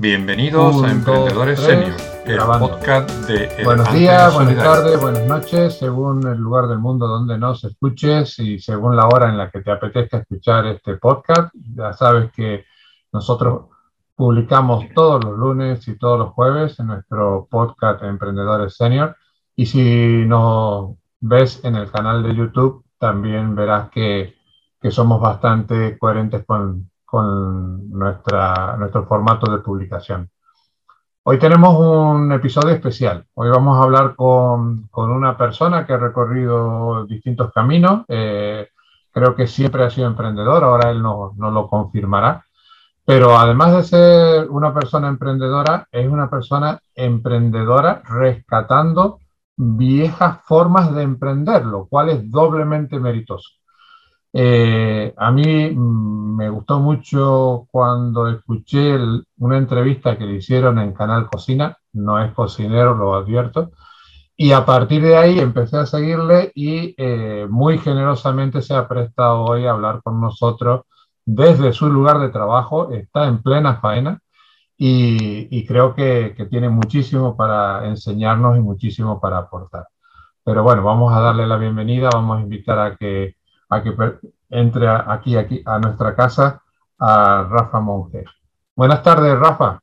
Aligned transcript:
Bienvenidos 0.00 0.80
a 0.84 0.92
Emprendedores 0.92 1.58
Senior, 1.58 1.96
el 2.24 2.38
podcast 2.38 3.10
de 3.26 3.64
Buenos 3.64 3.92
días, 3.92 4.32
buenas 4.32 4.54
tardes, 4.54 5.00
buenas 5.00 5.26
noches, 5.26 5.76
según 5.76 6.24
el 6.24 6.38
lugar 6.38 6.68
del 6.68 6.78
mundo 6.78 7.08
donde 7.08 7.36
nos 7.36 7.64
escuches 7.64 8.38
y 8.38 8.60
según 8.60 8.94
la 8.94 9.08
hora 9.08 9.28
en 9.28 9.36
la 9.36 9.50
que 9.50 9.60
te 9.60 9.72
apetezca 9.72 10.18
escuchar 10.18 10.68
este 10.68 10.98
podcast. 10.98 11.52
Ya 11.74 11.92
sabes 11.94 12.30
que 12.30 12.64
nosotros 13.12 13.70
publicamos 14.14 14.84
todos 14.94 15.24
los 15.24 15.36
lunes 15.36 15.88
y 15.88 15.98
todos 15.98 16.16
los 16.16 16.28
jueves 16.28 16.78
en 16.78 16.86
nuestro 16.86 17.48
podcast 17.50 18.00
Emprendedores 18.04 18.76
Senior. 18.76 19.16
Y 19.56 19.66
si 19.66 20.24
nos 20.26 20.92
ves 21.18 21.64
en 21.64 21.74
el 21.74 21.90
canal 21.90 22.22
de 22.22 22.36
YouTube, 22.36 22.84
también 22.98 23.56
verás 23.56 23.90
que, 23.90 24.36
que 24.80 24.92
somos 24.92 25.20
bastante 25.20 25.98
coherentes 25.98 26.44
con, 26.46 26.87
con 27.10 27.88
nuestra, 27.88 28.76
nuestro 28.76 29.06
formato 29.06 29.50
de 29.50 29.58
publicación. 29.58 30.30
Hoy 31.22 31.38
tenemos 31.38 31.74
un 31.78 32.30
episodio 32.32 32.74
especial. 32.74 33.24
Hoy 33.32 33.48
vamos 33.48 33.78
a 33.78 33.82
hablar 33.84 34.14
con, 34.14 34.88
con 34.88 35.10
una 35.10 35.34
persona 35.34 35.86
que 35.86 35.94
ha 35.94 35.96
recorrido 35.96 37.06
distintos 37.06 37.50
caminos. 37.50 38.04
Eh, 38.08 38.68
creo 39.10 39.34
que 39.34 39.46
siempre 39.46 39.84
ha 39.84 39.90
sido 39.90 40.06
emprendedor, 40.06 40.62
ahora 40.62 40.90
él 40.90 41.00
nos 41.02 41.34
no 41.38 41.50
lo 41.50 41.66
confirmará. 41.66 42.44
Pero 43.06 43.38
además 43.38 43.72
de 43.72 43.84
ser 43.84 44.50
una 44.50 44.74
persona 44.74 45.08
emprendedora, 45.08 45.88
es 45.90 46.06
una 46.06 46.28
persona 46.28 46.78
emprendedora 46.94 48.02
rescatando 48.04 49.20
viejas 49.56 50.40
formas 50.44 50.94
de 50.94 51.04
emprender, 51.04 51.64
lo 51.64 51.86
cual 51.86 52.10
es 52.10 52.30
doblemente 52.30 53.00
meritoso. 53.00 53.48
Eh, 54.32 55.14
a 55.16 55.30
mí 55.32 55.70
mm, 55.70 56.36
me 56.36 56.48
gustó 56.50 56.80
mucho 56.80 57.66
cuando 57.70 58.28
escuché 58.28 58.96
una 59.38 59.58
entrevista 59.58 60.16
que 60.18 60.24
le 60.26 60.36
hicieron 60.36 60.78
en 60.78 60.92
Canal 60.92 61.26
Cocina, 61.28 61.76
no 61.94 62.22
es 62.22 62.32
cocinero, 62.32 62.94
lo 62.94 63.14
advierto, 63.14 63.72
y 64.36 64.52
a 64.52 64.64
partir 64.64 65.02
de 65.02 65.16
ahí 65.16 65.38
empecé 65.40 65.78
a 65.78 65.86
seguirle 65.86 66.52
y 66.54 66.94
eh, 66.96 67.46
muy 67.50 67.78
generosamente 67.78 68.62
se 68.62 68.74
ha 68.74 68.86
prestado 68.88 69.44
hoy 69.44 69.66
a 69.66 69.72
hablar 69.72 70.00
con 70.02 70.20
nosotros 70.20 70.82
desde 71.24 71.72
su 71.72 71.90
lugar 71.90 72.20
de 72.20 72.30
trabajo, 72.30 72.92
está 72.92 73.26
en 73.26 73.42
plena 73.42 73.80
faena 73.80 74.20
y, 74.76 75.66
creo 75.66 75.94
que, 75.94 76.34
que 76.36 76.46
tiene 76.46 76.68
muchísimo 76.68 77.36
para 77.36 77.86
enseñarnos 77.88 78.56
y 78.56 78.60
muchísimo 78.60 79.20
para 79.20 79.38
aportar. 79.38 79.88
Pero 80.44 80.62
bueno, 80.62 80.84
vamos 80.84 81.12
a 81.12 81.20
darle 81.20 81.46
la 81.46 81.56
bienvenida, 81.56 82.10
vamos 82.12 82.38
a 82.38 82.42
invitar 82.42 82.78
a 82.78 82.96
que 82.96 83.37
a 83.68 83.82
que 83.82 83.92
entre 84.50 84.88
aquí, 84.88 85.36
aquí 85.36 85.62
a 85.64 85.78
nuestra 85.78 86.14
casa 86.14 86.62
a 86.98 87.46
Rafa 87.50 87.80
Monge. 87.80 88.24
Buenas 88.74 89.02
tardes, 89.02 89.38
Rafa. 89.38 89.80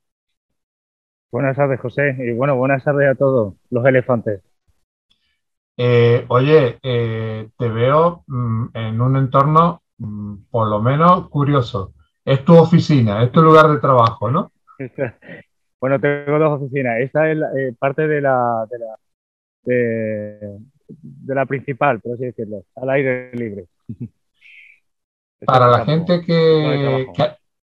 Buenas 1.31 1.55
tardes, 1.55 1.80
José. 1.80 2.16
Y 2.19 2.31
bueno, 2.31 2.56
buenas 2.56 2.83
tardes 2.83 3.09
a 3.09 3.16
todos 3.16 3.56
los 3.69 3.86
elefantes. 3.86 4.41
Eh, 5.78 6.25
oye, 6.30 6.80
eh, 6.81 7.50
te 7.58 7.69
veo 7.69 8.23
mm, 8.28 8.67
en 8.73 9.02
un 9.02 9.17
entorno 9.17 9.81
mm, 9.97 10.36
por 10.50 10.69
lo 10.69 10.81
menos 10.81 11.30
curioso. 11.30 11.94
Es 12.23 12.44
tu 12.45 12.56
oficina, 12.58 13.22
es 13.23 13.31
tu 13.31 13.41
lugar 13.41 13.67
de 13.69 13.80
trabajo, 13.80 14.31
¿no? 14.31 14.52
bueno, 15.80 16.00
tengo 16.00 16.39
dos 16.39 16.61
oficinas. 16.61 17.00
Esta 17.00 17.30
es 17.30 17.38
eh, 17.58 17.75
parte 17.78 18.08
de 18.08 18.22
la, 18.22 18.66
de 18.69 18.80
la, 18.80 18.95
de 19.63 20.59
la 21.25 21.45
principal, 21.45 22.00
por 22.00 22.14
así 22.14 22.25
decirlo, 22.25 22.64
al 22.75 22.89
aire 22.89 23.31
libre. 23.33 23.66
Para 25.45 25.67
la 25.67 25.86
gente 25.86 26.22
que, 26.22 27.08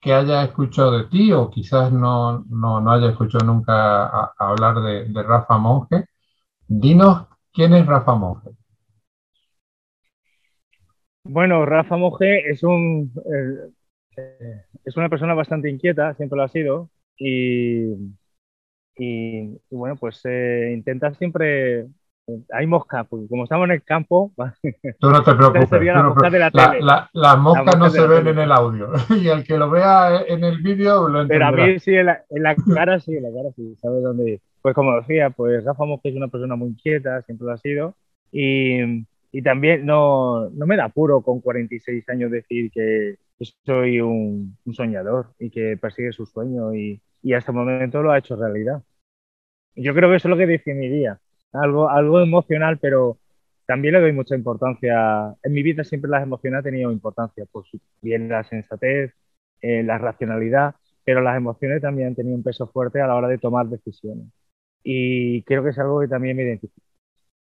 que, 0.00 0.12
haya 0.12 0.44
escuchado 0.44 0.98
de 0.98 1.05
ti 1.05 1.33
o 1.33 1.50
quizás 1.50 1.92
no, 1.92 2.44
no, 2.48 2.91
haya 2.91 3.11
escuchado 3.11 3.44
nunca 3.44 4.33
hablar 4.39 4.80
de, 4.80 5.22
Rafa 5.22 5.58
Monge, 5.58 6.06
dinos 6.66 7.27
quién 7.52 7.74
es 7.74 7.86
Rafa 7.86 8.14
Monge. 8.14 8.51
Bueno, 11.24 11.67
Rafa 11.67 11.96
Monge 11.96 12.50
es 12.50 12.62
un 12.62 13.12
eh, 13.27 14.64
es 14.85 14.96
una 14.96 15.08
persona 15.08 15.35
bastante 15.35 15.70
inquieta, 15.70 16.14
siempre 16.14 16.36
lo 16.36 16.45
ha 16.45 16.48
sido, 16.48 16.90
y, 17.17 17.92
y, 18.96 19.58
bueno, 19.70 19.96
pues 19.96 20.20
eh, 20.24 20.73
intenta 20.74 21.12
siempre 21.14 21.86
hay 22.52 22.66
mosca, 22.66 23.05
porque 23.05 23.27
como 23.28 23.44
estamos 23.44 23.66
en 23.66 23.72
el 23.72 23.83
campo. 23.83 24.33
Tú 25.00 25.11
no 25.11 25.22
te 25.22 25.34
preocupes. 25.34 25.70
las 27.12 27.39
moscas 27.39 27.78
no 27.78 27.90
se 27.90 28.06
ven 28.06 28.27
en 28.28 28.39
el 28.39 28.52
audio. 28.52 28.90
y 29.20 29.28
el 29.28 29.44
que 29.44 29.56
lo 29.56 29.70
vea 29.70 30.22
en 30.27 30.44
el 30.44 30.58
vídeo 30.62 31.08
lo 31.08 31.22
entenderá. 31.22 31.50
Pero 31.50 31.62
a 31.62 31.67
mí 31.67 31.78
sí, 31.78 31.94
en 31.94 32.06
la, 32.06 32.24
cara 32.74 33.00
sí, 33.00 33.17
en 33.17 33.22
la 33.22 33.30
cara 33.30 33.50
sí, 33.55 33.74
sabe 33.77 34.00
dónde 34.00 34.33
ir. 34.33 34.40
Pues 34.61 34.74
como 34.74 34.96
decía, 34.96 35.30
pues 35.30 35.64
Rafa 35.64 35.84
Mosca 35.84 36.08
es 36.08 36.17
una 36.17 36.28
persona 36.28 36.56
muy 36.56 36.70
inquieta, 36.70 37.22
siempre 37.22 37.46
lo 37.46 37.52
ha 37.52 37.58
sido. 37.58 37.94
Y, 38.30 39.06
y 39.33 39.42
también 39.42 39.86
no, 39.86 40.50
no, 40.50 40.67
me 40.67 40.77
da 40.77 40.84
apuro 40.84 41.22
con 41.22 41.40
46 41.40 42.08
años 42.08 42.30
decir 42.30 42.70
que 42.70 43.17
soy 43.64 44.00
un, 44.00 44.56
un 44.64 44.74
soñador 44.74 45.28
y 45.38 45.50
que 45.50 45.77
persigue 45.77 46.12
su 46.12 46.27
sueño 46.27 46.74
y, 46.74 47.00
y 47.22 47.33
hasta 47.33 47.52
el 47.52 47.58
momento 47.58 48.02
lo 48.02 48.11
ha 48.11 48.18
hecho 48.18 48.36
realidad. 48.36 48.83
Yo 49.77 49.94
creo 49.94 50.11
que 50.11 50.17
eso 50.17 50.28
es 50.28 50.30
lo 50.30 50.36
que 50.36 50.46
definiría 50.46 51.20
algo, 51.53 51.89
algo 51.89 52.20
emocional, 52.20 52.79
pero 52.81 53.19
también 53.67 53.95
le 53.95 54.01
doy 54.01 54.13
mucha 54.13 54.35
importancia. 54.35 55.35
En 55.42 55.53
mi 55.53 55.63
vida 55.63 55.85
siempre 55.85 56.11
las 56.11 56.23
emociones 56.23 56.59
han 56.59 56.64
tenido 56.64 56.91
importancia, 56.91 57.45
pues 57.53 57.67
bien 58.01 58.29
la 58.29 58.45
sensatez, 58.45 59.13
eh, 59.61 59.83
la 59.83 59.98
racionalidad, 59.98 60.75
pero 61.05 61.20
las 61.20 61.36
emociones 61.36 61.83
también 61.83 62.09
han 62.09 62.14
tenido 62.14 62.36
un 62.36 62.42
peso 62.42 62.67
fuerte 62.69 63.01
a 63.01 63.07
la 63.07 63.14
hora 63.14 63.29
de 63.29 63.39
tomar 63.39 63.67
decisiones. 63.67 64.27
Y 64.83 65.42
creo 65.42 65.63
que 65.63 65.70
es 65.70 65.79
algo 65.79 66.01
que 66.01 66.09
también 66.09 66.36
me 66.36 66.45
identifica. 66.45 66.86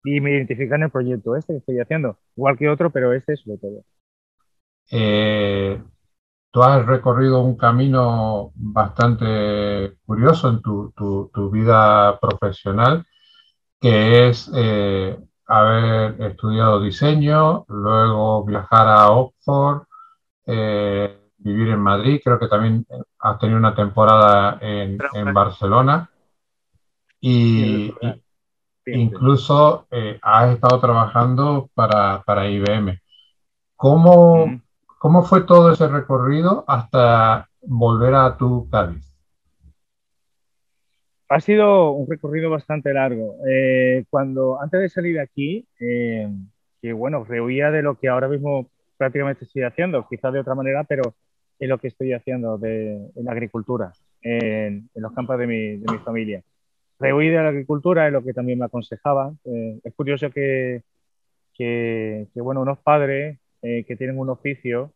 Y 0.05 0.21
me 0.21 0.32
identifica 0.32 0.76
en 0.76 0.84
el 0.84 0.91
proyecto 0.91 1.34
este 1.34 1.55
que 1.55 1.59
estoy 1.59 1.81
haciendo, 1.81 2.19
igual 2.37 2.59
que 2.59 2.69
otro, 2.69 2.91
pero 2.91 3.12
este 3.12 3.37
sobre 3.37 3.59
todo. 3.59 3.84
Eh, 4.93 5.82
tú 6.50 6.62
has 6.62 6.84
recorrido 6.87 7.43
un 7.43 7.56
camino 7.56 8.53
bastante 8.55 9.97
curioso 10.05 10.50
en 10.50 10.61
tu, 10.61 10.93
tu, 10.94 11.31
tu 11.32 11.50
vida 11.50 12.21
profesional 12.21 13.05
que 13.84 14.28
es 14.30 14.50
eh, 14.54 15.14
haber 15.46 16.18
estudiado 16.22 16.80
diseño, 16.80 17.66
luego 17.68 18.42
viajar 18.42 18.88
a 18.88 19.10
Oxford, 19.10 19.82
eh, 20.46 21.20
vivir 21.36 21.68
en 21.68 21.80
Madrid, 21.80 22.22
creo 22.24 22.38
que 22.38 22.48
también 22.48 22.86
has 23.18 23.38
tenido 23.38 23.58
una 23.58 23.74
temporada 23.74 24.56
en, 24.62 24.96
Barcelona. 25.34 26.08
Y, 27.20 27.92
incluso 28.86 29.86
eh, 29.90 30.18
has 30.22 30.54
estado 30.54 30.80
trabajando 30.80 31.68
para, 31.74 32.22
para 32.22 32.48
IBM. 32.48 32.98
¿Cómo, 33.76 34.62
¿Cómo 34.98 35.24
fue 35.24 35.42
todo 35.42 35.70
ese 35.70 35.88
recorrido 35.88 36.64
hasta 36.66 37.50
volver 37.60 38.14
a 38.14 38.34
tu 38.38 38.66
Cádiz? 38.70 39.13
Ha 41.28 41.40
sido 41.40 41.92
un 41.92 42.08
recorrido 42.08 42.50
bastante 42.50 42.92
largo. 42.92 43.36
Eh, 43.48 44.04
cuando 44.10 44.60
antes 44.60 44.80
de 44.80 44.88
salir 44.88 45.14
de 45.14 45.22
aquí, 45.22 45.66
eh, 45.80 46.28
que 46.82 46.92
bueno, 46.92 47.24
rehuía 47.24 47.70
de 47.70 47.82
lo 47.82 47.98
que 47.98 48.08
ahora 48.08 48.28
mismo 48.28 48.68
prácticamente 48.98 49.44
estoy 49.44 49.62
haciendo, 49.62 50.06
quizás 50.08 50.32
de 50.32 50.40
otra 50.40 50.54
manera, 50.54 50.84
pero 50.84 51.14
es 51.58 51.68
lo 51.68 51.78
que 51.78 51.88
estoy 51.88 52.12
haciendo 52.12 52.58
de, 52.58 52.94
en 53.16 53.24
la 53.24 53.32
agricultura, 53.32 53.92
en, 54.20 54.90
los 54.94 55.12
campos 55.12 55.38
de 55.38 55.46
mi, 55.46 55.76
de 55.76 55.92
mi, 55.92 55.98
familia. 55.98 56.42
Rehuí 56.98 57.28
de 57.28 57.36
la 57.36 57.48
agricultura 57.48 58.06
es 58.06 58.12
lo 58.12 58.22
que 58.22 58.34
también 58.34 58.58
me 58.58 58.66
aconsejaban. 58.66 59.38
Eh, 59.46 59.80
es 59.82 59.94
curioso 59.94 60.30
que, 60.30 60.82
que, 61.54 62.28
bueno, 62.34 62.60
unos 62.60 62.78
padres 62.78 63.38
que 63.62 63.96
tienen 63.96 64.18
un 64.18 64.28
oficio, 64.28 64.92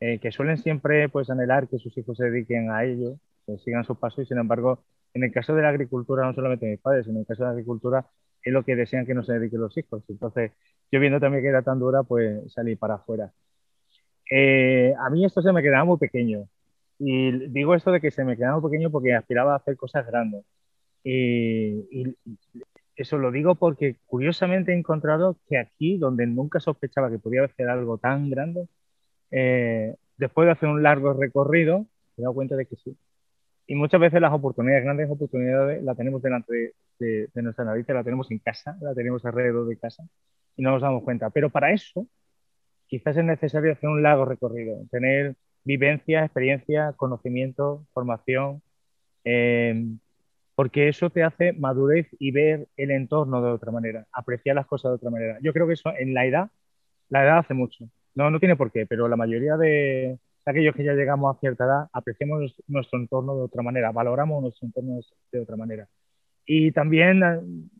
que 0.00 0.32
suelen 0.32 0.56
siempre 0.56 1.10
pues 1.10 1.28
anhelar 1.28 1.68
que 1.68 1.78
sus 1.78 1.94
hijos 1.98 2.16
se 2.16 2.30
dediquen 2.30 2.70
a 2.70 2.82
ello, 2.82 3.18
sigan 3.62 3.84
sus 3.84 3.98
pasos 3.98 4.24
y 4.24 4.26
sin 4.26 4.38
embargo 4.38 4.80
en 5.16 5.24
el 5.24 5.32
caso 5.32 5.54
de 5.54 5.62
la 5.62 5.70
agricultura, 5.70 6.26
no 6.26 6.34
solamente 6.34 6.66
mis 6.66 6.78
padres, 6.78 7.08
en 7.08 7.16
el 7.16 7.26
caso 7.26 7.42
de 7.42 7.46
la 7.46 7.52
agricultura 7.52 8.06
es 8.42 8.52
lo 8.52 8.64
que 8.64 8.76
desean 8.76 9.06
que 9.06 9.14
no 9.14 9.24
se 9.24 9.32
dediquen 9.32 9.60
los 9.62 9.76
hijos. 9.78 10.02
Entonces, 10.08 10.52
yo 10.92 11.00
viendo 11.00 11.18
también 11.20 11.42
que 11.42 11.48
era 11.48 11.62
tan 11.62 11.78
dura, 11.78 12.02
pues 12.02 12.52
salí 12.52 12.76
para 12.76 12.96
afuera. 12.96 13.32
Eh, 14.30 14.94
a 14.98 15.10
mí 15.10 15.24
esto 15.24 15.40
se 15.40 15.52
me 15.52 15.62
quedaba 15.62 15.84
muy 15.84 15.96
pequeño. 15.98 16.48
Y 16.98 17.48
digo 17.48 17.74
esto 17.74 17.92
de 17.92 18.00
que 18.00 18.10
se 18.10 18.24
me 18.24 18.36
quedaba 18.36 18.60
muy 18.60 18.70
pequeño 18.70 18.90
porque 18.90 19.14
aspiraba 19.14 19.54
a 19.54 19.56
hacer 19.56 19.76
cosas 19.76 20.06
grandes. 20.06 20.44
Y, 21.02 22.14
eso 22.96 23.18
lo 23.18 23.30
digo 23.30 23.56
porque 23.56 23.96
curiosamente 24.06 24.72
he 24.72 24.78
encontrado 24.78 25.38
que 25.48 25.58
aquí, 25.58 25.98
donde 25.98 26.26
nunca 26.26 26.60
sospechaba 26.60 27.10
que 27.10 27.18
podía 27.18 27.44
hacer 27.44 27.68
algo 27.68 27.98
tan 27.98 28.30
grande, 28.30 28.68
eh, 29.30 29.96
después 30.18 30.46
de 30.46 30.52
hacer 30.52 30.68
un 30.68 30.82
largo 30.82 31.12
recorrido, 31.14 31.80
me 31.80 31.86
he 32.18 32.22
dado 32.22 32.34
cuenta 32.34 32.56
de 32.56 32.66
que 32.66 32.76
sí, 32.76 32.96
y 33.66 33.74
muchas 33.74 34.00
veces 34.00 34.20
las 34.20 34.32
oportunidades, 34.32 34.84
grandes 34.84 35.10
oportunidades, 35.10 35.82
las 35.82 35.96
tenemos 35.96 36.22
delante 36.22 36.74
de, 36.98 37.28
nuestra 37.34 37.64
nariz, 37.64 37.86
las 37.88 38.04
tenemos 38.04 38.30
en 38.30 38.38
casa, 38.38 38.76
las 38.80 38.94
tenemos 38.94 39.24
alrededor 39.24 39.66
de 39.68 39.76
casa 39.76 40.04
y 40.56 40.62
no 40.62 40.70
nos 40.72 40.82
damos 40.82 41.02
cuenta. 41.02 41.30
Pero 41.30 41.50
para 41.50 41.72
eso, 41.72 42.06
quizás 42.86 43.16
es 43.16 43.24
necesario 43.24 43.72
hacer 43.72 43.88
un 43.88 44.02
largo 44.02 44.24
recorrido, 44.24 44.78
tener 44.90 45.36
vivencia, 45.64 46.24
experiencia, 46.24 46.94
conocimiento, 46.96 47.86
formación, 47.92 48.62
Em, 49.26 49.98
porque 50.54 50.88
eso 50.88 51.10
te 51.10 51.24
hace 51.24 51.52
madurez 51.52 52.06
y 52.20 52.30
ver 52.30 52.68
el 52.76 52.92
entorno 52.92 53.42
de 53.42 53.50
otra 53.50 53.72
manera, 53.72 54.06
apreciar 54.12 54.56
las 54.56 54.66
cosas 54.66 54.92
de 54.92 54.96
otra 54.96 55.10
manera. 55.10 55.38
Yo 55.42 55.52
creo 55.52 55.66
que 55.66 55.74
eso 55.74 55.92
en 55.98 56.14
la 56.14 56.26
edad, 56.26 56.50
la 57.08 57.24
edad 57.24 57.38
hace 57.38 57.54
mucho. 57.54 57.86
No, 58.14 58.30
no 58.30 58.38
tiene 58.40 58.56
por 58.56 58.72
qué, 58.72 58.86
pero 58.86 59.08
la 59.08 59.16
mayoría 59.16 59.56
de, 59.56 60.18
aquellos 60.46 60.74
que 60.74 60.84
ya 60.84 60.94
llegamos 60.94 61.34
a 61.34 61.40
cierta 61.40 61.64
edad 61.64 61.88
apreciamos 61.92 62.56
nuestro 62.68 62.98
entorno 62.98 63.36
de 63.36 63.42
otra 63.42 63.62
manera, 63.62 63.92
valoramos 63.92 64.42
nuestro 64.42 64.66
entorno 64.66 65.00
de 65.32 65.40
otra 65.40 65.56
manera. 65.56 65.88
Y 66.46 66.70
también 66.72 67.20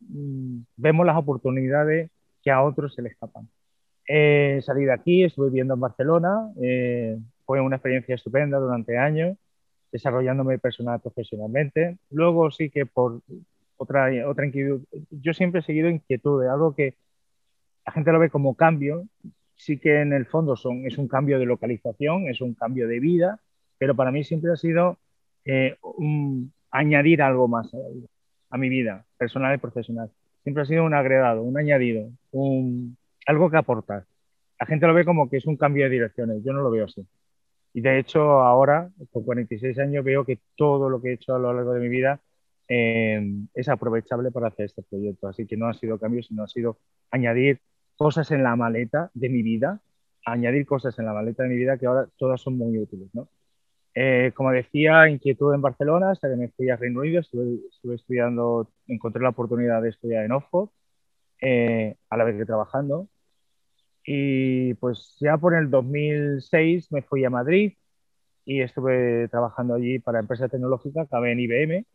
mm, 0.09 0.65
vemos 0.75 1.05
las 1.05 1.17
oportunidades 1.17 2.11
que 2.43 2.51
a 2.51 2.61
otros 2.61 2.93
se 2.93 3.01
le 3.01 3.09
escapan. 3.09 3.47
Eh, 4.07 4.61
salí 4.63 4.85
de 4.85 4.93
aquí, 4.93 5.23
estuve 5.23 5.47
viviendo 5.47 5.73
en 5.73 5.79
Barcelona, 5.79 6.51
eh, 6.61 7.17
fue 7.45 7.61
una 7.61 7.77
experiencia 7.77 8.15
estupenda 8.15 8.57
durante 8.57 8.97
años, 8.97 9.37
desarrollándome 9.91 10.59
personal 10.59 10.99
profesionalmente. 10.99 11.97
Luego 12.09 12.51
sí 12.51 12.69
que 12.69 12.85
por 12.85 13.21
otra, 13.77 14.09
otra 14.27 14.45
inquietud, 14.45 14.83
yo 15.11 15.33
siempre 15.33 15.61
he 15.61 15.63
seguido 15.63 15.89
inquietudes, 15.89 16.49
algo 16.49 16.75
que 16.75 16.95
la 17.85 17.93
gente 17.93 18.11
lo 18.11 18.19
ve 18.19 18.29
como 18.29 18.55
cambio, 18.55 19.05
sí 19.57 19.79
que 19.79 20.01
en 20.01 20.13
el 20.13 20.25
fondo 20.25 20.55
son, 20.55 20.85
es 20.85 20.97
un 20.97 21.07
cambio 21.07 21.39
de 21.39 21.45
localización, 21.45 22.27
es 22.29 22.41
un 22.41 22.53
cambio 22.53 22.87
de 22.87 22.99
vida, 22.99 23.39
pero 23.77 23.95
para 23.95 24.11
mí 24.11 24.23
siempre 24.23 24.51
ha 24.51 24.55
sido 24.55 24.97
eh, 25.45 25.77
añadir 26.71 27.21
algo 27.21 27.47
más 27.47 27.69
a, 28.49 28.57
mi 28.57 28.69
vida 28.69 29.05
personal 29.17 29.55
y 29.55 29.57
profesional. 29.57 30.09
Siempre 30.43 30.63
ha 30.63 30.65
sido 30.65 30.85
un 30.85 30.93
agregado, 30.93 31.43
un 31.43 31.57
añadido, 31.57 32.09
un, 32.31 32.97
algo 33.25 33.49
que 33.49 33.57
aportar. 33.57 34.05
La 34.59 34.65
gente 34.65 34.87
lo 34.87 34.93
ve 34.93 35.05
como 35.05 35.29
que 35.29 35.37
es 35.37 35.45
un 35.45 35.57
cambio 35.57 35.85
de 35.85 35.91
direcciones, 35.91 36.43
yo 36.43 36.53
no 36.53 36.61
lo 36.61 36.71
veo 36.71 36.85
así. 36.85 37.05
Y 37.73 37.81
de 37.81 37.99
hecho 37.99 38.21
ahora, 38.21 38.89
con 39.11 39.23
46 39.23 39.77
años, 39.79 40.03
veo 40.03 40.25
que 40.25 40.39
todo 40.55 40.89
lo 40.89 41.01
que 41.01 41.09
he 41.09 41.13
hecho 41.13 41.35
a 41.35 41.39
lo 41.39 41.53
largo 41.53 41.73
de 41.73 41.79
mi 41.81 41.89
vida 41.89 42.19
eh, 42.67 43.21
es 43.53 43.69
aprovechable 43.69 44.31
para 44.31 44.47
hacer 44.47 44.65
este 44.65 44.83
proyecto. 44.83 45.27
Así 45.27 45.45
que 45.45 45.57
no 45.57 45.67
ha 45.67 45.73
sido 45.73 45.99
cambio, 45.99 46.23
sino 46.23 46.43
ha 46.43 46.47
sido 46.47 46.77
añadir 47.11 47.59
cosas 47.97 48.31
en 48.31 48.43
la 48.43 48.55
maleta 48.55 49.11
de 49.13 49.29
mi 49.29 49.41
vida, 49.41 49.81
añadir 50.25 50.65
cosas 50.65 50.97
en 50.99 51.05
la 51.05 51.13
maleta 51.13 51.43
de 51.43 51.49
mi 51.49 51.55
vida 51.55 51.77
que 51.77 51.87
ahora 51.87 52.07
todas 52.17 52.41
son 52.41 52.57
muy 52.57 52.77
útiles. 52.79 53.09
¿no? 53.13 53.27
Eh, 53.95 54.31
como 54.35 54.51
decía, 54.51 55.09
inquietud 55.09 55.53
en 55.53 55.61
Barcelona, 55.61 56.11
hasta 56.11 56.29
que 56.29 56.35
me 56.35 56.49
fui 56.49 56.69
a 56.69 56.75
Reino 56.77 56.99
Unido, 56.99 57.21
estuve, 57.21 57.95
estudiando, 57.95 58.69
encontré 58.87 59.23
la 59.23 59.29
oportunidad 59.29 59.81
de 59.81 59.89
estudiar 59.89 60.23
en 60.25 60.33
Oxford, 60.33 60.69
eh, 61.41 61.95
a 62.09 62.17
la 62.17 62.23
vez 62.23 62.37
que 62.37 62.45
trabajando. 62.45 63.07
Y 64.05 64.73
pues 64.75 65.17
ya 65.19 65.37
por 65.37 65.55
el 65.55 65.69
2006 65.69 66.91
me 66.91 67.01
fui 67.01 67.25
a 67.25 67.29
Madrid 67.29 67.73
y 68.45 68.61
estuve 68.61 69.27
trabajando 69.29 69.75
allí 69.75 69.99
para 69.99 70.19
empresa 70.19 70.47
tecnológica, 70.47 71.01
acabé 71.01 71.33
en 71.33 71.39
IBM 71.41 71.85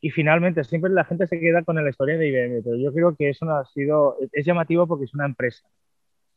y 0.00 0.10
finalmente, 0.10 0.62
siempre 0.64 0.90
la 0.90 1.04
gente 1.04 1.26
se 1.26 1.40
queda 1.40 1.62
con 1.64 1.76
la 1.76 1.88
historia 1.88 2.16
de 2.16 2.28
IBM, 2.28 2.62
pero 2.62 2.76
yo 2.76 2.92
creo 2.92 3.16
que 3.16 3.30
eso 3.30 3.44
no 3.44 3.56
ha 3.56 3.64
sido, 3.64 4.16
es 4.32 4.46
llamativo 4.46 4.86
porque 4.86 5.06
es 5.06 5.14
una 5.14 5.26
empresa 5.26 5.66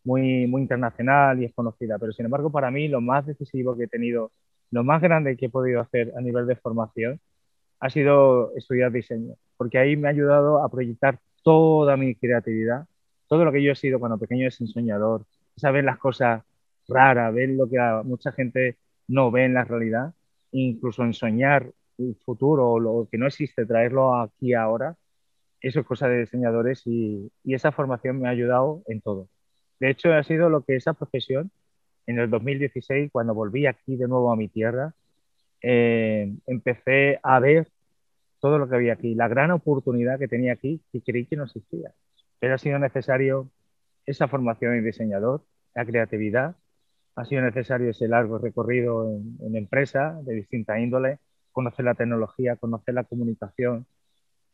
muy, 0.03 0.47
muy 0.47 0.63
internacional 0.63 1.41
y 1.41 1.45
es 1.45 1.53
conocida, 1.53 1.99
pero 1.99 2.11
sin 2.11 2.25
embargo 2.25 2.51
para 2.51 2.71
mí 2.71 2.87
lo 2.87 3.01
más 3.01 3.25
decisivo 3.27 3.77
que 3.77 3.83
he 3.83 3.87
tenido, 3.87 4.31
lo 4.71 4.83
más 4.83 5.01
grande 5.01 5.37
que 5.37 5.45
he 5.47 5.49
podido 5.49 5.79
hacer 5.81 6.11
a 6.17 6.21
nivel 6.21 6.47
de 6.47 6.55
formación 6.55 7.19
ha 7.79 7.89
sido 7.89 8.55
estudiar 8.55 8.91
diseño, 8.91 9.35
porque 9.57 9.77
ahí 9.77 9.95
me 9.95 10.07
ha 10.07 10.11
ayudado 10.11 10.63
a 10.63 10.69
proyectar 10.69 11.19
toda 11.43 11.97
mi 11.97 12.15
creatividad, 12.15 12.87
todo 13.27 13.45
lo 13.45 13.51
que 13.51 13.63
yo 13.63 13.71
he 13.73 13.75
sido 13.75 13.99
cuando 13.99 14.17
pequeño 14.17 14.47
es 14.47 14.59
ensoñador, 14.61 15.25
saber 15.55 15.83
las 15.83 15.97
cosas 15.97 16.43
raras, 16.87 17.33
ver 17.33 17.49
lo 17.49 17.69
que 17.69 17.77
mucha 18.05 18.31
gente 18.31 18.77
no 19.07 19.31
ve 19.31 19.45
en 19.45 19.53
la 19.53 19.63
realidad, 19.63 20.13
incluso 20.51 21.03
ensoñar 21.03 21.71
futuro 22.25 22.71
o 22.71 22.79
lo 22.79 23.07
que 23.11 23.17
no 23.17 23.27
existe, 23.27 23.65
traerlo 23.65 24.15
aquí 24.15 24.53
ahora, 24.53 24.95
eso 25.61 25.79
es 25.81 25.85
cosa 25.85 26.07
de 26.07 26.21
diseñadores 26.21 26.85
y, 26.85 27.31
esa 27.45 27.71
formación 27.71 28.19
me 28.19 28.27
ha 28.27 28.31
ayudado 28.31 28.83
en 28.87 29.01
todo. 29.01 29.29
De 29.79 29.89
hecho, 29.89 30.13
ha 30.13 30.23
sido 30.23 30.49
lo 30.49 30.63
que 30.63 30.75
esa 30.75 30.93
profesión, 30.93 31.51
en 32.07 32.19
el 32.19 32.29
2016, 32.29 33.11
cuando 33.11 33.33
volví 33.33 33.67
aquí 33.67 33.95
de 33.95 34.07
nuevo 34.07 34.31
a 34.31 34.35
mi 34.35 34.47
tierra, 34.47 34.93
eh, 35.61 36.33
empecé 36.47 37.19
a 37.23 37.39
ver 37.39 37.67
todo 38.39 38.57
lo 38.57 38.67
que 38.67 38.75
había 38.75 38.93
aquí, 38.93 39.15
la 39.15 39.27
gran 39.27 39.51
oportunidad 39.51 40.19
que 40.19 40.27
tenía 40.27 40.53
aquí 40.53 40.81
y 40.91 41.01
creí 41.01 41.25
que 41.27 41.35
no 41.35 41.43
existía. 41.45 41.93
Pero 42.39 42.55
ha 42.55 42.57
sido 42.57 42.79
necesario 42.79 43.49
esa 44.05 44.27
formación 44.27 44.75
en 44.75 44.83
diseñador, 44.83 45.43
la 45.75 45.85
creatividad, 45.85 46.55
ha 47.15 47.25
sido 47.25 47.43
necesario 47.43 47.91
ese 47.91 48.07
largo 48.07 48.39
recorrido 48.39 49.09
en, 49.09 49.37
en 49.41 49.55
empresa 49.55 50.19
de 50.23 50.33
distinta 50.35 50.79
índole, 50.79 51.19
conocer 51.51 51.85
la 51.85 51.95
tecnología, 51.95 52.55
conocer 52.55 52.93
la 52.93 53.03
comunicación, 53.03 53.85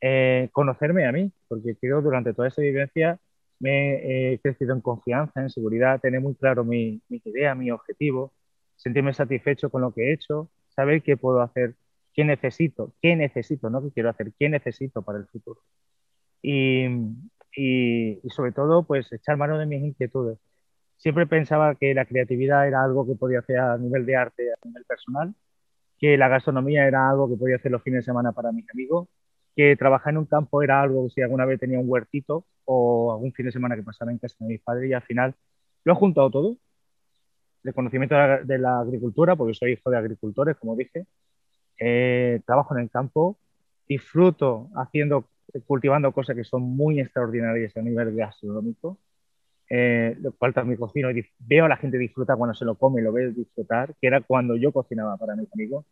eh, 0.02 0.50
conocerme 0.52 1.08
a 1.08 1.12
mí, 1.12 1.32
porque 1.48 1.76
creo 1.76 2.02
durante 2.02 2.34
toda 2.34 2.48
esa 2.48 2.62
vivencia 2.62 3.20
me 3.60 4.34
he 4.34 4.40
crecido 4.40 4.74
en 4.74 4.82
confianza, 4.82 5.42
en 5.42 5.50
seguridad, 5.50 6.00
tener 6.00 6.22
muy 6.22 6.36
claro 6.36 6.64
mi, 6.64 7.02
mi 7.10 7.22
idea, 7.26 7.56
mi 7.56 7.72
objetivo, 7.72 8.34
sentirme 8.76 9.14
satisfecho 9.14 9.70
con 9.70 9.82
lo 9.82 9.94
que 9.94 10.10
he 10.10 10.14
hecho, 10.14 10.50
saber 10.70 11.02
qué 11.02 11.18
puedo 11.18 11.42
hacer, 11.42 11.76
qué 12.14 12.24
necesito, 12.24 12.94
qué 13.02 13.16
necesito, 13.16 13.70
no 13.70 13.82
qué 13.84 13.92
quiero 13.92 14.10
hacer, 14.10 14.34
qué 14.40 14.50
necesito 14.50 15.02
para 15.02 15.20
el 15.20 15.28
futuro. 15.28 15.62
Y, 16.42 16.86
y, 17.56 18.20
y, 18.24 18.30
sobre 18.30 18.52
todo, 18.52 18.84
pues 18.86 19.12
echar 19.12 19.38
mano 19.38 19.58
de 19.58 19.66
mis 19.66 19.84
inquietudes. 19.84 20.40
Siempre 20.98 21.28
pensaba 21.28 21.76
que 21.76 21.94
la 21.94 22.06
creatividad 22.06 22.68
era 22.68 22.84
algo 22.84 23.08
que 23.08 23.16
podía 23.16 23.40
hacer 23.40 23.60
a 23.60 23.78
nivel 23.78 24.06
de 24.06 24.16
arte, 24.16 24.52
a 24.52 24.68
nivel 24.68 24.84
personal, 24.86 25.34
que 26.00 26.18
la 26.18 26.28
gastronomía 26.28 26.88
era 26.88 27.10
algo 27.10 27.30
que 27.30 27.38
podía 27.38 27.56
hacer 27.56 27.72
los 27.72 27.82
fines 27.84 28.00
de 28.00 28.12
semana 28.12 28.32
para 28.32 28.52
mis 28.52 28.70
amigos, 28.70 29.08
que 29.56 29.76
trabajar 29.76 30.14
en 30.14 30.20
un 30.20 30.26
campo 30.26 30.62
era 30.62 30.82
algo, 30.82 31.10
si 31.10 31.22
alguna 31.22 31.46
vez 31.46 31.60
tenía 31.60 31.80
un 31.80 31.90
huertito 31.90 32.46
o 32.66 33.12
algún 33.12 33.34
fin 33.34 33.48
de 33.48 33.52
semana 33.52 33.76
que 33.76 33.84
pasara 33.84 34.12
en 34.12 34.20
casa 34.20 34.36
de 34.40 34.48
mis 34.48 34.62
padres 34.62 34.90
y 34.90 34.94
al 34.94 35.02
final 35.02 35.36
lo 35.84 35.94
he 35.94 35.96
juntado 35.96 36.30
todo, 36.30 36.58
el 37.64 37.74
conocimiento 37.74 38.16
de 38.16 38.58
la, 38.60 38.80
agricultura, 38.80 39.36
porque 39.36 39.54
soy 39.54 39.74
hijo 39.74 39.90
de 39.90 39.98
agricultores, 39.98 40.56
como 40.58 40.76
dije, 40.76 41.06
eh, 41.80 42.42
trabajo 42.46 42.76
en 42.76 42.84
el 42.84 42.90
campo, 42.90 43.38
disfruto 43.88 44.70
haciendo, 44.76 45.30
cultivando 45.66 46.12
cosas 46.12 46.36
que 46.36 46.44
son 46.44 46.62
muy 46.62 47.00
extraordinarias 47.00 47.76
a 47.76 47.82
nivel 47.82 48.16
gastronómico, 48.16 48.98
eh, 49.70 50.16
lo 50.22 50.32
cual 50.34 50.54
también 50.54 50.80
cocino 50.80 51.12
y 51.12 51.26
veo 51.40 51.66
a 51.66 51.70
la 51.70 51.78
gente 51.78 51.98
disfrutar 51.98 52.38
cuando 52.38 52.54
se 52.54 52.66
lo 52.66 52.76
come, 52.76 53.02
lo 53.02 53.12
veo 53.12 53.32
disfrutar, 53.32 53.96
que 54.00 54.08
era 54.08 54.22
cuando 54.22 54.56
yo 54.56 54.72
cocinaba 54.72 55.18
para 55.18 55.36
mis 55.36 55.52
amigos. 55.54 55.86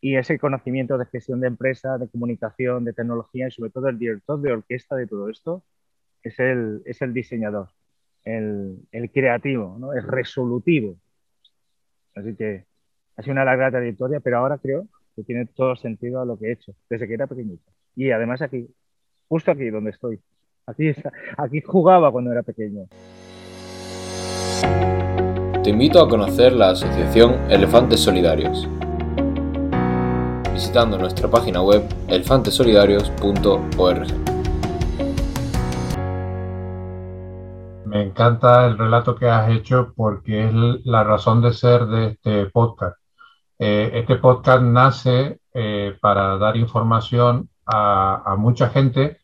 Y 0.00 0.16
ese 0.16 0.38
conocimiento 0.38 0.96
de 0.96 1.04
gestión 1.06 1.40
de 1.40 1.48
empresa, 1.48 1.98
de 1.98 2.08
comunicación, 2.08 2.84
de 2.84 2.94
tecnología 2.94 3.48
y 3.48 3.50
sobre 3.50 3.70
todo 3.70 3.88
el 3.88 3.98
director 3.98 4.40
de 4.40 4.52
orquesta 4.52 4.96
de 4.96 5.06
todo 5.06 5.28
esto 5.28 5.62
es 6.22 6.38
el, 6.38 6.82
es 6.86 7.02
el 7.02 7.12
diseñador, 7.12 7.68
el, 8.24 8.78
el 8.92 9.10
creativo, 9.10 9.76
¿no? 9.78 9.92
el 9.92 10.02
resolutivo. 10.04 10.96
Así 12.14 12.34
que 12.34 12.64
ha 13.16 13.22
sido 13.22 13.32
una 13.32 13.44
larga 13.44 13.70
trayectoria, 13.70 14.20
pero 14.20 14.38
ahora 14.38 14.58
creo 14.58 14.86
que 15.14 15.24
tiene 15.24 15.46
todo 15.46 15.76
sentido 15.76 16.22
a 16.22 16.24
lo 16.24 16.38
que 16.38 16.46
he 16.46 16.52
hecho 16.52 16.74
desde 16.88 17.06
que 17.06 17.14
era 17.14 17.26
pequeñito. 17.26 17.70
Y 17.94 18.10
además 18.10 18.40
aquí, 18.40 18.68
justo 19.28 19.50
aquí 19.50 19.68
donde 19.68 19.90
estoy, 19.90 20.20
Aquí, 20.66 20.92
aquí 21.36 21.60
jugaba 21.60 22.10
cuando 22.12 22.32
era 22.32 22.42
pequeño. 22.42 22.86
Te 25.62 25.70
invito 25.70 26.00
a 26.00 26.08
conocer 26.08 26.52
la 26.52 26.70
asociación 26.70 27.50
Elefantes 27.50 28.00
Solidarios 28.00 28.68
visitando 30.60 30.98
nuestra 30.98 31.26
página 31.30 31.62
web 31.62 31.82
elefantesolidarios.org. 32.08 34.06
Me 37.86 38.02
encanta 38.02 38.66
el 38.66 38.76
relato 38.76 39.16
que 39.16 39.26
has 39.26 39.50
hecho 39.50 39.94
porque 39.96 40.44
es 40.44 40.52
la 40.84 41.02
razón 41.02 41.40
de 41.40 41.54
ser 41.54 41.86
de 41.86 42.08
este 42.08 42.44
podcast. 42.46 42.98
Eh, 43.58 43.90
este 43.94 44.16
podcast 44.16 44.62
nace 44.62 45.40
eh, 45.54 45.96
para 45.98 46.36
dar 46.36 46.58
información 46.58 47.48
a, 47.64 48.22
a 48.26 48.36
mucha 48.36 48.68
gente 48.68 49.19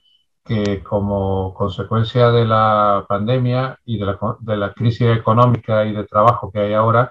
que 0.47 0.83
como 0.83 1.53
consecuencia 1.55 2.31
de 2.31 2.45
la 2.47 3.05
pandemia 3.09 3.79
y 3.85 3.99
de 3.99 4.07
la, 4.07 4.19
de 4.41 4.57
la, 4.57 4.73
crisis 4.73 5.09
económica 5.09 5.85
y 5.85 5.93
de 5.93 6.05
trabajo 6.05 6.51
que 6.53 6.61
hay 6.61 6.73
ahora, 6.75 7.11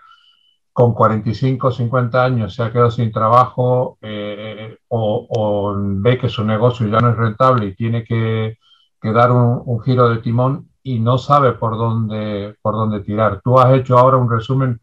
con 0.73 0.93
45 0.93 1.67
o 1.67 1.71
50 1.71 2.23
años 2.23 2.55
se 2.55 2.63
ha 2.63 2.71
quedado 2.71 2.91
sin 2.91 3.11
trabajo 3.11 3.97
eh, 4.01 4.77
o, 4.89 5.73
ve 5.77 6.17
que 6.17 6.29
su 6.29 6.43
negocio 6.43 6.87
ya 6.87 6.99
no 6.99 7.11
es 7.11 7.17
rentable 7.17 7.67
y 7.67 7.75
tiene 7.75 8.03
que, 8.03 8.57
dar 9.01 9.31
un, 9.31 9.81
giro 9.83 10.09
de 10.09 10.17
timón 10.17 10.69
y 10.83 10.99
no 10.99 11.17
sabe 11.17 11.53
por 11.53 11.77
dónde, 11.77 12.55
por 12.61 12.75
dónde 12.75 13.01
tirar. 13.01 13.41
Tú 13.43 13.59
has 13.59 13.73
hecho 13.73 13.97
ahora 13.97 14.17
un 14.17 14.29
resumen 14.29 14.81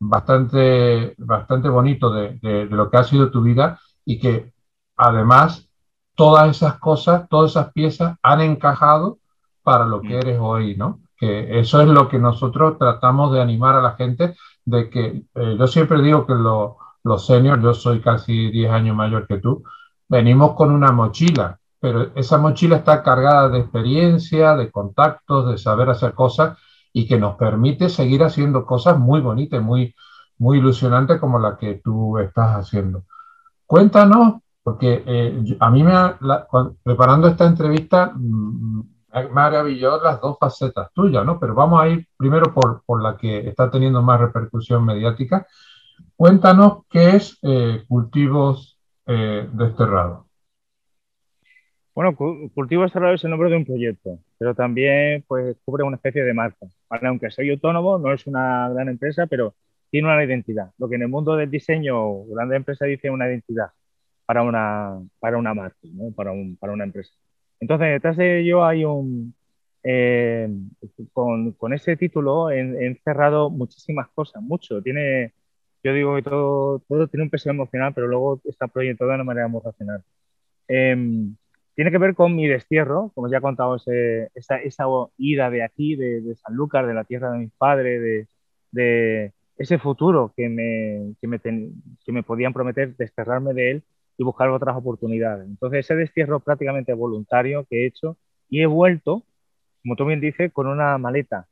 bastante, 0.00 1.14
bastante 1.18 1.68
bonito 1.68 2.10
de 2.12 2.68
lo 2.70 2.90
que 2.90 2.96
ha 2.98 3.04
sido 3.04 3.30
tu 3.30 3.42
vida 3.42 3.78
y 4.04 4.18
que 4.18 4.52
además 4.96 5.68
todas 6.14 6.50
esas 6.50 6.78
cosas, 6.78 7.28
todas 7.28 7.52
esas 7.52 7.72
piezas 7.72 8.16
han 8.22 8.40
encajado 8.40 9.18
para 9.62 9.86
lo 9.86 10.00
que 10.00 10.18
eres 10.18 10.38
hoy, 10.40 10.76
¿no? 10.76 11.00
Que 11.16 11.58
eso 11.58 11.80
es 11.80 11.88
lo 11.88 12.08
que 12.08 12.18
nosotros 12.18 12.78
tratamos 12.78 13.32
de 13.32 13.40
animar 13.40 13.74
a 13.76 13.82
la 13.82 13.92
gente, 13.92 14.36
de 14.64 14.90
que 14.90 15.24
eh, 15.34 15.56
yo 15.58 15.66
siempre 15.66 16.02
digo 16.02 16.26
que 16.26 16.34
lo, 16.34 16.76
los 17.02 17.26
seniors, 17.26 17.62
yo 17.62 17.74
soy 17.74 18.00
casi 18.00 18.50
10 18.50 18.70
años 18.70 18.96
mayor 18.96 19.26
que 19.26 19.38
tú, 19.38 19.62
venimos 20.08 20.54
con 20.54 20.70
una 20.70 20.92
mochila, 20.92 21.58
pero 21.80 22.12
esa 22.14 22.38
mochila 22.38 22.76
está 22.76 23.02
cargada 23.02 23.48
de 23.48 23.60
experiencia, 23.60 24.56
de 24.56 24.70
contactos, 24.70 25.50
de 25.50 25.58
saber 25.58 25.90
hacer 25.90 26.14
cosas 26.14 26.58
y 26.92 27.06
que 27.06 27.18
nos 27.18 27.36
permite 27.36 27.88
seguir 27.88 28.22
haciendo 28.22 28.64
cosas 28.64 28.98
muy 28.98 29.20
bonitas, 29.20 29.62
muy, 29.62 29.94
muy 30.38 30.58
ilusionantes 30.58 31.20
como 31.20 31.38
la 31.38 31.56
que 31.58 31.74
tú 31.82 32.18
estás 32.18 32.56
haciendo. 32.56 33.04
Cuéntanos, 33.66 34.36
porque 34.64 35.04
eh, 35.06 35.56
a 35.60 35.70
mí 35.70 35.84
me 35.84 35.92
preparando 36.82 37.28
esta 37.28 37.46
entrevista 37.46 38.12
mm, 38.14 38.80
me 39.12 39.28
maravilló 39.28 40.02
las 40.02 40.20
dos 40.20 40.38
facetas 40.40 40.90
tuyas, 40.92 41.24
¿no? 41.24 41.38
Pero 41.38 41.54
vamos 41.54 41.80
a 41.80 41.88
ir 41.88 42.08
primero 42.16 42.52
por, 42.52 43.02
la 43.02 43.16
que 43.16 43.46
está 43.46 43.70
teniendo 43.70 44.02
más 44.02 44.18
repercusión 44.18 44.84
mediática. 44.84 45.46
Cuéntanos 46.16 46.84
qué 46.90 47.10
es 47.10 47.38
eh, 47.42 47.84
cultivos 47.86 48.80
eh, 49.06 49.46
desterrados. 49.52 50.24
Bueno, 51.94 52.16
Cultivos 52.16 52.86
Desterrados 52.86 53.20
es 53.20 53.24
el 53.24 53.30
nombre 53.30 53.50
de 53.50 53.56
un 53.56 53.64
proyecto, 53.64 54.18
pero 54.36 54.52
también 54.52 55.24
pues, 55.28 55.56
cubre 55.64 55.84
una 55.84 55.94
especie 55.94 56.24
de 56.24 56.34
marca. 56.34 56.66
Aunque 56.88 57.30
soy 57.30 57.50
autónomo, 57.50 57.98
no 57.98 58.12
es 58.12 58.26
una 58.26 58.68
gran 58.70 58.88
empresa, 58.88 59.26
pero 59.28 59.54
tiene 59.90 60.08
una 60.08 60.24
identidad. 60.24 60.72
Lo 60.78 60.88
que 60.88 60.96
en 60.96 61.02
el 61.02 61.08
mundo 61.08 61.36
del 61.36 61.50
diseño, 61.50 62.24
grande 62.24 62.56
empresa 62.56 62.84
dice 62.86 63.10
una 63.10 63.28
identidad 63.28 63.68
para 64.26 64.42
una, 64.42 65.00
para 65.20 65.38
una 65.38 65.54
marca, 65.54 65.78
¿no? 65.92 66.12
para, 66.12 66.32
un, 66.32 66.56
para 66.56 66.72
una 66.72 66.84
empresa. 66.84 67.12
Entonces, 67.60 67.88
detrás 67.88 68.16
de 68.16 68.40
ello 68.40 68.64
hay 68.64 68.84
un... 68.84 69.34
Eh, 69.86 70.48
con, 71.12 71.52
con, 71.52 71.74
ese 71.74 71.96
título 71.96 72.50
he, 72.50 72.86
encerrado 72.86 73.50
muchísimas 73.50 74.08
cosas, 74.14 74.42
mucho. 74.42 74.82
Tiene, 74.82 75.34
yo 75.82 75.92
digo 75.92 76.16
que 76.16 76.22
todo, 76.22 76.80
todo 76.88 77.08
tiene 77.08 77.24
un 77.24 77.30
peso 77.30 77.50
emocional, 77.50 77.92
pero 77.94 78.06
luego 78.08 78.40
está 78.44 78.66
proyectado 78.68 79.10
de 79.10 79.16
una 79.16 79.24
manera 79.24 79.48
muy 79.48 79.60
racional. 79.62 80.02
Em, 80.68 81.36
tiene 81.74 81.90
que 81.90 81.98
ver 81.98 82.14
con 82.14 82.34
mi 82.36 82.46
destierro, 82.46 83.12
como 83.14 83.28
ya 83.30 83.38
he 83.38 83.40
contado, 83.42 83.76
ese, 83.76 84.30
esa, 84.34 84.56
esa, 84.58 84.84
ida 85.18 85.50
de 85.50 85.62
aquí, 85.62 85.96
de, 85.96 86.22
de, 86.22 86.36
Sanlúcar, 86.36 86.86
de 86.86 86.94
la 86.94 87.04
tierra 87.04 87.32
de 87.32 87.38
mis 87.38 87.52
padres, 87.52 88.00
de, 88.02 88.28
de 88.72 89.32
ese 89.58 89.78
futuro 89.78 90.32
que 90.36 90.48
me, 90.48 91.14
que 91.20 91.28
me, 91.28 91.40
que 91.40 92.12
me 92.12 92.22
podían 92.22 92.52
prometer 92.52 92.96
desterrarme 92.96 93.54
de 93.54 93.70
él 93.72 93.84
y 94.16 94.24
buscar 94.24 94.50
otras 94.50 94.76
oportunidades. 94.76 95.46
Entonces, 95.46 95.80
ese 95.80 95.96
destierro 95.96 96.40
prácticamente 96.40 96.92
voluntario 96.94 97.64
que 97.68 97.84
he 97.84 97.86
hecho 97.86 98.16
y 98.48 98.62
he 98.62 98.66
vuelto, 98.66 99.24
como 99.82 99.96
tú 99.96 100.06
bien 100.06 100.20
dices, 100.20 100.52
con 100.52 100.66
una 100.66 100.98
maleta 100.98 101.46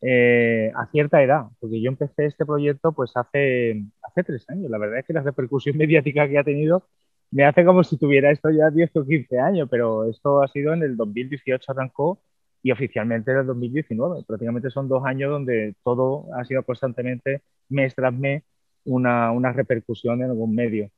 eh, 0.00 0.70
a 0.74 0.86
cierta 0.88 1.22
edad, 1.22 1.46
porque 1.60 1.80
yo 1.80 1.88
empecé 1.88 2.26
este 2.26 2.44
proyecto 2.44 2.92
pues 2.92 3.12
hace, 3.14 3.84
hace 4.02 4.24
tres 4.24 4.48
años. 4.50 4.70
La 4.70 4.78
verdad 4.78 4.98
es 4.98 5.06
que 5.06 5.14
la 5.14 5.22
repercusión 5.22 5.76
mediática 5.78 6.28
que 6.28 6.38
ha 6.38 6.44
tenido 6.44 6.84
me 7.30 7.44
hace 7.44 7.64
como 7.64 7.82
si 7.84 7.96
tuviera 7.98 8.30
esto 8.30 8.50
ya 8.50 8.70
10 8.70 8.96
o 8.96 9.06
15 9.06 9.38
años, 9.40 9.68
pero 9.70 10.04
esto 10.08 10.42
ha 10.42 10.48
sido 10.48 10.72
en 10.74 10.82
el 10.82 10.96
2018 10.96 11.72
arrancó 11.72 12.20
y 12.62 12.70
oficialmente 12.70 13.32
en 13.32 13.38
el 13.38 13.46
2019. 13.46 14.24
Prácticamente 14.26 14.70
son 14.70 14.88
dos 14.88 15.04
años 15.04 15.30
donde 15.30 15.74
todo 15.82 16.26
ha 16.34 16.44
sido 16.44 16.62
constantemente, 16.64 17.42
mes 17.68 17.94
tras 17.94 18.12
mes, 18.12 18.44
una, 18.84 19.32
una 19.32 19.52
repercusión 19.52 20.22
en 20.22 20.30
algún 20.30 20.54
medio. 20.54 20.90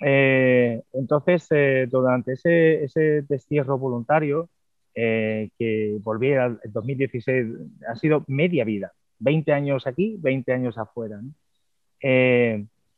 Eh, 0.00 0.82
entonces, 0.92 1.46
eh, 1.50 1.88
durante 1.90 2.34
ese, 2.34 2.84
ese, 2.84 3.22
destierro 3.22 3.78
voluntario, 3.78 4.48
eh, 4.94 5.50
que 5.58 5.98
volví 6.02 6.32
al 6.34 6.60
2016, 6.64 7.46
ha 7.88 7.96
sido 7.96 8.24
media 8.28 8.64
vida, 8.64 8.92
20 9.18 9.52
años 9.52 9.86
aquí, 9.86 10.16
20 10.20 10.52
años 10.52 10.78
afuera. 10.78 11.20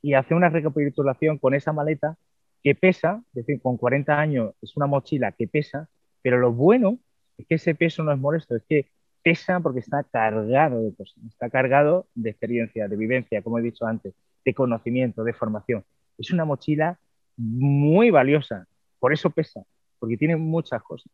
y 0.02 0.14
hace 0.14 0.34
una 0.34 0.48
recapitulación 0.48 1.38
con 1.38 1.54
esa 1.54 1.72
maleta 1.72 2.16
que 2.62 2.74
pesa, 2.74 3.22
es 3.28 3.46
decir, 3.46 3.60
con 3.62 3.76
40 3.76 4.18
años 4.18 4.54
es 4.62 4.76
una 4.76 4.86
mochila 4.86 5.32
que 5.32 5.48
pesa, 5.48 5.88
pero 6.22 6.38
lo 6.38 6.52
bueno 6.52 6.98
es 7.38 7.46
que 7.46 7.54
ese 7.56 7.74
peso 7.74 8.02
no 8.02 8.12
es 8.12 8.18
molesto, 8.18 8.56
es 8.56 8.62
que 8.68 8.86
pesa 9.22 9.60
porque 9.60 9.80
está 9.80 10.04
cargado 10.04 10.82
de 10.82 10.94
cosas, 10.94 11.22
está 11.28 11.50
cargado 11.50 12.06
de 12.14 12.30
experiencia, 12.30 12.88
de 12.88 12.96
vivencia, 12.96 13.42
como 13.42 13.58
he 13.58 13.62
dicho 13.62 13.86
antes, 13.86 14.14
de 14.44 14.54
conocimiento, 14.54 15.24
de 15.24 15.32
formación 15.34 15.84
es 16.20 16.30
una 16.30 16.44
mochila 16.44 16.98
muy 17.36 18.10
valiosa, 18.10 18.66
por 18.98 19.12
eso 19.12 19.30
pesa, 19.30 19.62
porque 19.98 20.16
tiene 20.16 20.36
muchas 20.36 20.82
cosas. 20.82 21.10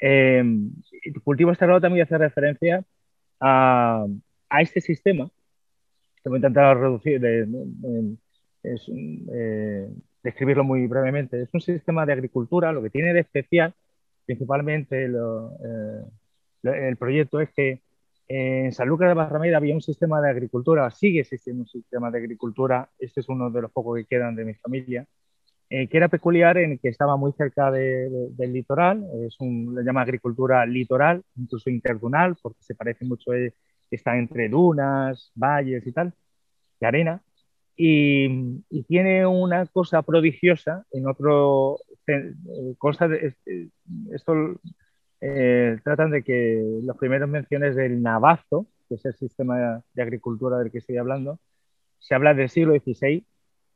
Eh, 0.00 0.42
cultivo 1.24 1.50
Estarrado 1.50 1.80
también 1.80 2.04
hace 2.04 2.16
referencia 2.16 2.84
a, 3.40 4.06
este 4.60 4.80
sistema, 4.80 5.28
que 6.22 6.28
voy 6.28 6.36
a 6.36 6.38
intentar 6.38 6.78
reducir, 6.78 7.20
de, 7.20 7.46
eh, 8.62 9.88
describirlo 10.22 10.64
muy 10.64 10.86
brevemente. 10.86 11.42
Es 11.42 11.50
un 11.52 11.60
sistema 11.60 12.06
de 12.06 12.12
agricultura, 12.12 12.72
lo 12.72 12.82
que 12.82 12.90
tiene 12.90 13.12
de 13.12 13.20
especial, 13.20 13.74
principalmente 14.24 15.06
eh, 15.06 16.04
el 16.62 16.96
proyecto 16.96 17.40
es 17.40 17.50
que 17.50 17.80
en 18.28 18.72
Sanlúcar 18.72 19.08
de 19.08 19.14
Barrameda 19.14 19.56
había 19.56 19.74
un 19.74 19.80
sistema 19.80 20.20
de 20.20 20.30
agricultura, 20.30 20.90
sigue 20.90 21.20
existiendo 21.20 21.62
un 21.62 21.68
sistema 21.68 22.10
de 22.10 22.18
agricultura, 22.18 22.90
este 22.98 23.20
es 23.20 23.28
uno 23.28 23.50
de 23.50 23.62
los 23.62 23.72
pocos 23.72 23.96
que 23.96 24.04
quedan 24.04 24.36
de 24.36 24.44
mi 24.44 24.54
familia, 24.54 25.06
eh, 25.70 25.88
que 25.88 25.96
era 25.96 26.08
peculiar 26.08 26.58
en 26.58 26.78
que 26.78 26.88
estaba 26.88 27.16
muy 27.16 27.32
cerca 27.32 27.70
del 27.70 28.52
litoral, 28.52 29.06
es 29.26 29.36
un, 29.40 29.74
le 29.74 29.82
llama 29.82 30.02
agricultura 30.02 30.64
litoral, 30.66 31.22
incluso 31.36 31.70
interdunal, 31.70 32.36
porque 32.42 32.62
se 32.62 32.74
parece 32.74 33.06
mucho, 33.06 33.32
eh, 33.32 33.54
está 33.90 34.18
entre 34.18 34.48
dunas, 34.50 35.32
valles 35.34 35.86
y 35.86 35.92
tal, 35.92 36.12
de 36.80 36.86
arena, 36.86 37.22
y, 37.76 38.82
tiene 38.88 39.26
una 39.26 39.66
cosa 39.66 40.02
prodigiosa 40.02 40.84
en 40.90 41.06
otro, 41.06 41.78
eh, 42.06 42.34
cosa 42.78 43.08
de, 43.08 43.34
esto 44.12 44.58
eh, 45.20 45.78
tratan 45.84 46.10
de 46.10 46.22
que 46.22 46.80
las 46.82 46.96
primeras 46.96 47.28
menciones 47.28 47.76
del 47.76 48.02
navazo, 48.02 48.66
que 48.88 48.96
es 48.96 49.04
el 49.04 49.14
sistema 49.14 49.82
de 49.94 50.02
agricultura 50.02 50.58
del 50.58 50.70
que 50.70 50.78
estoy 50.78 50.96
hablando, 50.96 51.38
se 51.98 52.14
habla 52.14 52.34
del 52.34 52.48
siglo 52.48 52.74
XVI, 52.74 53.24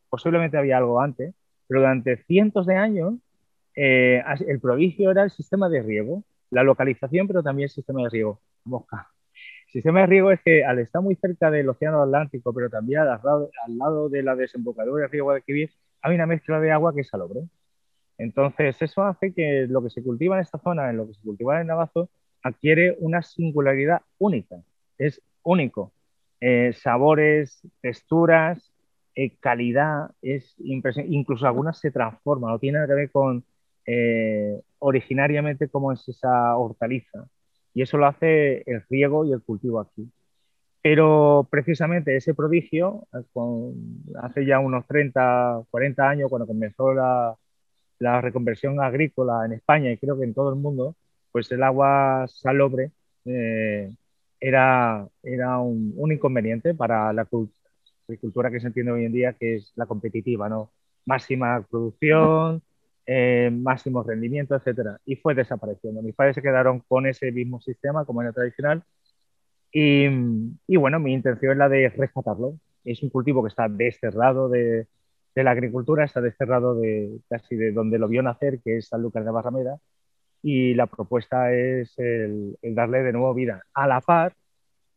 posiblemente 0.09 0.57
había 0.57 0.79
algo 0.79 1.01
antes, 1.01 1.35
pero 1.67 1.81
durante 1.81 2.19
cientos 2.25 2.67
de 2.67 2.77
años 2.77 3.15
eh, 3.75 4.23
el 4.47 4.61
prodigio 4.61 5.11
era 5.11 5.25
el 5.25 5.31
sistema 5.31 5.69
de 5.69 5.83
riego, 5.83 6.23
la 6.51 6.63
localización, 6.63 7.27
pero 7.27 7.43
también 7.43 7.65
el 7.65 7.71
sistema 7.71 8.03
de 8.03 8.11
riego. 8.11 8.41
Mosca. 8.65 9.09
Sistema 9.73 10.01
de 10.01 10.07
riego 10.07 10.31
es 10.31 10.41
que 10.45 10.65
al 10.65 10.79
estar 10.79 11.03
muy 11.03 11.17
cerca 11.17 11.51
del 11.51 11.69
Océano 11.69 12.03
Atlántico, 12.03 12.53
pero 12.53 12.69
también 12.69 13.01
al 13.01 13.07
lado, 13.09 13.51
al 13.67 13.79
lado 13.79 14.09
de 14.09 14.23
la 14.23 14.37
desembocadura 14.37 15.03
del 15.03 15.11
río 15.11 15.25
Guadalquivir, 15.25 15.71
hay 16.03 16.15
una 16.15 16.27
mezcla 16.27 16.61
de 16.61 16.71
agua 16.71 16.95
que 16.95 17.01
es 17.01 17.09
salobre. 17.09 17.41
Entonces, 18.19 18.81
eso 18.81 19.03
hace 19.03 19.33
que 19.33 19.67
lo 19.69 19.83
que 19.83 19.91
se 19.91 20.03
cultiva 20.03 20.37
en 20.37 20.43
esta 20.43 20.59
zona, 20.59 20.91
en 20.91 20.97
lo 20.99 21.07
que 21.07 21.15
se 21.15 21.23
cultiva 21.23 21.61
en 21.61 21.67
Navazo, 21.69 22.11
adquiere 22.43 22.97
una 23.01 23.23
singularidad 23.23 24.03
única. 24.19 24.57
Es 24.99 25.23
único. 25.43 25.93
Eh, 26.41 26.73
sabores, 26.73 27.63
texturas, 27.81 28.73
eh, 29.15 29.37
calidad, 29.39 30.11
es 30.23 30.55
incluso 30.59 31.47
algunas 31.47 31.79
se 31.79 31.91
transforman, 31.91 32.51
no 32.51 32.59
tiene 32.59 32.87
que 32.87 32.95
ver 32.95 33.11
con 33.11 33.45
eh, 33.87 34.61
originariamente 34.79 35.69
cómo 35.69 35.93
es 35.93 36.09
esa 36.09 36.57
hortaliza. 36.57 37.27
Y 37.75 37.83
eso 37.83 37.97
lo 37.99 38.07
hace 38.07 38.63
el 38.67 38.83
riego 38.91 39.25
y 39.25 39.33
el 39.33 39.43
cultivo 39.43 39.81
aquí. 39.81 40.11
Pero 40.83 41.47
precisamente 41.51 42.17
ese 42.17 42.35
prodigio, 42.35 43.07
hace 44.21 44.45
ya 44.47 44.59
unos 44.59 44.87
30, 44.87 45.63
40 45.71 46.09
años, 46.09 46.29
cuando 46.29 46.47
comenzó 46.47 46.93
la, 46.93 47.37
la 48.03 48.21
reconversión 48.21 48.81
agrícola 48.81 49.47
en 49.47 49.53
España 49.53 49.91
y 49.91 49.99
creo 49.99 50.19
que 50.19 50.25
en 50.25 50.35
todo 50.35 50.51
el 50.51 50.57
mundo, 50.57 50.97
pues 51.31 51.51
el 51.53 51.63
agua 51.63 52.27
salobre 52.29 52.91
eh, 53.25 53.95
era, 54.41 55.07
era 55.23 55.59
un, 55.61 56.13
inconveniente 56.13 56.75
para 56.75 57.13
la 57.13 57.29
agricultura 58.09 58.51
que 58.51 58.61
se 58.61 58.67
entiende 58.67 58.93
hoy 58.93 59.05
en 59.05 59.13
día, 59.13 59.35
que 59.35 59.57
es 59.57 59.73
la 59.77 59.87
competitiva, 59.87 60.49
¿no? 60.49 60.73
Máxima 61.07 61.65
producción, 61.71 62.63
eh, 63.07 63.51
máximo 63.53 64.03
rendimiento, 64.03 64.57
etcétera. 64.57 64.99
Y 65.05 65.17
fue 65.17 65.35
desapareciendo. 65.35 66.03
Mis 66.03 66.15
padres 66.15 66.35
se 66.35 66.43
quedaron 66.43 66.81
con 66.81 67.07
ese 67.07 67.31
mismo 67.33 67.61
sistema 67.61 68.05
como 68.05 68.23
era 68.23 68.33
tradicional. 68.33 68.83
Y, 69.73 70.07
y 70.67 70.77
bueno, 70.77 70.99
mi 71.01 71.15
intención 71.15 71.53
es 71.53 71.59
la 71.59 71.69
de 71.69 71.89
rescatarlo. 71.91 72.59
Es 72.85 73.03
un 73.03 73.11
cultivo 73.11 73.43
que 73.43 73.49
está 73.49 73.69
desterrado 73.69 74.49
de, 74.49 74.87
de 75.35 75.45
la 75.45 75.53
agricultura, 75.53 76.05
está 76.05 76.21
desterrado 76.21 76.75
de 76.75 77.19
casi 77.29 77.57
de 77.57 77.73
donde 77.73 77.99
lo 77.99 78.09
vio 78.09 78.23
nacer, 78.23 78.61
que 78.63 78.79
es 78.79 78.89
Sanlúcar 78.89 79.25
de 79.25 79.31
Barrameda, 79.31 79.79
y 80.43 80.75
la 80.75 80.87
propuesta 80.87 81.53
es 81.55 81.99
el, 81.99 82.59
darle 82.63 83.03
de 83.03 83.13
nuevo 83.13 83.35
vida. 83.35 83.63
A 83.75 83.87
la 83.87 84.01
par, 84.01 84.35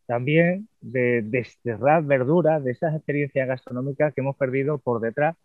también 0.07 0.69
de 0.81 1.21
desterrar 1.23 2.03
verduras 2.03 2.63
de 2.63 2.71
esas 2.71 2.95
experiencias 2.95 3.47
gastronómicas 3.47 4.13
que 4.13 4.21
hemos 4.21 4.35
perdido 4.37 4.77
por 4.79 5.01
detrás, 5.01 5.35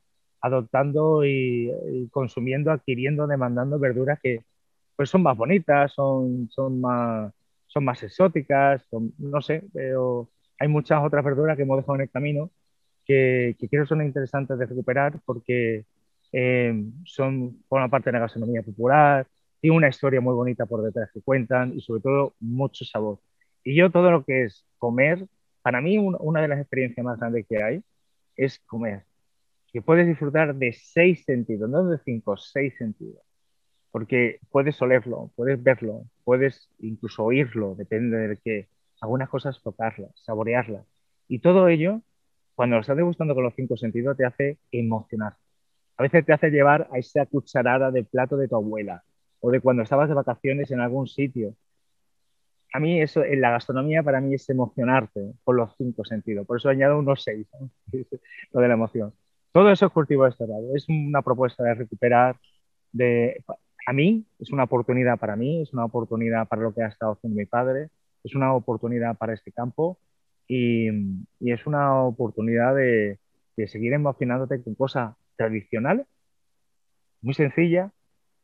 adoptando 0.41 1.25
y, 1.25 2.09
consumiendo, 2.13 2.73
adquiriendo, 2.73 3.27
demandando 3.27 3.79
verduras 3.79 4.19
que 4.23 4.43
pues 4.97 5.11
son 5.11 5.23
más 5.23 5.37
bonitas, 5.37 5.93
son, 5.93 6.49
son, 6.51 6.81
más, 6.81 7.33
son 7.67 7.85
más 7.85 8.03
exóticas, 8.03 8.87
no 9.19 9.41
sé, 9.41 9.65
pero 9.73 10.29
hay 10.59 10.69
muchas 10.69 11.03
otras 11.03 11.25
verduras 11.25 11.57
que 11.57 11.63
hemos 11.63 11.79
dejado 11.79 11.97
en 11.97 12.03
el 12.03 12.11
camino 12.11 12.51
que, 13.11 13.57
que 13.59 13.69
creo 13.69 13.87
son 13.87 14.03
interesantes 14.03 14.57
de 14.57 14.67
recuperar 14.67 15.19
porque 15.27 15.85
eh, 16.33 16.73
son, 17.05 17.61
forman 17.69 17.91
parte 17.91 18.09
de 18.09 18.13
la 18.13 18.21
gastronomía 18.21 18.63
popular, 18.63 19.27
tienen 19.61 19.79
una 19.79 19.89
historia 19.89 20.21
muy 20.21 20.33
bonita 20.33 20.65
por 20.65 20.81
detrás 20.85 21.11
que 21.13 21.21
cuentan 21.21 21.73
y 21.77 21.81
sobre 21.81 22.03
todo 22.03 22.35
mucho 22.39 22.85
sabor. 22.85 23.19
Y 23.65 23.75
yo 23.75 23.91
todo 23.91 24.13
lo 24.13 24.25
que 24.25 24.45
es 24.45 24.65
comer, 24.79 25.27
para 25.61 25.81
mí 25.81 25.99
una 25.99 26.41
de 26.41 26.47
las 26.47 26.61
experiencias 26.61 27.05
más 27.05 27.19
grandes 27.19 27.47
que 27.49 27.61
hay 27.61 27.83
es 28.37 28.61
comer. 28.61 29.03
Que 29.73 29.83
puedes 29.83 30.07
disfrutar 30.07 30.55
de 30.55 30.73
seis 30.73 31.25
sentidos, 31.25 31.69
no 31.69 31.85
de 31.89 31.99
cinco, 32.05 32.37
seis 32.37 32.77
sentidos. 32.79 33.23
Porque 33.91 34.39
puedes 34.53 34.81
olerlo, 34.81 35.33
puedes 35.35 35.61
verlo, 35.61 36.05
puedes 36.23 36.71
incluso 36.79 37.25
oírlo, 37.25 37.75
depende 37.75 38.17
de 38.29 38.37
qué. 38.37 38.69
Algunas 39.01 39.29
cosas 39.29 39.61
tocarlas, 39.65 40.13
saborearlas. 40.15 40.87
Y 41.27 41.41
todo 41.41 41.67
ello, 41.67 42.03
cuando 42.61 42.77
lo 42.77 42.83
estás 42.83 42.99
degustando 42.99 43.35
con 43.35 43.45
los 43.45 43.55
cinco 43.55 43.75
sentidos, 43.75 44.19
te 44.19 44.27
hace 44.27 44.59
emocionar. 44.71 45.33
A 45.97 46.03
veces 46.03 46.27
te 46.27 46.35
hace 46.35 46.51
llevar 46.51 46.91
a 46.93 46.99
esa 46.99 47.25
cucharada 47.25 47.91
de 47.91 48.05
plato 48.05 48.37
de 48.37 48.49
tu 48.49 48.57
abuela 48.57 49.03
o 49.41 49.51
de 49.51 49.63
cuando 49.63 49.83
estabas 49.83 50.11
de 50.11 50.15
vacaciones 50.15 50.71
en 50.71 50.81
algún 50.81 51.07
sitio. 51.07 51.55
A 52.75 52.79
mí 52.79 53.01
eso, 53.01 53.25
en 53.25 53.41
la 53.41 53.53
gastronomía 53.53 54.03
para 54.03 54.21
mí 54.21 54.35
es 54.35 54.47
emocionarte 54.51 55.33
por 55.43 55.57
los 55.57 55.75
cinco 55.79 56.05
sentidos. 56.05 56.47
Por 56.47 56.59
eso 56.59 56.69
añado 56.69 56.99
unos 56.99 57.23
seis, 57.23 57.47
lo 58.53 58.61
de 58.61 58.69
la 58.69 58.75
emoción. 58.75 59.15
Todo 59.53 59.71
eso 59.71 59.87
es 59.87 59.93
cultivo 59.93 60.29
de 60.29 60.47
lado. 60.47 60.77
Es 60.77 60.87
una 60.87 61.23
propuesta 61.23 61.65
de 61.65 61.73
recuperar, 61.73 62.37
de, 62.93 63.43
a 63.87 63.93
mí, 63.95 64.27
es 64.39 64.53
una 64.53 64.65
oportunidad 64.65 65.19
para 65.19 65.35
mí, 65.35 65.63
es 65.63 65.73
una 65.73 65.87
oportunidad 65.87 66.47
para 66.47 66.61
lo 66.61 66.75
que 66.75 66.83
ha 66.83 66.89
estado 66.89 67.13
haciendo 67.13 67.39
mi 67.39 67.47
padre, 67.47 67.89
es 68.23 68.35
una 68.35 68.53
oportunidad 68.53 69.17
para 69.17 69.33
este 69.33 69.51
campo 69.51 69.99
y, 70.53 70.89
y 71.39 71.53
es 71.53 71.65
una 71.65 72.03
oportunidad 72.03 72.75
de, 72.75 73.21
de 73.57 73.69
seguir 73.69 73.93
emocionándote 73.93 74.61
con 74.61 74.75
cosas 74.75 75.15
tradicional, 75.37 76.07
muy 77.23 77.35
sencilla, 77.35 77.93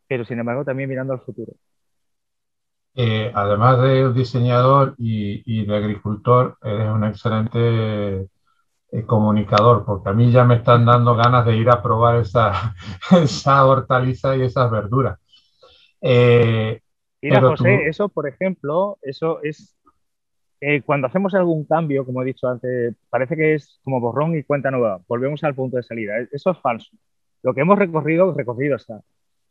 pero 0.06 0.25
sin 0.25 0.38
embargo 0.38 0.64
también 0.64 0.88
mirando 0.88 1.14
al 1.14 1.20
futuro. 1.20 1.52
Eh, 2.94 3.32
además 3.34 3.82
de 3.82 4.12
diseñador 4.12 4.94
y, 4.98 5.66
de 5.66 5.76
agricultor, 5.76 6.56
eres 6.62 6.88
un 6.88 7.02
excelente 7.04 8.28
eh, 8.92 9.02
comunicador, 9.04 9.84
porque 9.84 10.08
a 10.10 10.12
mí 10.12 10.30
ya 10.30 10.44
me 10.44 10.54
están 10.54 10.86
dando 10.86 11.16
ganas 11.16 11.44
de 11.44 11.56
ir 11.56 11.68
a 11.68 11.82
probar 11.82 12.20
esa, 12.20 12.75
esa 13.20 13.66
hortaliza 13.66 14.36
y 14.36 14.42
esas 14.42 14.70
verduras. 14.70 15.18
Eh, 16.00 16.80
Mira, 17.20 17.40
José, 17.40 17.88
eso, 17.88 18.08
por 18.08 18.28
ejemplo, 18.28 18.96
eso 19.02 19.42
es 19.42 19.75
eh, 20.60 20.82
cuando 20.82 21.06
hacemos 21.06 21.34
algún 21.34 21.64
cambio, 21.64 22.04
como 22.06 22.22
he 22.22 22.26
dicho 22.26 22.48
antes, 22.48 22.94
parece 23.10 23.36
que 23.36 23.54
es 23.54 23.78
como 23.84 24.00
borrón 24.00 24.36
y 24.36 24.42
cuenta 24.42 24.70
nueva. 24.70 25.00
Volvemos 25.06 25.44
al 25.44 25.54
punto 25.54 25.76
de 25.76 25.82
salida. 25.82 26.18
E-, 26.18 26.28
eso 26.32 26.50
es 26.50 26.58
falso. 26.60 26.96
Lo 27.42 27.54
que 27.54 27.60
hemos 27.60 27.78
recorrido, 27.78 28.32
recorrido 28.34 28.76
está. 28.76 29.02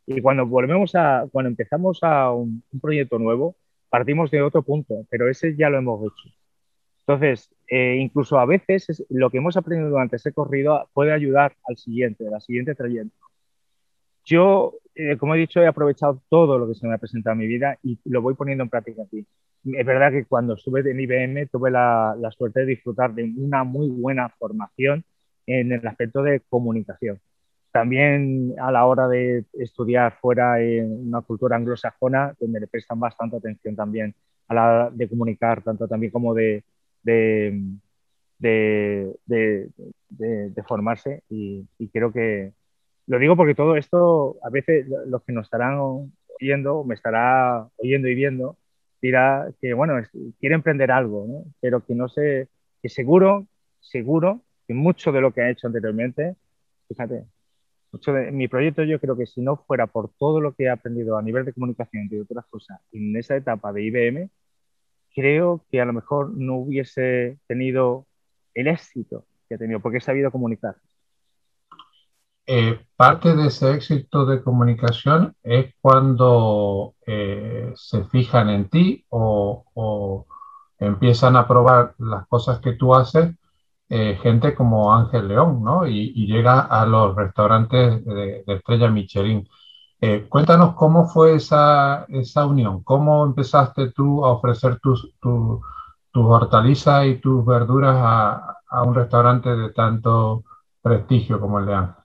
Y 0.07 0.21
cuando 0.21 0.45
volvemos 0.45 0.95
a, 0.95 1.27
cuando 1.31 1.49
empezamos 1.49 1.99
a 2.03 2.31
un, 2.31 2.63
proyecto 2.81 3.19
nuevo, 3.19 3.55
partimos 3.89 4.31
de 4.31 4.41
otro 4.41 4.63
punto, 4.63 5.05
pero 5.09 5.29
ese 5.29 5.55
ya 5.55 5.69
lo 5.69 5.77
hemos 5.77 6.01
hecho. 6.01 6.35
Entonces, 7.07 7.55
eh, 7.69 7.97
incluso 7.99 8.39
a 8.39 8.45
veces 8.45 9.05
lo 9.09 9.29
que 9.29 9.37
hemos 9.37 9.57
aprendido 9.57 9.89
durante 9.91 10.17
ese 10.17 10.33
corrido 10.33 10.89
puede 10.93 11.13
ayudar 11.13 11.55
al 11.67 11.77
siguiente, 11.77 12.27
a 12.27 12.31
la 12.31 12.39
siguiente 12.39 12.75
trayecto. 12.75 13.15
Yo, 14.25 14.73
eh, 14.95 15.17
como 15.17 15.35
he 15.35 15.39
dicho, 15.39 15.61
he 15.61 15.67
aprovechado 15.67 16.21
todo 16.29 16.57
lo 16.57 16.67
que 16.67 16.75
se 16.75 16.87
me 16.87 16.95
ha 16.95 16.97
presentado 16.97 17.33
en 17.33 17.39
mi 17.39 17.47
vida 17.47 17.77
y 17.83 17.99
lo 18.05 18.21
voy 18.21 18.33
poniendo 18.33 18.63
en 18.63 18.69
práctica 18.69 19.03
aquí 19.03 19.25
es 19.65 19.85
verdad 19.85 20.11
que 20.11 20.25
cuando 20.25 20.53
estuve 20.53 20.81
en 20.81 20.99
IBM 20.99 21.47
tuve 21.47 21.71
la, 21.71 22.15
suerte 22.31 22.61
de 22.61 22.65
disfrutar 22.67 23.13
de 23.13 23.23
una 23.37 23.63
muy 23.63 23.89
buena 23.89 24.29
formación 24.29 25.03
en 25.47 25.71
el 25.71 25.85
aspecto 25.87 26.23
de 26.23 26.41
comunicación. 26.49 27.19
También 27.71 28.55
a 28.59 28.71
la 28.71 28.85
hora 28.85 29.07
de 29.07 29.45
estudiar 29.53 30.17
fuera 30.21 30.61
en 30.61 31.07
una 31.07 31.21
cultura 31.21 31.55
anglosajona, 31.57 32.33
donde 32.39 32.59
le 32.61 32.67
prestan 32.67 32.99
bastante 32.99 33.37
atención 33.37 33.75
también 33.75 34.15
a 34.47 34.53
la 34.53 34.89
de 34.93 35.09
comunicar, 35.09 35.61
tanto 35.63 35.87
también 35.87 36.11
como 36.11 36.33
de, 36.33 36.63
de, 37.03 37.61
de, 38.39 39.13
formarse. 40.67 41.23
Y, 41.29 41.67
y 41.79 41.89
creo 41.89 42.11
que 42.13 42.53
lo 43.07 43.19
digo 43.19 43.35
porque 43.35 43.55
todo 43.55 43.75
esto, 43.75 44.37
a 44.43 44.49
veces 44.49 44.87
los 45.07 45.23
que 45.23 45.33
nos 45.33 45.45
estarán 45.45 45.79
oyendo, 46.39 46.83
me 46.83 46.95
estará 46.95 47.67
oyendo 47.77 48.07
y 48.07 48.15
viendo, 48.15 48.57
que, 49.61 49.73
bueno, 49.73 49.95
quiere 50.39 50.55
emprender 50.55 50.91
algo, 50.91 51.45
pero 51.59 51.85
que 51.85 51.95
no 51.95 52.07
sé, 52.07 52.49
que 52.81 52.89
seguro, 52.89 53.47
seguro 53.79 54.41
que 54.67 54.73
mucho 54.73 55.11
de 55.11 55.21
lo 55.21 55.33
que 55.33 55.41
ha 55.41 55.49
hecho 55.49 55.67
anteriormente, 55.67 56.35
fíjate, 56.87 57.25
mucho 57.91 58.13
de 58.13 58.31
mi 58.31 58.47
proyecto 58.47 58.83
yo 58.83 58.99
creo 58.99 59.15
que 59.15 59.25
si 59.25 59.41
no 59.41 59.57
fuera 59.57 59.87
por 59.87 60.09
todo 60.17 60.41
lo 60.41 60.53
que 60.53 60.63
he 60.65 60.69
aprendido 60.69 61.17
a 61.17 61.21
nivel 61.21 61.45
de 61.45 61.53
comunicación 61.53 62.05
y 62.05 62.09
de 62.09 62.21
otras 62.21 62.45
cosas 62.47 62.79
en 62.91 63.15
esa 63.15 63.35
etapa 63.35 63.71
de 63.71 63.83
IBM, 63.83 64.29
creo 65.15 65.65
que 65.71 65.79
a 65.81 65.85
lo 65.85 65.93
mejor 65.93 66.35
no 66.35 66.57
hubiese 66.57 67.37
tenido 67.47 68.05
el 68.53 68.67
éxito 68.67 69.25
que 69.47 69.55
he 69.55 69.57
tenido, 69.57 69.79
porque 69.79 69.99
he 69.99 70.01
sabido 70.01 70.31
comunicar. 70.31 70.75
Eh, 72.47 72.79
parte 72.95 73.35
de 73.35 73.47
ese 73.47 73.73
éxito 73.73 74.25
de 74.25 74.43
comunicación 74.43 75.35
es 75.43 75.73
cuando 75.81 76.93
eh, 77.07 77.73
se 77.75 78.03
fijan 78.05 78.49
en 78.49 78.69
ti 78.69 79.03
o, 79.09 80.25
empiezan 80.79 81.35
a 81.35 81.47
probar 81.47 81.95
las 81.99 82.27
cosas 82.27 82.59
que 82.59 82.73
tú 82.73 82.93
haces, 82.95 83.35
eh, 83.89 84.19
gente 84.21 84.55
como 84.55 84.93
Ángel 84.93 85.27
León, 85.27 85.63
¿no? 85.63 85.87
Y, 85.87 86.27
llega 86.27 86.59
a 86.61 86.85
los 86.85 87.15
restaurantes 87.15 88.03
de, 88.05 88.43
Estrella 88.47 88.89
Michelin. 88.89 89.47
cuéntanos 90.29 90.75
cómo 90.75 91.07
fue 91.07 91.35
esa, 91.35 92.05
esa, 92.09 92.45
unión, 92.45 92.83
cómo 92.83 93.25
empezaste 93.25 93.91
tú 93.91 94.25
a 94.25 94.31
ofrecer 94.33 94.79
tus, 94.81 95.11
tus 95.19 95.61
hortalizas 96.13 97.05
y 97.07 97.15
tus 97.19 97.45
verduras 97.45 97.95
a, 97.97 98.57
a 98.69 98.83
un 98.83 98.95
restaurante 98.95 99.49
de 99.55 99.71
tanto 99.71 100.43
prestigio 100.81 101.39
como 101.39 101.59
el 101.59 101.65
de 101.67 101.73
Ángel. 101.75 102.04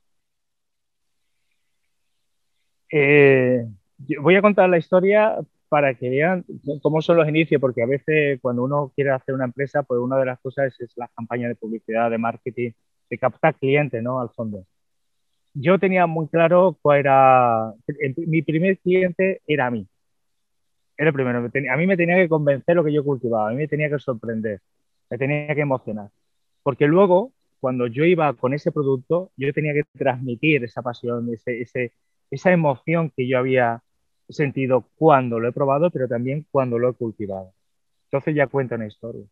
Eh, 2.90 3.64
voy 4.20 4.37
a 4.37 4.42
contar 4.42 4.68
la 4.68 4.79
historia 4.79 5.37
para 5.68 5.94
que 5.94 6.11
vean 6.11 6.44
cómo 6.83 7.00
son 7.00 7.16
los 7.16 7.29
inicios, 7.29 7.61
porque 7.61 7.83
a 7.83 7.87
veces 7.87 8.40
cuando 8.42 8.64
uno 8.64 8.92
quiere 8.94 9.11
hacer 9.11 9.35
una 9.35 9.44
empresa, 9.44 9.85
pues 9.85 10.00
una 10.00 10.18
de 10.18 10.26
las 10.26 10.40
cosas 10.40 10.74
es 10.81 10.96
la 10.96 11.09
campaña 11.14 11.48
de 11.48 11.55
publicidad, 11.55 12.11
de 12.11 12.18
marketing, 12.18 12.72
de 13.09 13.18
captar 13.18 13.55
clientes, 13.55 14.03
¿no? 14.03 14.20
Al 14.20 14.31
fondo. 14.31 14.64
Yo 15.55 15.79
tenía 15.79 16.07
muy 16.07 16.29
claro 16.29 16.76
cuál 16.83 17.00
era, 17.00 17.72
mi 18.16 18.42
primer 18.42 18.79
cliente 18.79 19.42
era 19.46 19.66
a 19.66 19.70
mí. 19.70 19.87
Era 20.96 21.09
el 21.09 21.14
primero. 21.14 21.38
A 21.38 21.76
mí 21.76 21.87
me 21.87 21.96
tenía 21.96 22.16
que 22.16 22.29
convencer 22.29 22.76
lo 22.76 22.85
que 22.85 22.92
yo 22.92 23.05
cultivaba, 23.05 23.48
a 23.48 23.50
mí 23.53 23.57
me 23.57 23.68
tenía 23.68 23.88
que 23.88 23.98
sorprender, 23.98 24.61
me 25.09 25.18
tenía 25.18 25.55
que 25.55 25.61
emocionar. 25.61 26.11
Porque 26.62 26.87
luego, 26.87 27.33
cuando 27.61 27.87
yo 27.87 28.05
iba 28.05 28.33
con 28.35 28.55
ese 28.55 28.72
producto, 28.72 29.31
yo 29.37 29.53
tenía 29.53 29.72
que 29.72 29.85
transmitir 29.96 30.64
esa 30.64 30.83
pasión, 30.83 31.33
ese, 31.33 31.62
ese, 31.62 31.92
esa 32.31 32.53
emoción 32.53 33.12
que 33.16 33.27
yo 33.29 33.38
había 33.38 33.83
sentido 34.29 34.88
cuando 34.97 35.40
lo 35.40 35.49
he 35.49 35.53
probado, 35.53 35.90
pero 35.90 36.09
también 36.09 36.47
cuando 36.51 36.79
lo 36.79 36.90
he 36.90 36.95
cultivado. 36.95 37.53
Entonces 38.05 38.35
ya 38.35 38.47
cuento 38.47 38.75
una 38.75 38.87
historia. 38.87 39.25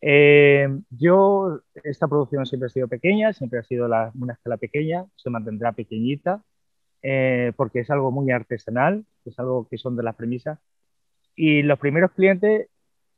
Eh, 0.00 0.68
yo, 0.90 1.60
esta 1.84 2.08
producción 2.08 2.44
siempre 2.46 2.66
ha 2.66 2.70
sido 2.70 2.88
pequeña, 2.88 3.32
siempre 3.32 3.60
ha 3.60 3.62
sido 3.62 3.86
una 3.86 4.32
escala 4.32 4.56
pequeña, 4.56 5.04
se 5.16 5.30
mantendrá 5.30 5.72
pequeñita, 5.72 6.42
eh, 7.02 7.52
porque 7.56 7.80
es 7.80 7.90
algo 7.90 8.10
muy 8.10 8.30
artesanal, 8.32 9.04
es 9.24 9.38
algo 9.38 9.68
que 9.68 9.78
son 9.78 9.96
de 9.96 10.02
las 10.02 10.16
premisas. 10.16 10.58
Y 11.36 11.62
los 11.62 11.78
primeros 11.78 12.12
clientes 12.12 12.68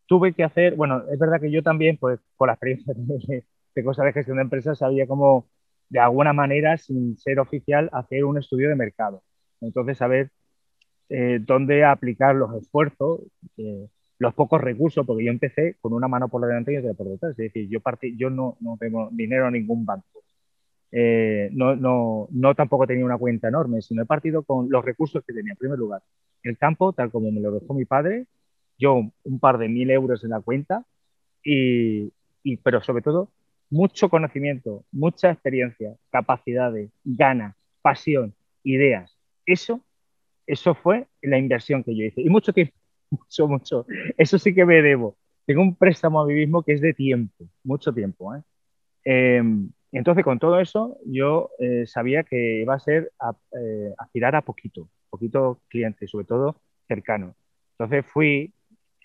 tuve 0.06 0.34
que 0.34 0.44
hacer, 0.44 0.76
bueno, 0.76 1.04
es 1.10 1.18
verdad 1.18 1.40
que 1.40 1.50
yo 1.50 1.62
también, 1.62 1.96
pues 1.98 2.20
con 2.36 2.48
la 2.48 2.54
experiencia 2.54 2.94
de, 2.96 3.44
de 3.74 3.84
cosas 3.84 4.06
de 4.06 4.12
gestión 4.12 4.36
de 4.36 4.42
empresas, 4.42 4.78
sabía 4.78 5.06
cómo 5.06 5.48
de 5.88 6.00
alguna 6.00 6.32
manera, 6.32 6.76
sin 6.76 7.16
ser 7.18 7.38
oficial, 7.38 7.88
hacer 7.92 8.24
un 8.24 8.38
estudio 8.38 8.68
de 8.68 8.76
mercado. 8.76 9.22
Entonces, 9.60 9.98
saber 9.98 10.30
eh, 11.08 11.38
dónde 11.40 11.84
aplicar 11.84 12.34
los 12.34 12.54
esfuerzos, 12.54 13.20
eh, 13.56 13.88
los 14.18 14.34
pocos 14.34 14.60
recursos, 14.60 15.06
porque 15.06 15.24
yo 15.24 15.30
empecé 15.30 15.76
con 15.80 15.92
una 15.92 16.08
mano 16.08 16.28
por 16.28 16.42
delante 16.46 16.72
y 16.72 16.76
otra 16.76 16.94
por 16.94 17.08
detrás. 17.08 17.32
Es 17.32 17.36
decir, 17.36 17.68
yo, 17.68 17.80
partí, 17.80 18.16
yo 18.16 18.30
no, 18.30 18.56
no 18.60 18.76
tengo 18.78 19.08
dinero 19.12 19.46
en 19.46 19.54
ningún 19.54 19.84
banco. 19.84 20.22
Eh, 20.92 21.50
no, 21.52 21.74
no, 21.74 22.28
no 22.30 22.54
tampoco 22.54 22.86
tenía 22.86 23.04
una 23.04 23.18
cuenta 23.18 23.48
enorme, 23.48 23.82
sino 23.82 24.02
he 24.02 24.06
partido 24.06 24.44
con 24.44 24.70
los 24.70 24.84
recursos 24.84 25.24
que 25.26 25.32
tenía. 25.32 25.52
En 25.52 25.58
primer 25.58 25.78
lugar, 25.78 26.02
el 26.42 26.56
campo, 26.56 26.92
tal 26.92 27.10
como 27.10 27.32
me 27.32 27.40
lo 27.40 27.50
dejó 27.52 27.74
mi 27.74 27.84
padre, 27.84 28.26
yo 28.78 29.02
un 29.24 29.40
par 29.40 29.58
de 29.58 29.68
mil 29.68 29.90
euros 29.90 30.22
en 30.24 30.30
la 30.30 30.40
cuenta, 30.40 30.84
y, 31.42 32.12
y 32.42 32.56
pero 32.58 32.80
sobre 32.80 33.02
todo 33.02 33.30
mucho 33.74 34.08
conocimiento, 34.08 34.84
mucha 34.92 35.32
experiencia, 35.32 35.96
capacidades, 36.10 36.92
ganas, 37.02 37.56
pasión, 37.82 38.32
ideas. 38.62 39.18
Eso, 39.44 39.80
eso 40.46 40.76
fue 40.76 41.08
la 41.20 41.38
inversión 41.38 41.82
que 41.82 41.96
yo 41.96 42.04
hice. 42.04 42.20
Y 42.20 42.28
mucho 42.28 42.52
tiempo, 42.52 42.74
mucho, 43.10 43.48
mucho. 43.48 43.86
Eso 44.16 44.38
sí 44.38 44.54
que 44.54 44.64
me 44.64 44.80
debo. 44.80 45.16
Tengo 45.44 45.60
un 45.60 45.74
préstamo 45.74 46.20
a 46.20 46.26
mí 46.26 46.34
mismo 46.34 46.62
que 46.62 46.74
es 46.74 46.80
de 46.80 46.94
tiempo, 46.94 47.48
mucho 47.64 47.92
tiempo. 47.92 48.32
¿eh? 48.36 48.42
Em, 49.04 49.68
entonces, 49.90 50.22
con 50.24 50.38
todo 50.38 50.60
eso, 50.60 50.96
yo 51.04 51.50
eh, 51.58 51.84
sabía 51.86 52.22
que 52.22 52.62
iba 52.62 52.74
a 52.74 52.78
ser 52.78 53.10
eh, 53.60 53.92
aspirar 53.98 54.36
a 54.36 54.42
poquito, 54.42 54.88
poquito 55.10 55.60
cliente, 55.68 56.06
sobre 56.06 56.26
todo 56.26 56.60
cercano. 56.86 57.34
Entonces 57.72 58.06
fui 58.06 58.52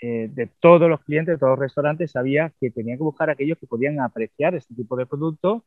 eh, 0.01 0.29
de 0.31 0.47
todos 0.59 0.89
los 0.89 1.01
clientes, 1.03 1.35
de 1.35 1.37
todos 1.39 1.51
los 1.51 1.59
restaurantes, 1.59 2.11
sabía 2.11 2.53
que 2.59 2.71
tenía 2.71 2.95
que 2.95 3.03
buscar 3.03 3.29
aquellos 3.29 3.57
que 3.57 3.67
podían 3.67 3.99
apreciar 3.99 4.55
este 4.55 4.73
tipo 4.73 4.95
de 4.95 5.05
producto 5.05 5.65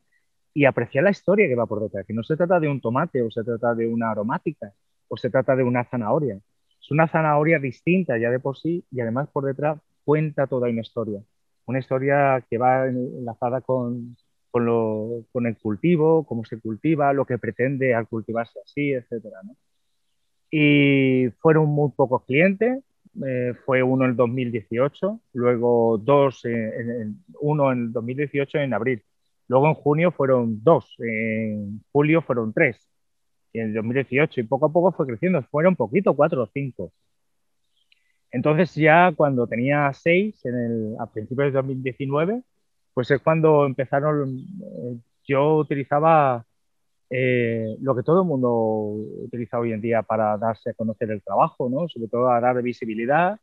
y 0.54 0.64
apreciar 0.64 1.04
la 1.04 1.10
historia 1.10 1.48
que 1.48 1.54
va 1.54 1.66
por 1.66 1.82
detrás, 1.82 2.06
que 2.06 2.14
no 2.14 2.22
se 2.22 2.36
trata 2.36 2.60
de 2.60 2.68
un 2.68 2.80
tomate 2.80 3.22
o 3.22 3.30
se 3.30 3.44
trata 3.44 3.74
de 3.74 3.86
una 3.86 4.10
aromática 4.10 4.72
o 5.08 5.16
se 5.16 5.30
trata 5.30 5.56
de 5.56 5.62
una 5.62 5.84
zanahoria. 5.84 6.40
Es 6.80 6.90
una 6.90 7.08
zanahoria 7.08 7.58
distinta 7.58 8.18
ya 8.18 8.30
de 8.30 8.40
por 8.40 8.56
sí 8.58 8.84
y 8.90 9.00
además 9.00 9.28
por 9.32 9.44
detrás 9.44 9.78
cuenta 10.04 10.46
toda 10.46 10.68
una 10.68 10.80
historia. 10.80 11.20
Una 11.66 11.78
historia 11.78 12.44
que 12.48 12.58
va 12.58 12.86
enlazada 12.86 13.60
con, 13.60 14.16
con, 14.50 14.64
lo, 14.64 15.24
con 15.32 15.46
el 15.46 15.56
cultivo, 15.58 16.24
cómo 16.24 16.44
se 16.44 16.60
cultiva, 16.60 17.12
lo 17.12 17.24
que 17.24 17.38
pretende 17.38 17.94
al 17.94 18.08
cultivarse 18.08 18.58
así, 18.64 18.92
etc. 18.92 19.26
Y 20.50 21.30
fueron 21.40 21.68
muy 21.68 21.90
pocos 21.92 22.24
clientes, 22.24 22.82
eh, 23.26 23.54
fue 23.64 23.82
uno 23.82 24.04
en 24.04 24.10
el 24.12 24.16
2018, 24.16 25.20
luego 25.34 25.98
dos, 25.98 26.44
en, 26.44 27.22
uno 27.40 27.72
en 27.72 27.78
el 27.80 27.92
2018 27.92 28.58
en 28.58 28.74
abril, 28.74 29.02
luego 29.48 29.68
en 29.68 29.74
junio 29.74 30.12
fueron 30.12 30.62
dos, 30.62 30.94
en 30.98 31.82
julio 31.92 32.22
fueron 32.22 32.52
tres, 32.52 32.88
y 33.52 33.60
en 33.60 33.68
el 33.68 33.74
2018, 33.74 34.40
y 34.40 34.44
poco 34.44 34.66
a 34.66 34.72
poco 34.72 34.92
fue 34.92 35.06
creciendo, 35.06 35.42
fueron 35.50 35.76
poquito, 35.76 36.14
cuatro 36.14 36.42
o 36.44 36.46
cinco. 36.46 36.92
Entonces 38.30 38.74
ya 38.74 39.12
cuando 39.14 39.46
tenía 39.46 39.92
seis, 39.92 40.44
en 40.46 40.54
el, 40.54 40.96
a 40.98 41.06
principios 41.06 41.48
de 41.48 41.52
2019, 41.52 42.42
pues 42.94 43.10
es 43.10 43.20
cuando 43.22 43.66
empezaron, 43.66 44.38
eh, 44.38 44.98
yo 45.24 45.56
utilizaba 45.58 46.46
eh, 47.14 47.76
lo 47.82 47.94
que 47.94 48.02
todo 48.02 48.22
el 48.22 48.26
mundo 48.26 48.50
utiliza 49.24 49.58
hoy 49.58 49.72
en 49.72 49.82
día 49.82 50.02
para 50.02 50.38
darse 50.38 50.70
a 50.70 50.74
conocer 50.74 51.10
el 51.10 51.22
trabajo, 51.22 51.68
¿no? 51.68 51.86
sobre 51.86 52.08
todo 52.08 52.30
a 52.30 52.40
dar 52.40 52.62
visibilidad 52.62 53.38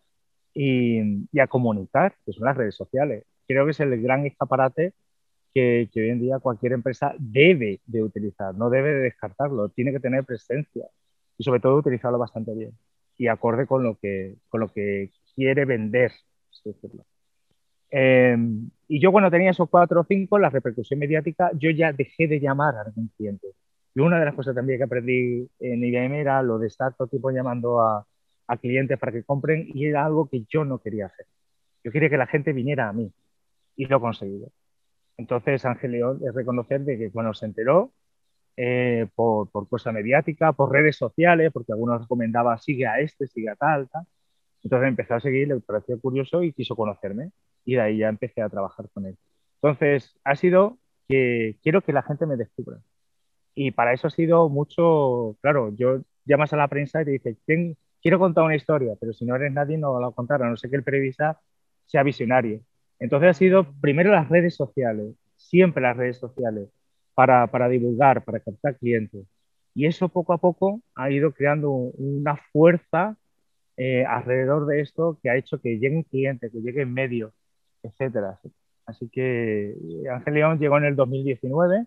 y, 0.55 1.39
a 1.39 1.45
comunicar, 1.45 2.15
que 2.25 2.33
son 2.33 2.45
las 2.45 2.57
redes 2.57 2.75
sociales. 2.75 3.25
Creo 3.47 3.65
que 3.65 3.71
es 3.71 3.79
el 3.79 4.01
gran 4.01 4.25
escaparate 4.25 4.93
que, 5.53 5.87
hoy 5.95 6.09
en 6.09 6.19
día 6.19 6.39
cualquier 6.39 6.73
empresa 6.73 7.13
debe 7.19 7.79
de 7.85 8.01
utilizar, 8.01 8.55
no 8.55 8.71
debe 8.71 8.89
de 8.89 9.01
descartarlo, 9.01 9.69
tiene 9.69 9.91
que 9.91 9.99
tener 9.99 10.25
presencia 10.25 10.87
y 11.37 11.43
sobre 11.43 11.59
todo 11.59 11.77
utilizarlo 11.77 12.17
bastante 12.17 12.55
bien 12.55 12.71
y 13.17 13.27
acorde 13.27 13.67
con 13.67 13.83
lo 13.83 13.99
que, 13.99 14.37
con 14.49 14.61
lo 14.61 14.69
que 14.69 15.11
quiere 15.35 15.65
vender. 15.65 16.11
Em, 17.91 18.69
y 18.87 18.99
yo 18.99 19.11
cuando 19.11 19.31
tenía 19.31 19.51
esos 19.51 19.69
cuatro 19.69 20.01
o 20.01 20.03
cinco, 20.03 20.37
la 20.39 20.49
repercusión 20.49 20.99
mediática, 20.99 21.51
yo 21.53 21.69
ya 21.71 21.91
dejé 21.93 22.27
de 22.27 22.39
llamar 22.39 22.75
a 22.75 22.81
algún 22.81 23.09
cliente. 23.17 23.47
Y 23.95 24.01
una 24.01 24.19
de 24.19 24.25
las 24.25 24.35
cosas 24.35 24.55
también 24.55 24.79
que 24.79 24.83
aprendí 24.85 25.49
en 25.59 25.83
IBM 25.83 26.19
era 26.19 26.41
lo 26.43 26.59
de 26.59 26.67
estar 26.67 26.93
todo 26.93 27.05
el 27.05 27.09
tiempo 27.09 27.31
llamando 27.31 27.81
a, 27.81 28.05
a 28.47 28.57
clientes 28.57 28.97
para 28.99 29.11
que 29.11 29.23
compren 29.23 29.67
y 29.73 29.85
era 29.85 30.05
algo 30.05 30.27
que 30.29 30.43
yo 30.49 30.65
no 30.65 30.79
quería 30.79 31.07
hacer. 31.07 31.25
Yo 31.83 31.91
quería 31.91 32.09
que 32.09 32.17
la 32.17 32.27
gente 32.27 32.53
viniera 32.53 32.89
a 32.89 32.93
mí 32.93 33.11
y 33.75 33.85
lo 33.85 33.97
he 33.97 33.99
conseguido. 34.01 34.49
Entonces, 35.17 35.65
Ángel 35.65 35.91
León 35.91 36.21
es 36.25 36.33
reconocer 36.33 36.81
de 36.81 36.97
que 36.97 37.11
cuando 37.11 37.33
se 37.33 37.45
enteró, 37.45 37.91
eh, 38.57 39.07
por, 39.15 39.49
por 39.49 39.69
cosa 39.69 39.91
mediática, 39.91 40.53
por 40.53 40.71
redes 40.71 40.97
sociales, 40.97 41.51
porque 41.53 41.71
algunos 41.71 42.01
recomendaban 42.01 42.59
sigue 42.59 42.87
a 42.87 42.99
este, 42.99 43.27
sigue 43.27 43.49
a 43.49 43.55
tal, 43.55 43.89
tal. 43.89 44.05
Entonces 44.63 44.89
empecé 44.89 45.13
a 45.13 45.19
seguir, 45.19 45.47
le 45.47 45.59
pareció 45.61 45.99
curioso 45.99 46.43
y 46.43 46.53
quiso 46.53 46.75
conocerme 46.75 47.31
y 47.65 47.75
de 47.75 47.81
ahí 47.81 47.97
ya 47.99 48.09
empecé 48.09 48.41
a 48.41 48.49
trabajar 48.49 48.89
con 48.93 49.05
él. 49.05 49.17
Entonces, 49.61 50.17
ha 50.23 50.35
sido 50.35 50.77
que 51.07 51.57
quiero 51.63 51.81
que 51.81 51.93
la 51.93 52.03
gente 52.03 52.25
me 52.25 52.37
descubra. 52.37 52.79
Y 53.55 53.71
para 53.71 53.93
eso 53.93 54.07
ha 54.07 54.11
sido 54.11 54.49
mucho, 54.49 55.37
claro, 55.41 55.73
yo 55.75 56.01
llamas 56.25 56.53
a 56.53 56.57
la 56.57 56.67
prensa 56.67 57.01
y 57.01 57.05
te 57.05 57.11
dices, 57.11 57.37
quiero 58.01 58.19
contar 58.19 58.43
una 58.45 58.55
historia, 58.55 58.93
pero 58.99 59.13
si 59.13 59.25
no 59.25 59.35
eres 59.35 59.51
nadie 59.51 59.77
no 59.77 59.93
va 59.93 60.07
a 60.07 60.11
contar, 60.11 60.43
a 60.43 60.49
no 60.49 60.57
ser 60.57 60.69
que 60.69 60.77
el 60.77 60.83
periodista 60.83 61.39
sea 61.85 62.03
visionario. 62.03 62.61
Entonces 62.99 63.29
ha 63.29 63.33
sido 63.33 63.73
primero 63.81 64.11
las 64.11 64.29
redes 64.29 64.55
sociales, 64.55 65.15
siempre 65.35 65.81
las 65.81 65.97
redes 65.97 66.17
sociales, 66.17 66.69
para, 67.13 67.47
para 67.47 67.67
divulgar, 67.67 68.23
para 68.23 68.39
captar 68.39 68.77
clientes. 68.77 69.25
Y 69.73 69.85
eso 69.85 70.09
poco 70.09 70.33
a 70.33 70.37
poco 70.37 70.81
ha 70.95 71.11
ido 71.11 71.31
creando 71.31 71.71
una 71.71 72.37
fuerza 72.51 73.17
eh, 73.77 74.05
alrededor 74.05 74.65
de 74.67 74.81
esto 74.81 75.19
que 75.21 75.29
ha 75.29 75.37
hecho 75.37 75.59
que 75.61 75.79
lleguen 75.79 76.03
clientes, 76.03 76.51
que 76.51 76.59
lleguen 76.59 76.93
medios, 76.93 77.33
etcétera. 77.83 78.39
Así 78.85 79.09
que 79.09 79.71
eh, 79.71 80.09
Ángel 80.09 80.33
León 80.33 80.59
llegó 80.59 80.77
en 80.77 80.85
el 80.85 80.95
2019, 80.95 81.85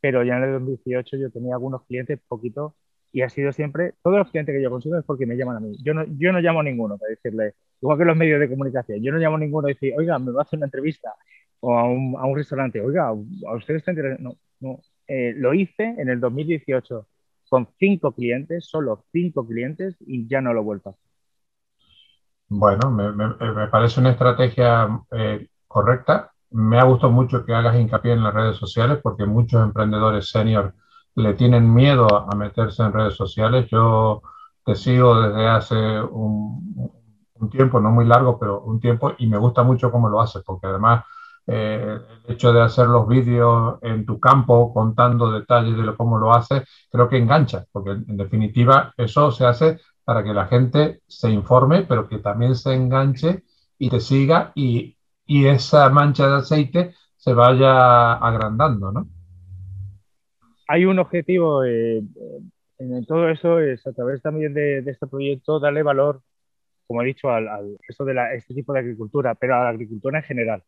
pero 0.00 0.22
ya 0.22 0.36
en 0.36 0.44
el 0.44 0.52
2018 0.52 1.16
yo 1.16 1.30
tenía 1.30 1.54
algunos 1.54 1.84
clientes 1.84 2.20
poquito 2.28 2.74
y 3.12 3.22
ha 3.22 3.28
sido 3.30 3.52
siempre, 3.52 3.94
todos 4.02 4.18
los 4.18 4.30
clientes 4.30 4.54
que 4.54 4.62
yo 4.62 4.70
consigo 4.70 4.98
es 4.98 5.04
porque 5.04 5.26
me 5.26 5.36
llaman 5.36 5.56
a 5.56 5.60
mí. 5.60 5.76
Yo 5.82 5.94
no, 5.94 6.04
yo 6.18 6.32
no 6.32 6.40
llamo 6.40 6.60
a 6.60 6.62
ninguno 6.64 6.98
para 6.98 7.10
decirle, 7.10 7.54
igual 7.80 7.98
que 7.98 8.04
los 8.04 8.16
medios 8.16 8.40
de 8.40 8.48
comunicación, 8.48 9.02
yo 9.02 9.12
no 9.12 9.18
llamo 9.18 9.36
a 9.36 9.38
ninguno 9.40 9.68
y 9.68 9.74
decir, 9.74 9.94
oiga, 9.96 10.18
me 10.18 10.32
va 10.32 10.40
a 10.40 10.44
hacer 10.44 10.58
una 10.58 10.66
entrevista 10.66 11.14
o 11.60 11.78
a 11.78 11.84
un, 11.84 12.16
a 12.18 12.26
un 12.26 12.36
restaurante, 12.36 12.80
oiga, 12.80 13.06
a 13.08 13.54
ustedes 13.54 13.78
está 13.78 13.92
interesado. 13.92 14.22
No, 14.22 14.36
no. 14.60 14.80
Eh, 15.06 15.32
lo 15.36 15.54
hice 15.54 15.94
en 15.98 16.08
el 16.08 16.20
2018 16.20 17.06
con 17.48 17.68
cinco 17.78 18.12
clientes, 18.12 18.66
solo 18.66 19.04
cinco 19.12 19.46
clientes 19.46 19.96
y 20.00 20.26
ya 20.26 20.40
no 20.40 20.52
lo 20.52 20.60
he 20.60 20.64
vuelto 20.64 20.88
a 20.90 20.92
hacer. 20.92 21.13
Bueno, 22.48 22.90
me, 22.90 23.68
parece 23.68 24.00
una 24.00 24.10
estrategia 24.10 24.88
eh, 25.10 25.48
correcta. 25.66 26.32
Me 26.50 26.78
ha 26.78 26.84
gustado 26.84 27.12
mucho 27.12 27.44
que 27.44 27.54
hagas 27.54 27.76
hincapié 27.76 28.12
en 28.12 28.22
las 28.22 28.34
redes 28.34 28.56
sociales 28.56 29.00
porque 29.02 29.26
muchos 29.26 29.62
emprendedores 29.62 30.30
senior 30.30 30.74
le 31.16 31.34
tienen 31.34 31.72
miedo 31.72 32.06
a 32.30 32.34
meterse 32.36 32.82
en 32.82 32.92
redes 32.92 33.14
sociales. 33.14 33.66
Yo 33.70 34.22
te 34.64 34.74
sigo 34.74 35.20
desde 35.20 35.48
hace 35.48 35.74
un, 36.02 36.92
tiempo, 37.50 37.80
no 37.80 37.90
muy 37.90 38.06
largo, 38.06 38.38
pero 38.38 38.62
un 38.62 38.80
tiempo, 38.80 39.12
y 39.18 39.26
me 39.26 39.38
gusta 39.38 39.62
mucho 39.62 39.90
cómo 39.90 40.08
lo 40.08 40.20
haces, 40.20 40.42
porque 40.44 40.66
además 40.66 41.04
eh, 41.46 41.98
el 42.26 42.32
hecho 42.32 42.52
de 42.52 42.62
hacer 42.62 42.86
los 42.86 43.06
vídeos 43.06 43.78
en 43.82 44.06
tu 44.06 44.18
campo 44.18 44.72
contando 44.72 45.30
detalles 45.30 45.76
de 45.76 45.94
cómo 45.96 46.18
lo 46.18 46.32
haces, 46.32 46.62
creo 46.90 47.08
que 47.08 47.18
engancha, 47.18 47.64
porque 47.70 47.90
en 47.90 48.16
definitiva 48.16 48.94
eso 48.96 49.30
se 49.30 49.44
hace 49.44 49.78
para 50.04 50.22
que 50.22 50.34
la 50.34 50.46
gente 50.46 51.00
se 51.06 51.30
informe, 51.30 51.82
pero 51.82 52.08
que 52.08 52.18
también 52.18 52.54
se 52.54 52.74
enganche 52.74 53.42
y 53.78 53.90
te 53.90 54.00
siga 54.00 54.52
y, 54.54 54.96
esa 55.26 55.88
mancha 55.88 56.28
de 56.28 56.36
aceite 56.36 56.94
se 57.16 57.32
vaya 57.32 58.12
agrandando, 58.12 58.92
¿no? 58.92 59.08
Hay 60.68 60.84
un 60.84 60.98
objetivo 60.98 61.64
eh, 61.64 62.02
en 62.78 63.06
todo 63.06 63.30
eso, 63.30 63.58
es 63.58 63.86
a 63.86 63.92
través 63.92 64.20
también 64.20 64.52
de, 64.52 64.78
este 64.78 65.06
proyecto 65.06 65.58
darle 65.60 65.82
valor, 65.82 66.20
como 66.86 67.02
he 67.02 67.06
dicho, 67.06 67.30
al, 67.30 67.78
esto 67.88 68.04
de 68.04 68.14
este 68.36 68.54
tipo 68.54 68.74
de 68.74 68.80
agricultura, 68.80 69.34
pero 69.34 69.54
a 69.54 69.64
la 69.64 69.68
agricultura 69.70 70.18
en 70.18 70.24
general. 70.24 70.62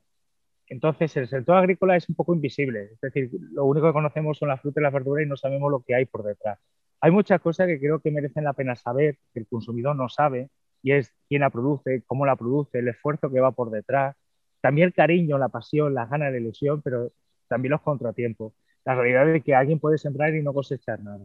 Entonces, 0.68 1.16
el 1.16 1.28
sector 1.28 1.56
agrícola 1.56 1.96
es 1.96 2.08
un 2.08 2.14
poco 2.14 2.34
invisible, 2.34 2.90
es 2.94 3.00
decir, 3.00 3.30
lo 3.52 3.66
único 3.66 3.86
que 3.86 3.92
conocemos 3.92 4.38
son 4.38 4.48
las 4.48 4.60
frutas 4.60 4.80
y 4.80 4.84
las 4.84 4.92
verduras 4.92 5.24
y 5.24 5.28
no 5.28 5.36
sabemos 5.36 5.70
lo 5.70 5.80
que 5.80 5.94
hay 5.94 6.06
por 6.06 6.24
detrás. 6.24 6.58
Hay 7.00 7.10
muchas 7.10 7.40
cosas 7.40 7.66
que 7.66 7.78
creo 7.78 8.00
que 8.00 8.10
merecen 8.10 8.44
la 8.44 8.52
pena 8.52 8.76
saber, 8.76 9.18
que 9.32 9.40
el 9.40 9.46
consumidor 9.46 9.96
no 9.96 10.08
sabe, 10.08 10.50
y 10.82 10.92
es 10.92 11.12
quién 11.28 11.40
la 11.42 11.50
produce, 11.50 12.02
cómo 12.06 12.26
la 12.26 12.36
produce, 12.36 12.78
el 12.78 12.88
esfuerzo 12.88 13.30
que 13.30 13.40
va 13.40 13.52
por 13.52 13.70
detrás, 13.70 14.16
también 14.60 14.88
el 14.88 14.94
cariño, 14.94 15.38
la 15.38 15.48
pasión, 15.48 15.94
las 15.94 16.10
ganas, 16.10 16.32
la 16.32 16.38
ilusión, 16.38 16.82
pero 16.82 17.12
también 17.48 17.72
los 17.72 17.82
contratiempos. 17.82 18.52
La 18.84 18.94
realidad 18.94 19.26
de 19.26 19.40
que 19.42 19.54
alguien 19.54 19.80
puede 19.80 19.98
sembrar 19.98 20.34
y 20.34 20.42
no 20.42 20.52
cosechar 20.54 21.02
nada. 21.02 21.24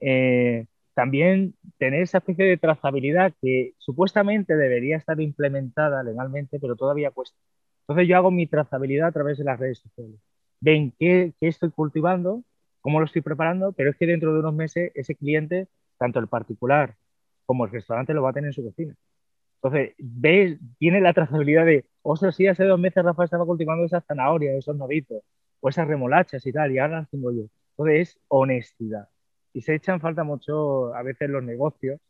Eh, 0.00 0.66
también 0.94 1.54
tener 1.78 2.02
esa 2.02 2.18
especie 2.18 2.44
de 2.44 2.56
trazabilidad 2.56 3.32
que 3.40 3.74
supuestamente 3.78 4.56
debería 4.56 4.96
estar 4.96 5.20
implementada 5.20 6.02
legalmente, 6.02 6.58
pero 6.60 6.76
todavía 6.76 7.10
cuesta. 7.10 7.38
Entonces 7.82 8.08
yo 8.08 8.16
hago 8.16 8.30
mi 8.30 8.46
trazabilidad 8.46 9.08
a 9.08 9.12
través 9.12 9.38
de 9.38 9.44
las 9.44 9.58
redes 9.58 9.78
sociales. 9.78 10.20
Ven 10.60 10.92
qué 10.98 11.32
estoy 11.40 11.70
cultivando, 11.70 12.44
cómo 12.80 13.00
lo 13.00 13.06
estoy 13.06 13.22
preparando, 13.22 13.72
pero 13.72 13.90
es 13.90 13.96
que 13.96 14.06
dentro 14.06 14.32
de 14.32 14.40
unos 14.40 14.54
meses 14.54 14.92
ese 14.94 15.14
cliente, 15.14 15.68
tanto 15.98 16.18
el 16.18 16.28
particular 16.28 16.96
como 17.46 17.64
el 17.64 17.70
restaurante, 17.72 18.14
lo 18.14 18.22
va 18.22 18.30
a 18.30 18.32
tener 18.32 18.48
en 18.48 18.52
su 18.54 18.64
cocina. 18.64 18.94
Entonces, 19.62 19.94
ve, 19.98 20.58
tiene 20.78 21.00
la 21.00 21.12
trazabilidad 21.12 21.66
de, 21.66 21.84
ostras, 22.02 22.36
sí, 22.36 22.46
hace 22.46 22.64
dos 22.64 22.80
meses 22.80 23.04
Rafa 23.04 23.24
estaba 23.24 23.44
cultivando 23.44 23.84
esas 23.84 24.04
zanahorias, 24.06 24.56
esos 24.56 24.76
novitos, 24.76 25.22
o 25.60 25.68
esas 25.68 25.86
remolachas 25.86 26.46
y 26.46 26.52
tal, 26.52 26.72
y 26.72 26.78
ahora 26.78 27.00
las 27.00 27.10
tengo 27.10 27.32
yo. 27.32 27.42
Entonces, 27.72 28.16
es 28.16 28.20
honestidad. 28.28 29.08
Y 29.52 29.62
se 29.62 29.74
echan 29.74 30.00
falta 30.00 30.24
mucho 30.24 30.94
a 30.94 31.02
veces 31.02 31.28
los 31.28 31.42
negocios. 31.42 32.00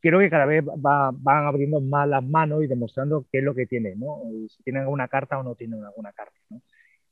Creo 0.00 0.20
que 0.20 0.30
cada 0.30 0.46
vez 0.46 0.64
van 0.64 1.46
abriendo 1.46 1.80
más 1.80 2.08
las 2.08 2.24
manos 2.24 2.62
y 2.62 2.66
demostrando 2.66 3.26
qué 3.30 3.38
es 3.38 3.44
lo 3.44 3.54
que 3.54 3.66
tienen, 3.66 4.00
¿no? 4.00 4.22
Si 4.48 4.62
tienen 4.62 4.82
alguna 4.82 5.08
carta 5.08 5.38
o 5.38 5.42
no 5.42 5.54
tienen 5.56 5.84
alguna 5.84 6.12
carta, 6.12 6.38
¿no? 6.50 6.62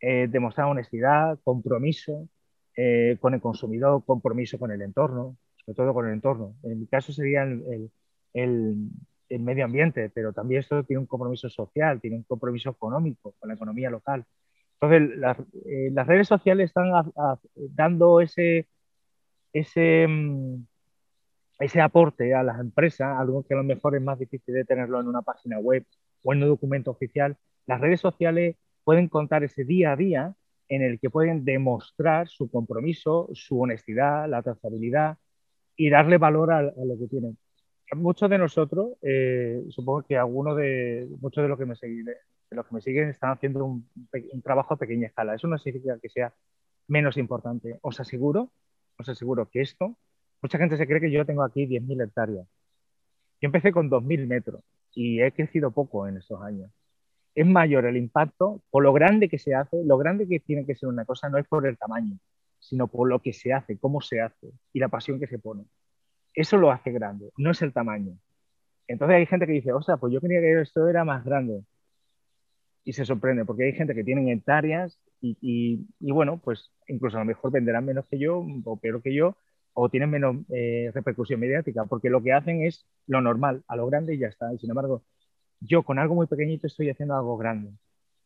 Eh, 0.01 0.29
demostrar 0.29 0.69
honestidad, 0.69 1.39
compromiso, 1.45 2.29
eh, 2.77 3.17
con 3.21 3.35
el 3.35 3.41
consumidor, 3.41 4.05
compromiso 4.05 4.59
con 4.59 4.71
el 4.71 4.83
entorno, 4.83 5.37
sobre 5.65 5.77
todo 5.77 5.95
con 5.95 6.07
el 6.07 6.15
entorno. 6.15 6.55
En 6.63 6.81
mi 6.81 6.87
caso 6.87 7.13
sería 7.13 7.43
el, 7.43 7.91
el, 8.33 8.89
el, 9.29 9.41
medio 9.41 9.65
ambiente, 9.65 10.11
pero 10.11 10.33
también 10.33 10.61
esto 10.61 10.83
tiene 10.85 11.01
un 11.01 11.07
compromiso 11.07 11.49
social, 11.51 12.01
tiene 12.01 12.17
un 12.17 12.23
compromiso 12.25 12.71
económico 12.71 13.35
con 13.39 13.49
la 13.49 13.55
economía 13.55 13.91
local. 13.91 14.25
Entonces, 14.81 15.19
eh, 15.67 15.91
las 15.93 16.07
redes 16.07 16.29
sociales 16.29 16.67
están 16.71 16.91
dando 17.55 18.21
ese, 18.21 18.69
ese, 19.53 20.07
mm, 20.09 20.65
ese 21.61 21.81
aporte 21.81 22.35
a 22.35 22.43
las 22.43 22.59
empresas, 22.61 23.19
algo 23.19 23.45
que 23.45 23.55
a 23.55 23.59
lo 23.59 23.65
mejor 23.65 23.97
es 23.97 24.03
más 24.03 24.19
difícil 24.19 24.55
de 24.55 24.65
tenerlo 24.65 25.01
en 25.01 25.09
una 25.09 25.23
página 25.23 25.59
web 25.59 25.85
o 26.25 26.33
en 26.33 26.43
un 26.43 26.49
documento 26.49 26.91
oficial. 26.91 27.37
Las 27.67 27.81
redes 27.81 28.01
sociales 28.01 28.57
pueden 28.85 29.09
contar 29.09 29.45
ese 29.45 29.65
día 29.65 29.93
a 29.93 29.97
día 29.97 30.35
en 30.75 30.83
el 30.83 30.99
que 30.99 31.11
pueden 31.11 31.45
demostrar 31.45 32.29
su 32.29 32.51
compromiso, 32.51 33.29
su 33.35 33.61
honestidad, 33.61 34.27
la 34.29 34.43
trazabilidad 34.43 35.19
y 35.77 35.91
darle 35.91 36.17
valor 36.17 36.51
a, 36.51 36.63
lo 36.63 36.99
que 36.99 37.09
tienen. 37.11 37.37
Muchos 37.95 38.31
de 38.31 38.39
nosotros, 38.39 38.93
eh, 39.03 39.63
supongo 39.69 40.03
que 40.03 40.17
algunos 40.17 40.57
de 40.57 41.09
muchos 41.21 41.43
de 41.43 41.49
los 41.49 41.59
que 41.59 41.67
me 41.67 41.77
siguen, 41.77 43.09
están 43.11 43.33
haciendo 43.33 43.67
un, 43.67 43.91
trabajo 44.43 44.73
a 44.73 44.79
pequeña 44.79 45.09
escala. 45.09 45.35
Eso 45.35 45.47
no 45.47 45.59
significa 45.59 45.99
que 46.01 46.09
sea 46.09 46.33
menos 46.89 47.19
importante. 47.19 47.79
Os 47.83 48.01
aseguro, 48.01 48.51
os 48.99 49.09
aseguro 49.11 49.51
que 49.51 49.61
esto, 49.61 49.99
mucha 50.41 50.57
gente 50.57 50.79
se 50.79 50.87
cree 50.87 51.03
que 51.03 51.11
yo 51.11 51.27
tengo 51.27 51.43
aquí 51.43 51.67
10.000 51.67 52.03
hectáreas. 52.03 52.47
Yo 53.43 53.47
empecé 53.47 53.73
con 53.73 53.91
2.000 53.91 54.27
metros 54.27 54.63
y 54.95 55.21
he 55.21 55.33
crecido 55.33 55.71
poco 55.71 56.09
en 56.09 56.17
esos 56.17 56.41
años. 56.41 56.71
Es 57.35 57.47
mayor 57.47 57.87
el 57.87 57.97
impacto 57.97 58.62
por 58.71 58.83
lo 58.83 58.92
grande 58.92 59.29
que 59.29 59.38
se 59.38 59.55
hace, 59.55 59.83
lo 59.85 59.99
grande 59.99 60.29
que 60.29 60.40
tiene 60.40 60.66
que 60.66 60.75
ser 60.75 60.88
una 60.88 61.05
cosa 61.05 61.29
no 61.29 61.38
es 61.38 61.47
por 61.47 61.66
el 61.66 61.79
tamaño, 61.79 62.18
sino 62.59 62.88
por 62.88 63.09
lo 63.09 63.21
que 63.21 63.33
se 63.33 63.53
hace, 63.53 63.79
cómo 63.79 64.01
se 64.01 64.21
hace 64.21 64.53
y 64.73 64.81
la 64.81 64.88
pasión 64.88 65.18
que 65.18 65.27
se 65.27 65.38
pone. 65.38 65.64
Eso 66.35 66.57
lo 66.57 66.71
hace 66.71 66.92
grande, 66.92 67.31
no 67.37 67.51
es 67.51 67.62
el 67.62 67.73
tamaño. 67.73 68.16
Entonces 68.88 69.16
hay 69.16 69.27
gente 69.27 69.47
que 69.47 69.53
dice, 69.53 69.73
o 69.73 69.83
sea, 69.83 69.97
pues 69.97 70.12
yo 70.12 70.21
creía 70.21 70.40
que 70.40 70.61
esto 70.61 70.88
era 70.88 71.05
más 71.05 71.25
grande 71.25 71.62
y 72.85 72.92
se 72.92 73.05
sorprende 73.05 73.45
porque 73.45 73.64
hay 73.64 73.73
gente 73.73 73.95
que 73.95 74.05
tiene 74.05 74.33
hectáreas 74.33 74.99
y, 75.21 75.87
bueno, 76.01 76.40
pues 76.42 76.73
incluso 76.88 77.16
a 77.16 77.21
lo 77.21 77.27
mejor 77.27 77.53
venderán 77.53 77.85
menos 77.85 78.07
que 78.09 78.18
yo 78.18 78.45
o 78.64 78.77
peor 78.77 79.03
que 79.03 79.14
yo 79.14 79.37
o 79.73 79.88
tienen 79.88 80.11
menos 80.11 80.37
eh, 80.51 80.90
repercusión 80.92 81.40
mediática 81.40 81.85
porque 81.87 82.11
lo 82.11 82.23
que 82.23 82.33
hacen 82.33 82.62
es 82.62 82.85
lo 83.07 83.21
normal, 83.21 83.62
a 83.68 83.77
lo 83.77 83.87
grande 83.87 84.14
y 84.14 84.18
ya 84.18 84.29
está. 84.29 84.53
Y 84.53 84.59
sin 84.59 84.71
embargo, 84.71 85.05
yo 85.64 85.83
con 85.83 85.98
algo 85.98 86.14
muy 86.14 86.27
pequeñito 86.27 86.66
estoy 86.66 86.90
haciendo 86.90 87.14
algo 87.14 87.37
grande. 87.37 87.72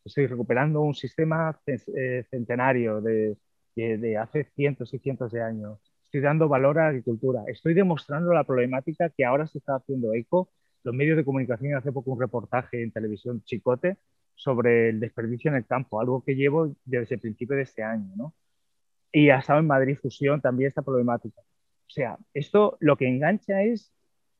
Estoy 0.03 0.27
recuperando 0.27 0.81
un 0.81 0.95
sistema 0.95 1.59
eh, 1.65 2.23
centenario 2.29 3.01
de, 3.01 3.37
de 3.75 4.17
hace 4.17 4.45
cientos 4.55 4.93
y 4.93 4.99
cientos 4.99 5.31
de 5.31 5.41
años. 5.41 5.79
Estoy 6.05 6.21
dando 6.21 6.47
valor 6.47 6.79
a 6.79 6.83
la 6.83 6.89
agricultura. 6.89 7.43
Estoy 7.47 7.73
demostrando 7.73 8.33
la 8.33 8.45
problemática 8.45 9.09
que 9.09 9.25
ahora 9.25 9.45
se 9.47 9.57
está 9.57 9.75
haciendo 9.75 10.13
eco. 10.13 10.49
Los 10.83 10.95
medios 10.95 11.17
de 11.17 11.25
comunicación 11.25 11.75
hace 11.75 11.91
poco 11.91 12.11
un 12.11 12.21
reportaje 12.21 12.81
en 12.81 12.91
televisión 12.91 13.43
Chicote 13.43 13.97
sobre 14.35 14.89
el 14.89 14.99
desperdicio 14.99 15.49
en 15.49 15.57
el 15.57 15.65
campo, 15.65 15.99
algo 15.99 16.23
que 16.23 16.35
llevo 16.35 16.75
desde 16.85 17.15
el 17.15 17.21
principio 17.21 17.57
de 17.57 17.63
este 17.63 17.83
año, 17.83 18.13
¿no? 18.15 18.33
Y 19.11 19.29
ha 19.29 19.39
estado 19.39 19.59
en 19.59 19.67
Madrid 19.67 19.97
Fusión 20.01 20.41
también 20.41 20.69
esta 20.69 20.83
problemática. 20.83 21.41
O 21.41 21.89
sea, 21.89 22.17
esto 22.33 22.77
lo 22.79 22.97
que 22.97 23.07
engancha 23.07 23.63
es 23.63 23.91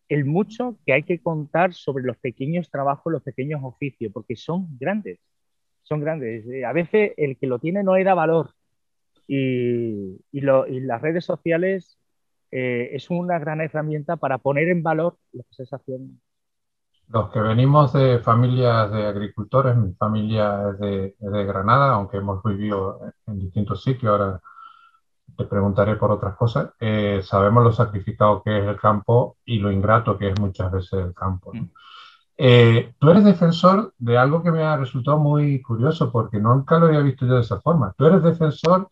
el 0.09 0.25
mucho 0.25 0.77
que 0.85 0.93
hay 0.93 1.03
que 1.03 1.21
contar 1.21 1.73
sobre 1.73 2.03
los 2.03 2.17
pequeños 2.17 2.69
trabajos, 2.69 3.11
los 3.11 3.23
pequeños 3.23 3.61
oficios, 3.63 4.11
porque 4.13 4.35
son 4.35 4.67
grandes, 4.79 5.19
son 5.83 5.99
grandes. 6.01 6.45
Eh, 6.47 6.65
a 6.65 6.73
veces 6.73 7.13
el 7.17 7.37
que 7.37 7.47
lo 7.47 7.59
tiene 7.59 7.83
no 7.83 7.95
le 7.95 8.03
da 8.03 8.13
valor 8.13 8.51
y, 9.27 10.21
y, 10.31 10.41
las 10.41 11.01
redes 11.01 11.25
sociales 11.25 11.99
eh, 12.51 12.89
es 12.93 13.09
una 13.09 13.39
gran 13.39 13.59
herramienta 13.59 14.15
para 14.15 14.37
poner 14.37 14.69
en 14.69 14.81
valor 14.81 15.17
lo 15.33 15.43
que 15.43 15.53
se 15.53 15.63
está 15.63 15.75
haciendo. 15.75 16.13
Los 17.09 17.29
que 17.31 17.39
venimos 17.39 17.93
de 17.93 18.19
familias 18.19 18.91
de 18.91 19.05
agricultores, 19.05 19.75
mi 19.77 19.93
familia 19.93 20.71
es 20.71 20.79
de, 20.79 21.15
de 21.19 21.45
Granada, 21.45 21.93
aunque 21.93 22.17
hemos 22.17 22.43
vivido 22.43 22.99
en, 23.27 23.39
distintos 23.39 23.83
sitios, 23.83 24.11
ahora 24.11 24.41
te 25.37 25.45
preguntaré 25.45 25.95
por 25.95 26.11
otras 26.11 26.35
cosas, 26.35 26.71
eh, 26.79 27.21
sabemos 27.23 27.63
lo 27.63 27.71
sacrificado 27.71 28.41
que 28.43 28.57
es 28.59 28.65
el 28.65 28.77
campo 28.77 29.37
y 29.45 29.59
lo 29.59 29.71
ingrato 29.71 30.17
que 30.17 30.29
es 30.29 30.39
muchas 30.39 30.71
veces 30.71 30.93
el 30.93 31.13
campo. 31.13 31.51
Mm. 31.53 31.69
Eh, 32.39 32.93
tú 32.99 33.09
eres 33.09 33.23
defensor 33.23 33.93
de 33.97 34.17
algo 34.17 34.43
que 34.43 34.51
me 34.51 34.63
ha 34.63 34.77
resultado 34.77 35.17
muy 35.17 35.61
curioso 35.61 36.11
porque 36.11 36.39
nunca 36.39 36.77
lo 36.77 36.87
había 36.87 36.99
visto 36.99 37.25
yo 37.25 37.35
de 37.35 37.41
esa 37.41 37.61
forma. 37.61 37.93
Tú 37.97 38.05
eres 38.05 38.21
defensor 38.21 38.89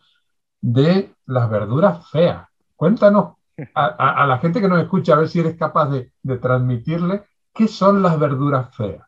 de 0.62 1.14
las 1.26 1.50
verduras 1.50 2.10
feas. 2.10 2.48
Cuéntanos 2.76 3.36
a, 3.74 3.86
a, 3.86 4.28
la 4.28 4.38
gente 4.40 4.62
que 4.62 4.68
nos 4.68 4.82
escucha 4.82 5.14
a 5.14 5.18
ver 5.18 5.30
si 5.30 5.40
eres 5.40 5.58
capaz 5.58 5.90
de, 5.90 6.12
de 6.24 6.38
transmitirle 6.38 7.24
¿Qué 7.56 7.70
son 7.70 8.02
las 8.04 8.20
verduras 8.20 8.76
feas? 8.76 9.05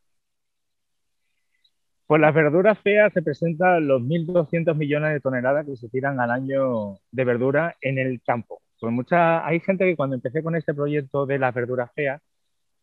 Pues 2.08 2.22
las 2.22 2.34
verduras 2.34 2.80
feas 2.80 3.14
representan 3.14 3.86
los 3.86 4.02
1.200 4.02 4.76
millones 4.78 5.12
de 5.12 5.20
toneladas 5.20 5.66
que 5.66 5.76
se 5.76 5.90
tiran 5.90 6.20
al 6.22 6.32
año 6.32 7.00
de 7.12 7.26
verdura 7.26 7.76
en 7.82 7.98
el 7.98 8.22
campo. 8.26 8.62
Pues 8.80 8.94
mucha, 8.94 9.46
hay 9.46 9.60
gente 9.60 9.86
que 9.86 9.98
cuando 9.98 10.16
empecé 10.16 10.42
con 10.42 10.56
este 10.56 10.74
proyecto 10.74 11.26
de 11.26 11.38
las 11.40 11.54
verduras 11.54 11.92
feas, 11.94 12.22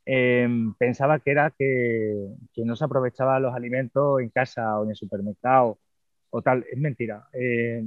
em, 0.07 0.75
pensaba 0.75 1.21
que 1.21 1.31
era 1.31 1.51
que, 1.59 2.29
no 2.65 2.77
se 2.77 2.85
aprovechaba 2.85 3.41
los 3.41 3.55
alimentos 3.55 4.21
en 4.21 4.31
casa 4.31 4.79
o 4.81 4.85
en 4.85 4.91
el 4.91 4.97
supermercado 4.97 5.79
o 6.31 6.43
tal. 6.43 6.65
Es 6.71 6.79
mentira, 6.79 7.29
eh, 7.33 7.85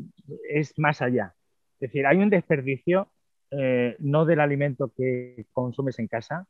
es 0.49 0.73
más 0.79 1.01
allá. 1.01 1.35
Es 1.79 1.91
decir, 1.91 2.05
hay 2.07 2.17
un 2.17 2.29
desperdicio 2.29 3.09
eh, 3.51 3.95
no 3.99 4.25
del 4.25 4.39
alimento 4.41 4.91
que 4.97 5.45
consumes 5.53 5.99
en 5.99 6.07
casa, 6.07 6.47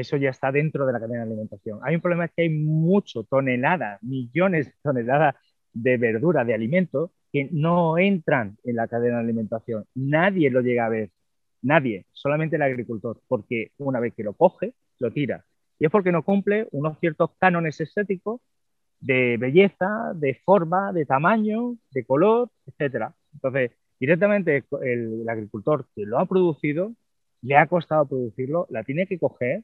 eso 0.00 0.16
ya 0.16 0.30
está 0.30 0.52
dentro 0.52 0.86
de 0.86 0.92
la 0.92 1.00
cadena 1.00 1.24
de 1.24 1.32
alimentación. 1.32 1.80
Hay 1.82 1.94
un 1.94 2.00
problema 2.00 2.28
que 2.28 2.42
hay 2.42 2.50
mucho, 2.50 3.24
toneladas, 3.24 4.02
millones 4.02 4.66
de 4.66 4.74
toneladas 4.82 5.34
de 5.72 5.96
verdura, 5.96 6.44
de 6.44 6.54
alimentos, 6.54 7.10
que 7.32 7.48
no 7.52 7.98
entran 7.98 8.56
en 8.64 8.76
la 8.76 8.88
cadena 8.88 9.16
de 9.16 9.24
alimentación. 9.24 9.84
Nadie 9.94 10.50
lo 10.50 10.60
llega 10.60 10.86
a 10.86 10.90
ver, 10.90 11.10
nadie, 11.62 12.06
solamente 12.12 12.56
el 12.56 12.62
agricultor, 12.62 13.20
porque 13.28 13.72
una 13.78 14.00
vez 14.00 14.14
que 14.14 14.24
lo 14.24 14.34
coge, 14.34 14.74
lo 14.98 15.10
tira. 15.12 15.44
Y 15.78 15.86
es 15.86 15.90
porque 15.90 16.12
no 16.12 16.22
cumple 16.22 16.68
unos 16.72 16.98
ciertos 17.00 17.30
cánones 17.38 17.80
estéticos 17.80 18.40
de 19.00 19.36
belleza, 19.38 20.12
de 20.14 20.34
forma, 20.44 20.92
de 20.92 21.04
tamaño, 21.06 21.76
de 21.90 22.04
color, 22.04 22.50
etc. 22.66 23.12
Entonces, 23.34 23.72
directamente 24.00 24.64
el 24.82 25.28
agricultor 25.28 25.86
que 25.94 26.04
lo 26.06 26.18
ha 26.18 26.26
producido, 26.26 26.92
le 27.42 27.56
ha 27.56 27.66
costado 27.66 28.08
producirlo, 28.08 28.66
la 28.70 28.84
tiene 28.84 29.06
que 29.06 29.18
coger, 29.18 29.62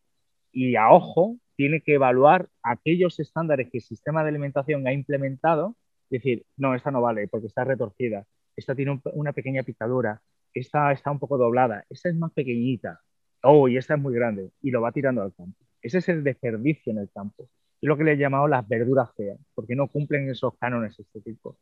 y 0.53 0.77
a 0.77 0.91
ojo 0.91 1.37
tiene 1.57 1.81
que 1.81 1.95
evaluar 1.95 2.49
aquellos 2.63 3.19
estándares 3.21 3.71
que 3.71 3.79
el 3.79 3.85
sistema 3.85 4.23
de 4.23 4.31
alimentación 4.31 4.87
ha 4.87 4.93
implementado, 4.93 5.77
decir, 6.11 6.45
no, 6.57 6.75
esta 6.75 6.91
no 6.91 7.01
vale 7.01 7.29
porque 7.29 7.47
está 7.47 7.65
retorcida, 7.65 8.27
esta 8.57 8.75
tiene 8.75 9.01
una 9.15 9.33
pequeña 9.33 9.63
picadura, 9.63 10.21
esta 10.55 10.93
está 10.93 11.11
un 11.11 11.19
poco 11.19 11.39
doblada, 11.39 11.85
esta 11.89 12.09
es 12.09 12.17
más 12.17 12.33
pequeñita, 12.33 13.01
oh, 13.43 13.69
y 13.69 13.77
esta 13.77 13.95
es 13.95 14.01
muy 14.01 14.15
grande, 14.15 14.51
y 14.61 14.71
lo 14.71 14.83
va 14.83 14.93
tirando 14.93 15.23
al 15.23 15.35
campo. 15.35 15.59
Ese 15.81 15.99
es 15.99 16.09
el 16.09 16.23
desperdicio 16.23 16.93
en 16.93 16.99
el 16.99 17.11
campo. 17.11 17.49
Es 17.81 17.89
lo 17.89 17.97
que 17.97 18.05
le 18.05 18.13
he 18.13 18.17
llamado 18.17 18.47
las 18.47 18.67
verduras 18.69 19.11
feas, 19.17 19.39
porque 19.55 19.75
no 19.75 19.89
cumplen 19.89 20.31
esos 20.31 20.57
cánones 20.59 20.97
tipo. 21.25 21.59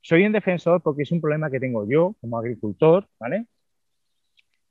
Soy 0.00 0.26
un 0.26 0.32
defensor 0.32 0.82
porque 0.82 1.04
es 1.04 1.12
un 1.12 1.20
problema 1.20 1.50
que 1.50 1.60
tengo 1.60 1.88
yo 1.88 2.16
como 2.20 2.38
agricultor, 2.38 3.08
¿vale? 3.18 3.46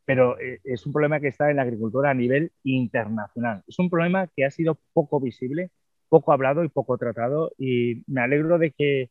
Pero 0.06 0.40
eh, 0.40 0.60
es 0.64 0.86
un 0.86 0.94
problema 0.94 1.20
que 1.20 1.30
está 1.30 1.50
en 1.50 1.58
la 1.58 1.64
agricultura 1.64 2.10
a 2.10 2.14
nivel 2.14 2.52
internacional. 2.64 3.64
Es 3.68 3.80
un 3.80 3.90
problema 3.90 4.28
que 4.36 4.46
ha 4.46 4.52
sido 4.52 4.80
poco 4.94 5.20
visible, 5.20 5.72
poco 6.10 6.32
hablado 6.32 6.64
y 6.64 6.70
poco 6.70 6.98
tratado 6.98 7.52
y 7.58 8.04
me 8.08 8.22
alegro 8.22 8.58
de 8.58 8.72
que 8.72 9.10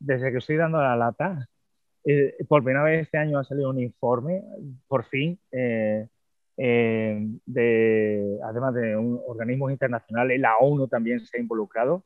desde 0.00 0.32
que 0.32 0.38
estoy 0.38 0.56
dando 0.56 0.80
la 0.80 0.96
lata, 0.96 1.46
eh, 2.04 2.36
por 2.48 2.64
primera 2.64 2.84
vez 2.84 3.02
este 3.02 3.18
año 3.18 3.38
ha 3.38 3.44
salido 3.44 3.70
un 3.70 3.80
informe, 3.80 4.42
por 4.88 5.04
fin, 5.04 5.38
eh, 5.52 6.06
de, 6.56 8.38
además 8.44 8.74
de 8.74 8.96
un 8.96 9.20
organismos 9.26 9.72
internacionales, 9.72 10.40
la 10.40 10.56
ONU 10.58 10.88
también 10.88 11.20
se 11.20 11.36
ha 11.36 11.40
involucrado, 11.40 12.04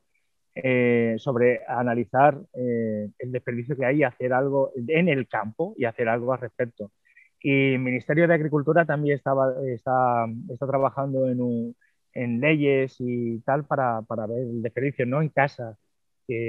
sobre 1.17 1.61
analizar 1.67 2.37
el 2.53 3.31
desperdicio 3.31 3.77
que 3.77 3.85
hay 3.85 3.97
y 3.99 4.03
hacer 4.03 4.33
algo 4.33 4.73
en 4.75 5.07
el 5.07 5.25
campo 5.27 5.73
y 5.77 5.85
hacer 5.85 6.09
algo 6.09 6.33
al 6.33 6.39
respecto. 6.39 6.91
Y 7.41 7.73
el 7.73 7.79
Ministerio 7.79 8.27
de 8.27 8.33
Agricultura 8.33 8.85
también 8.85 9.17
estaba, 9.17 9.53
está, 9.65 10.25
está 10.49 10.67
trabajando 10.67 11.27
en, 11.27 11.75
en, 12.13 12.41
leyes 12.41 12.95
y 12.99 13.39
tal 13.41 13.65
para, 13.65 14.01
para, 14.01 14.27
ver 14.27 14.39
el 14.39 14.61
desperdicio, 14.61 15.05
no 15.05 15.21
en 15.21 15.29
casa 15.29 15.77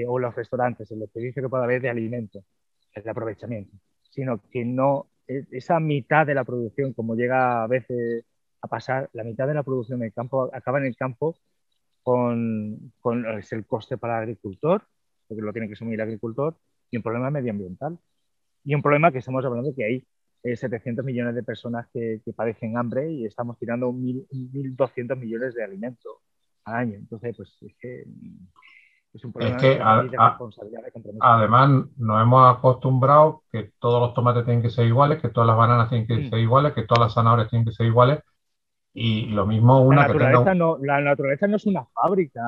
o 0.09 0.18
los 0.18 0.35
restaurantes, 0.35 0.90
el 0.90 1.00
desperdicio 1.00 1.42
que 1.42 1.48
pueda 1.48 1.64
haber 1.64 1.81
de 1.81 1.88
alimentos, 1.88 2.44
el 2.92 3.09
aprovechamiento, 3.09 3.76
sino 4.11 4.42
que 4.50 4.64
no, 4.64 5.07
e, 5.26 5.46
esa 5.53 5.81
mitad 5.81 6.26
de 6.26 6.35
la 6.35 6.44
producción, 6.44 6.92
como 6.92 7.14
llega 7.14 7.62
a 7.62 7.66
veces 7.66 8.24
a 8.61 8.68
pasar, 8.68 9.09
la 9.14 9.24
mitad 9.24 9.46
de 9.46 9.55
la 9.55 9.62
producción 9.62 10.00
del 10.00 10.12
campo 10.12 10.50
acaba 10.53 10.79
en 10.79 10.85
el 10.87 10.96
campo 10.96 11.37
con, 12.03 12.92
con 13.00 13.26
es 13.38 13.53
el 13.53 13.64
coste 13.66 13.96
para 13.96 14.18
el 14.18 14.24
agricultor, 14.24 14.83
porque 15.26 15.42
lo 15.42 15.53
tiene 15.53 15.68
que 15.68 15.74
asumir 15.74 15.94
el 15.94 16.03
agricultor, 16.03 16.57
y 16.90 16.96
un 16.96 17.03
problema 17.03 17.31
medioambiental. 17.31 17.98
Y 18.64 18.74
un 18.74 18.83
problema 18.83 19.11
que 19.12 19.18
estamos 19.18 19.44
hablando 19.44 19.74
que 19.74 19.85
hay 19.85 20.07
700 20.42 21.05
millones 21.05 21.35
de 21.35 21.42
personas 21.42 21.87
que, 21.92 22.20
padecen 22.35 22.76
hambre 22.76 23.11
y 23.11 23.26
estamos 23.26 23.59
tirando 23.59 23.92
1.200 23.92 25.16
millones 25.16 25.55
de 25.55 25.64
alimentos 25.64 26.16
al 26.64 26.74
año. 26.74 26.94
Entonces, 26.94 27.37
pues 27.37 27.59
es 27.62 27.74
que 27.79 28.05
Es, 29.12 29.24
un 29.24 29.33
problema 29.33 29.59
que 29.59 29.68
de, 29.68 30.16
responsabilidad 30.16 30.83
además 31.20 31.87
nos 31.96 32.22
hemos 32.22 32.57
acostumbrado 32.57 33.42
que 33.50 33.72
todos 33.79 34.00
los 34.00 34.14
tomates 34.14 34.44
tienen 34.44 34.62
que 34.62 34.70
ser 34.70 34.87
iguales, 34.87 35.20
que 35.20 35.29
todas 35.29 35.46
las 35.46 35.57
bananas 35.57 35.88
tienen 35.88 36.07
que 36.07 36.16
mm. 36.16 36.31
ser 36.31 36.38
iguales, 36.38 36.72
que 36.72 36.85
todas 36.85 37.05
las 37.05 37.14
zanahorias 37.14 37.50
tienen 37.50 37.66
que 37.66 37.72
ser 37.72 37.87
iguales. 37.87 38.20
Y 38.92 39.26
lo 39.26 39.46
mismo 39.46 39.83
una 39.83 40.03
la 40.03 40.09
naturaleza 40.09 40.55
no, 40.55 40.79
La 40.79 41.00
naturaleza 41.00 41.46
no 41.46 41.57
es 41.57 41.66
una 41.66 41.85
fábrica 41.94 42.40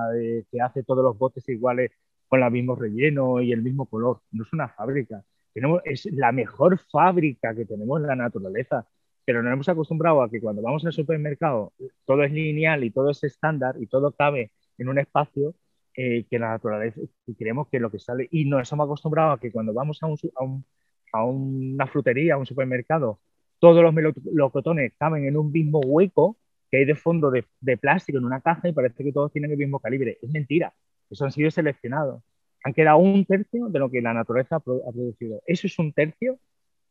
que 0.50 0.61
hace 0.61 0.83
todos 0.83 1.05
los 1.05 1.16
botes 1.16 1.48
iguales 1.48 1.92
con 2.26 2.42
el 2.42 2.50
mismo 2.50 2.74
relleno 2.74 3.40
y 3.40 3.52
el 3.52 3.62
mismo 3.62 3.87
color. 3.87 4.22
No 4.31 4.42
es 4.42 4.52
una 4.52 4.68
fábrica. 4.68 5.22
Tenemos, 5.55 5.83
es 5.85 6.07
la 6.12 6.33
mejor 6.33 6.79
fábrica 6.79 7.55
que 7.55 7.65
tenemos 7.65 8.01
en 8.01 8.07
la 8.07 8.17
naturaleza. 8.17 8.87
Pero 9.25 9.43
nos 9.43 9.53
hemos 9.53 9.69
acostumbrado 9.69 10.23
a 10.23 10.31
que 10.31 10.41
cuando 10.41 10.62
vamos 10.62 10.85
al 10.85 10.93
supermercado 10.93 11.73
todo 12.05 12.25
es 12.25 12.33
lineal 12.33 12.83
y 12.85 12.91
todo 12.91 13.11
es 13.11 13.23
estándar 13.25 13.77
y 13.81 13.87
todo 13.87 14.12
cabe 14.12 14.51
en 14.79 14.88
un 14.88 14.99
espacio 14.99 15.55
eh, 15.95 16.25
que 16.31 16.38
la 16.38 16.51
naturaleza, 16.51 17.01
y 17.27 17.35
creemos 17.35 17.69
que 17.69 17.79
lo 17.79 17.91
que 17.91 17.99
sale, 17.99 18.27
y 18.31 18.47
nos 18.47 18.73
hemos 18.73 18.87
acostumbrado 18.87 19.33
a 19.33 19.41
que 19.41 19.53
cuando 19.53 19.75
vamos 19.75 20.03
a, 20.03 20.07
un, 20.07 20.65
a 21.12 21.25
una 21.25 21.87
frutería, 21.87 22.35
a 22.35 22.38
un 22.38 22.47
supermercado, 22.47 23.21
todos 23.59 23.83
los 23.83 23.95
melocotones 23.95 24.93
caben 24.99 25.27
en 25.27 25.37
un 25.37 25.53
mismo 25.53 25.81
hueco 25.81 26.38
que 26.71 26.79
hay 26.79 26.85
de 26.87 26.95
fondo 26.95 27.31
de, 27.31 27.45
de, 27.61 27.77
plástico 27.77 28.19
en 28.19 28.25
una 28.25 28.41
caja 28.41 28.69
y 28.69 28.73
parece 28.73 29.05
que 29.05 29.12
todos 29.12 29.31
tienen 29.33 29.51
el 29.53 29.59
mismo 29.59 29.81
calibre. 29.81 30.19
Es 30.23 30.31
mentira, 30.31 30.75
eso 31.11 31.25
han 31.25 31.33
sido 31.33 31.51
seleccionados. 31.51 32.23
Han 32.64 32.75
quedado 32.75 32.98
un 32.98 33.25
tercio 33.25 33.68
de 33.68 33.79
lo 33.79 33.90
que 33.90 34.01
la 34.03 34.14
naturaleza 34.14 34.57
ha 34.57 34.61
producido. 34.61 35.42
Eso 35.46 35.66
es 35.66 35.79
un 35.79 35.92
tercio 35.92 36.38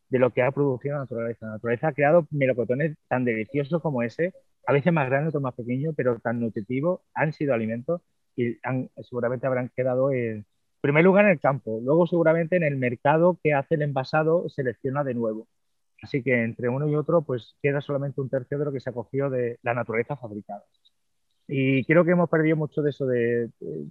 de 0.09 0.19
lo 0.19 0.31
que 0.31 0.41
ha 0.41 0.51
producido 0.51 0.95
la 0.95 1.01
naturaleza. 1.01 1.45
La 1.45 1.53
naturaleza 1.53 1.87
ha 1.89 1.93
creado 1.93 2.27
melocotones 2.31 2.97
tan 3.07 3.25
deliciosos 3.25 3.81
como 3.81 4.03
ese, 4.03 4.33
a 4.67 4.73
veces 4.73 4.91
más 4.93 5.07
grandes, 5.09 5.29
otros 5.29 5.43
más 5.43 5.55
pequeños, 5.55 5.93
pero 5.95 6.19
tan 6.19 6.39
nutritivos, 6.39 7.01
han 7.13 7.33
sido 7.33 7.53
alimentos 7.53 8.01
y 8.35 8.57
seguramente 9.03 9.47
habrán 9.47 9.71
quedado 9.75 10.11
en 10.11 10.45
primer 10.81 11.03
lugar 11.03 11.25
en 11.25 11.31
el 11.31 11.39
campo, 11.39 11.79
luego 11.81 12.07
seguramente 12.07 12.55
en 12.57 12.63
el 12.63 12.75
mercado 12.75 13.39
que 13.41 13.53
hace 13.53 13.75
el 13.75 13.83
envasado 13.83 14.49
selecciona 14.49 15.03
de 15.03 15.13
nuevo. 15.13 15.47
Así 16.01 16.23
que 16.23 16.43
entre 16.43 16.67
uno 16.69 16.87
y 16.89 16.95
otro, 16.95 17.21
pues 17.21 17.55
queda 17.61 17.79
solamente 17.81 18.19
un 18.19 18.29
tercio 18.29 18.57
de 18.57 18.65
lo 18.65 18.71
que 18.71 18.79
se 18.79 18.89
acogió 18.89 19.29
de 19.29 19.59
la 19.61 19.73
naturaleza 19.75 20.17
fabricada. 20.17 20.63
Y 21.47 21.83
creo 21.85 22.03
que 22.03 22.11
hemos 22.11 22.29
perdido 22.29 22.57
mucho 22.57 22.81
de 22.81 22.89
eso, 22.89 23.05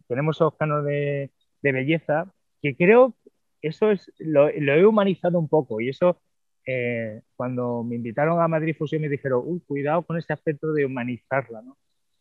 tenemos 0.08 0.36
esos 0.36 0.56
canos 0.56 0.84
de, 0.84 1.30
de 1.62 1.72
belleza, 1.72 2.32
que 2.62 2.76
creo 2.76 3.14
eso 3.62 3.90
es, 3.90 4.10
lo, 4.18 4.48
he 4.48 4.86
humanizado 4.86 5.38
un 5.38 5.48
poco 5.48 5.80
y 5.80 5.90
eso, 5.90 6.20
eh, 6.66 7.22
cuando 7.36 7.82
me 7.82 7.96
invitaron 7.96 8.40
a 8.40 8.48
Madrid 8.48 8.76
Fusión 8.76 9.02
me 9.02 9.08
dijeron, 9.08 9.60
cuidado 9.60 10.02
con 10.02 10.16
ese 10.16 10.32
aspecto 10.32 10.72
de 10.72 10.84
humanizarla, 10.86 11.62
¿no? 11.62 11.76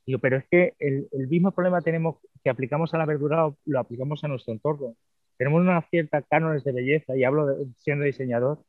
Digo, 0.06 0.20
pero 0.20 0.38
es 0.38 0.46
que 0.50 0.74
el, 0.80 1.08
mismo 1.28 1.52
problema 1.52 1.82
tenemos 1.82 2.18
que 2.44 2.50
aplicamos 2.50 2.94
a 2.94 2.98
la 2.98 3.06
verdura, 3.06 3.52
lo 3.66 3.80
aplicamos 3.80 4.24
a 4.24 4.28
nuestro 4.28 4.54
entorno. 4.54 4.96
Tenemos 5.38 5.62
una 5.62 5.82
cierta 5.84 6.24
cánones 6.24 6.64
de 6.64 6.72
belleza, 6.72 7.16
y 7.16 7.24
hablo 7.24 7.48
siendo 7.78 8.06
diseñador, 8.06 8.60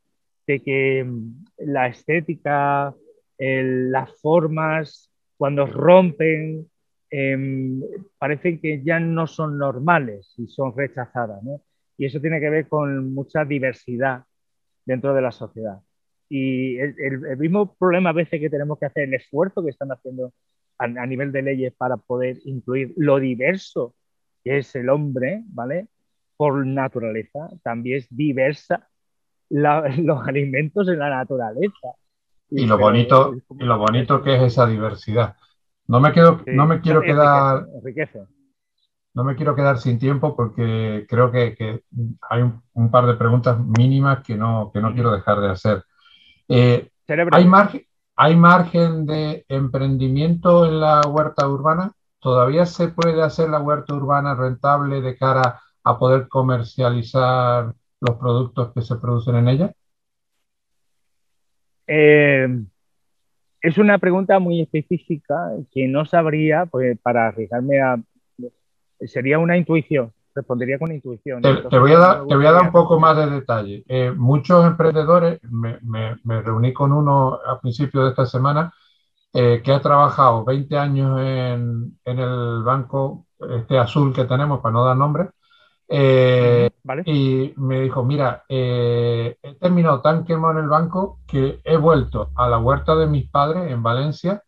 de 0.47 0.61
que 0.61 1.05
mm, 1.05 1.45
la 1.59 1.87
estética, 1.89 2.95
las 3.39 4.21
formas, 4.21 5.11
cuando 5.39 5.65
rompen, 5.65 6.70
eh, 7.11 7.37
parece 8.19 8.61
que 8.61 8.83
ya 8.83 9.01
no 9.01 9.27
son 9.27 9.59
normales 9.59 10.35
y 10.37 10.47
son 10.47 10.77
rechazadas. 10.77 11.43
¿no? 11.43 11.61
y 12.01 12.07
eso 12.07 12.19
tiene 12.19 12.41
que 12.41 12.49
ver 12.49 12.67
con 12.67 13.13
mucha 13.13 13.45
diversidad 13.45 14.25
dentro 14.87 15.13
de 15.13 15.21
la 15.21 15.33
sociedad. 15.33 15.83
Y 16.31 16.79
el, 16.79 17.37
mismo 17.37 17.75
problema 17.75 18.09
a 18.09 18.15
veces 18.15 18.41
que 18.41 18.49
tenemos 18.49 18.79
que 18.79 18.87
hacer, 18.87 19.03
el 19.03 19.13
esfuerzo 19.13 19.63
que 19.63 19.69
están 19.69 19.93
haciendo 19.93 20.33
a, 20.79 20.89
nivel 21.07 21.31
de 21.31 21.43
leyes 21.43 21.75
para 21.77 21.99
poder 21.99 22.39
incluir 22.47 22.95
lo 22.97 23.19
diverso 23.19 23.95
que 24.43 24.57
es 24.57 24.75
el 24.77 24.89
hombre, 24.89 25.43
¿vale? 25.49 25.89
Por 26.39 26.67
naturaleza, 26.67 27.51
también 27.63 27.99
es 27.99 28.07
diversa 28.09 28.89
los 29.51 30.27
alimentos 30.27 30.89
en 30.89 31.01
la 31.01 31.11
naturaleza. 31.11 31.93
Y, 32.49 32.65
lo 32.65 32.79
bonito, 32.79 33.35
y 33.59 33.65
lo 33.65 33.77
bonito 33.77 34.23
que 34.23 34.37
es 34.37 34.43
esa 34.45 34.67
diversidad. 34.67 35.37
No 35.91 35.99
me, 35.99 36.13
quedo, 36.13 36.41
no 36.47 36.69
me 36.69 36.81
quiero 36.81 37.01
quedar 37.03 37.67
no 39.13 39.25
me 39.25 39.35
quiero 39.35 39.57
quedar 39.57 39.79
sin 39.79 39.99
tiempo 39.99 40.37
porque 40.37 41.05
creo 41.09 41.33
que, 41.33 41.83
hay 42.31 42.43
un, 42.75 42.91
par 42.93 43.07
de 43.07 43.15
preguntas 43.15 43.59
mínimas 43.59 44.23
que 44.23 44.37
no, 44.37 44.71
que 44.73 44.81
no 44.81 44.95
quiero 44.95 45.11
dejar 45.11 45.41
de 45.41 45.51
hacer. 45.51 45.83
Eh, 46.49 46.89
¿hay, 47.33 47.45
margen, 47.45 47.83
¿Hay 48.15 48.37
margen 48.37 49.05
de 49.05 49.45
emprendimiento 49.49 50.65
en 50.65 50.79
la 50.79 51.01
huerta 51.01 51.49
urbana? 51.49 51.91
¿Todavía 52.21 52.67
se 52.67 52.87
puede 52.91 53.21
hacer 53.21 53.51
la 53.51 53.59
huerta 53.59 53.93
urbana 53.93 54.37
rentable 54.37 55.01
de 55.01 55.17
cara 55.17 55.61
a 55.83 55.99
poder 55.99 56.29
comercializar 56.29 57.75
los 57.99 58.17
productos 58.17 58.73
que 58.73 58.83
se 58.83 58.95
producen 58.95 59.35
en 59.35 59.49
ella? 59.49 59.73
Eh, 61.89 62.47
es 63.63 63.79
una 63.79 63.99
pregunta 63.99 64.39
muy 64.39 64.61
específica 64.61 65.53
que 65.73 65.87
no 65.87 66.05
sabría, 66.05 66.67
pues, 66.67 66.99
para 67.01 67.29
arriesgarme 67.29 67.81
a 67.81 68.01
sería 69.07 69.39
una 69.39 69.57
intuición, 69.57 70.13
respondería 70.35 70.79
con 70.79 70.93
intuición. 70.93 71.43
Te, 71.43 71.79
voy, 71.79 71.93
a 71.93 71.99
dar, 71.99 72.27
te 72.27 72.37
voy 72.37 72.47
a 72.47 72.53
dar 72.53 72.63
un 72.63 72.73
poco 72.73 72.99
más 73.01 73.17
de 73.17 73.31
detalle. 73.31 73.85
Eh, 73.89 74.13
muchos 74.15 74.65
emprendedores, 74.67 75.41
me, 75.51 75.79
me, 75.83 76.43
reuní 76.43 76.73
con 76.73 76.93
uno 76.93 77.39
a 77.47 77.61
principios 77.61 78.05
de 78.05 78.11
esta 78.11 78.27
semana, 78.27 78.73
eh, 79.33 79.63
que 79.65 79.73
ha 79.73 79.81
trabajado 79.81 80.45
20 80.45 80.77
años 80.77 81.21
en, 81.21 81.99
en, 82.05 82.19
el 82.19 82.63
banco 82.63 83.27
este 83.59 83.79
azul 83.79 84.13
que 84.13 84.25
tenemos, 84.25 84.61
para 84.61 84.73
no 84.73 84.85
dar 84.85 84.97
nombre, 84.97 85.31
eh, 85.93 86.71
y 87.05 87.53
me 87.57 87.81
dijo, 87.81 88.05
mira, 88.05 88.45
he 88.49 89.37
terminado 89.61 90.01
tan 90.01 90.25
quemado 90.25 90.59
en 90.59 90.65
el 90.65 90.71
banco 90.71 91.19
que 91.27 91.61
he 91.65 91.77
vuelto 91.77 92.31
a 92.37 92.49
la 92.49 92.59
huerta 92.59 92.95
de 92.95 93.09
mis 93.09 93.29
padres 93.29 93.71
en 93.71 93.83
Valencia 93.83 94.43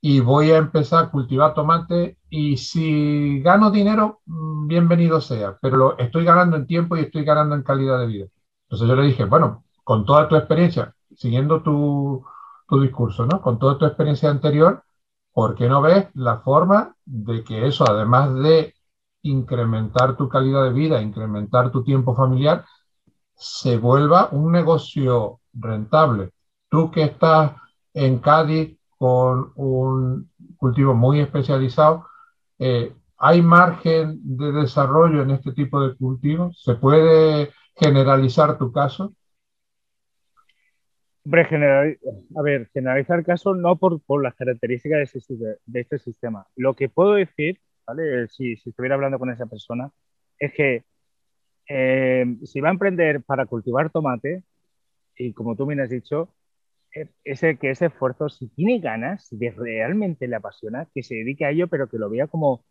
y 0.00 0.18
voy 0.20 0.50
a 0.50 0.56
empezar 0.56 1.04
a 1.04 1.10
cultivar 1.10 1.54
tomate 1.54 2.18
y 2.28 2.56
si 2.56 3.40
gano 3.42 3.70
dinero, 3.70 4.20
mm, 4.26 4.66
bienvenido 4.66 5.20
sea, 5.20 5.56
pero 5.62 5.76
lo, 5.76 5.98
estoy 5.98 6.24
ganando 6.24 6.56
en 6.56 6.66
tiempo 6.66 6.96
y 6.96 7.00
estoy 7.02 7.24
ganando 7.24 7.54
en 7.54 7.62
calidad 7.62 8.00
de 8.00 8.06
vida. 8.08 8.26
Entonces 8.64 8.88
yo 8.88 8.96
le 8.96 9.06
dije, 9.06 9.24
bueno, 9.26 9.64
con 9.84 10.04
toda 10.04 10.28
tu 10.28 10.34
experiencia, 10.34 10.94
siguiendo 11.16 11.62
tu, 11.62 12.24
tu 12.68 12.80
discurso, 12.80 13.26
¿no? 13.26 13.40
Con 13.40 13.60
toda 13.60 13.78
tu 13.78 13.86
experiencia 13.86 14.30
anterior, 14.30 14.82
¿por 15.32 15.54
qué 15.54 15.68
no 15.68 15.80
ves 15.80 16.08
la 16.14 16.38
forma 16.40 16.96
de 17.04 17.44
que 17.44 17.66
eso, 17.66 17.84
además 17.88 18.34
de 18.34 18.74
incrementar 19.22 20.16
tu 20.16 20.28
calidad 20.28 20.64
de 20.64 20.72
vida, 20.72 21.02
incrementar 21.02 21.70
tu 21.70 21.82
tiempo 21.82 22.14
familiar, 22.14 22.64
se 23.34 23.76
vuelva 23.76 24.28
un 24.32 24.52
negocio 24.52 25.40
rentable? 25.52 26.30
Tú 26.68 26.90
que 26.90 27.04
estás 27.04 27.52
en 27.94 28.18
Cádiz, 28.18 28.78
con 29.02 29.50
un 29.56 30.30
cultivo 30.56 30.94
muy 30.94 31.18
especializado. 31.18 32.06
Eh, 32.60 32.92
¿Hay 33.18 33.42
margen 33.42 34.20
de 34.22 34.52
desarrollo 34.52 35.22
en 35.22 35.32
este 35.32 35.50
tipo 35.50 35.80
de 35.80 35.96
cultivos? 35.96 36.62
¿Se 36.62 36.76
puede 36.76 37.50
generalizar 37.74 38.58
tu 38.58 38.70
caso? 38.70 39.12
Hombre, 41.24 41.48
a 42.36 42.42
ver, 42.42 42.70
generalizar 42.72 43.18
el 43.18 43.24
caso 43.24 43.54
no 43.54 43.74
por, 43.74 44.00
por 44.02 44.22
las 44.22 44.36
características 44.36 45.12
de, 45.12 45.56
de, 45.66 45.80
este 45.80 45.98
sistema. 45.98 46.46
Lo 46.54 46.74
que 46.74 46.88
puedo 46.88 47.14
decir, 47.14 47.58
¿vale? 47.86 48.28
si, 48.28 48.56
si 48.56 48.70
estuviera 48.70 48.94
hablando 48.94 49.18
con 49.18 49.30
esa 49.30 49.46
persona, 49.46 49.90
es 50.38 50.52
que 50.52 50.84
eh, 51.68 52.36
si 52.44 52.60
va 52.60 52.68
a 52.68 52.72
emprender 52.72 53.22
para 53.22 53.46
cultivar 53.46 53.90
tomate, 53.90 54.42
y 55.16 55.32
como 55.32 55.56
tú 55.56 55.66
me 55.66 55.80
has 55.80 55.90
dicho, 55.90 56.28
ese, 57.24 57.56
que 57.58 57.70
ese 57.70 57.86
esfuerzo, 57.86 58.28
si 58.28 58.48
tiene 58.48 58.78
ganas, 58.78 59.26
si 59.26 59.38
realmente 59.38 60.28
le 60.28 60.36
apasiona, 60.36 60.88
que 60.94 61.02
se 61.02 61.14
dedique 61.14 61.44
a 61.44 61.50
ello, 61.50 61.68
pero 61.68 61.88
que 61.88 61.98
lo 61.98 62.10
vea 62.10 62.26
como 62.26 62.64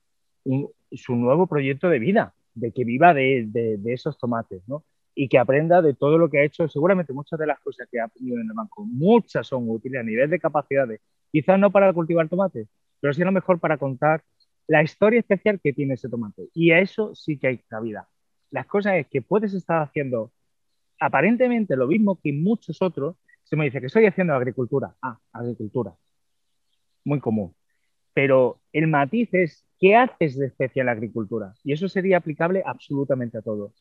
su 0.92 1.16
nuevo 1.16 1.48
proyecto 1.48 1.90
de 1.90 2.00
vida, 2.00 2.34
de 2.54 2.72
que 2.72 2.84
viva 2.84 3.14
de, 3.14 3.46
de, 3.48 3.94
esos 3.94 4.18
tomates, 4.18 4.62
¿no? 4.68 4.84
Y 5.16 5.28
que 5.28 5.38
aprenda 5.38 5.82
de 5.82 5.94
todo 5.94 6.18
lo 6.18 6.30
que 6.30 6.40
ha 6.40 6.44
hecho. 6.44 6.68
Seguramente 6.68 7.14
muchas 7.14 7.40
de 7.40 7.48
las 7.48 7.60
cosas 7.60 7.88
que 7.92 8.00
ha 8.00 8.06
aprendido 8.06 8.40
en 8.40 8.48
el 8.48 8.54
banco, 8.54 8.86
muchas 8.86 9.48
son 9.48 9.70
útiles 9.70 10.00
a 10.00 10.04
nivel 10.04 10.30
de 10.30 10.40
capacidades. 10.40 11.02
Quizás 11.32 11.60
no 11.60 11.72
para 11.72 11.94
cultivar 11.94 12.28
tomates, 12.30 12.68
pero 13.00 13.14
sí 13.14 13.22
a 13.22 13.26
lo 13.26 13.32
mejor 13.32 13.60
para 13.60 13.78
contar 13.78 14.24
la 14.68 14.84
historia 14.84 15.20
especial 15.20 15.60
que 15.62 15.74
tiene 15.74 15.96
ese 15.96 16.10
tomate. 16.10 16.50
Y 16.54 16.72
a 16.72 16.80
eso 16.80 17.14
sí 17.16 17.38
que 17.38 17.48
hay 17.48 17.58
cabida. 17.60 18.08
Las 18.52 18.68
cosas 18.68 18.96
es 18.96 19.08
que 19.08 19.22
puedes 19.22 19.54
estar 19.54 19.82
haciendo 19.82 20.32
aparentemente 21.00 21.76
lo 21.76 21.88
mismo 21.88 22.20
que 22.22 22.32
muchos 22.32 22.82
otros, 22.82 23.18
se 23.44 23.56
me 23.56 23.66
dice 23.66 23.80
que 23.80 23.88
estoy 23.88 24.06
haciendo 24.06 24.34
agricultura. 24.34 24.96
Ah, 25.02 25.18
agricultura. 25.34 25.94
Muy 27.04 27.20
común. 27.20 27.56
Pero 28.14 28.62
el 28.72 28.88
matiz 28.88 29.34
es, 29.34 29.66
¿qué 29.80 29.96
haces 29.96 30.38
de 30.38 30.48
especial 30.48 30.90
agricultura? 30.90 31.54
Y 31.64 31.74
eso 31.74 31.90
sería 31.90 32.18
aplicable 32.18 32.62
absolutamente 32.66 33.38
a 33.40 33.42
todo. 33.42 33.74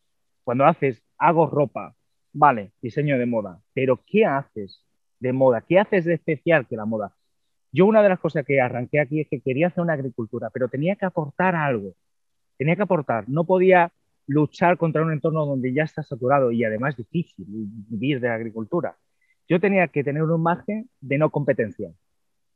Cuando 0.44 0.64
haces, 0.64 1.02
hago 1.18 1.46
ropa, 1.46 1.94
vale, 2.32 2.72
diseño 2.80 3.18
de 3.18 3.26
moda, 3.26 3.60
pero 3.74 4.02
¿qué 4.06 4.24
haces 4.24 4.84
de 5.18 5.32
moda? 5.32 5.60
¿Qué 5.60 5.78
haces 5.78 6.04
de 6.06 6.14
especial 6.14 6.66
que 6.66 6.76
la 6.76 6.86
moda? 6.86 7.14
Yo 7.72 7.86
una 7.86 8.02
de 8.02 8.08
las 8.08 8.18
cosas 8.18 8.44
que 8.44 8.60
arranqué 8.60 9.00
aquí 9.00 9.20
es 9.20 9.28
que 9.28 9.40
quería 9.40 9.68
hacer 9.68 9.82
una 9.82 9.92
agricultura, 9.94 10.50
pero 10.52 10.68
tenía 10.68 10.96
que 10.96 11.06
aportar 11.06 11.54
algo. 11.54 11.94
tenía 12.58 12.76
que 12.76 12.82
aportar, 12.82 13.28
no 13.28 13.44
podía 13.44 13.92
luchar 14.26 14.76
contra 14.78 15.02
un 15.02 15.12
entorno 15.12 15.46
donde 15.46 15.72
ya 15.72 15.84
está 15.84 16.02
saturado 16.02 16.52
y 16.52 16.64
además 16.64 16.96
difícil 16.96 17.46
vivir 17.48 18.20
de 18.20 18.28
la 18.28 18.34
agricultura. 18.34 18.96
Yo 19.48 19.60
tenía 19.60 19.88
que 19.88 20.04
tener 20.04 20.22
un 20.22 20.42
margen 20.42 20.88
de 21.00 21.18
no 21.18 21.30
competencia. 21.30 21.90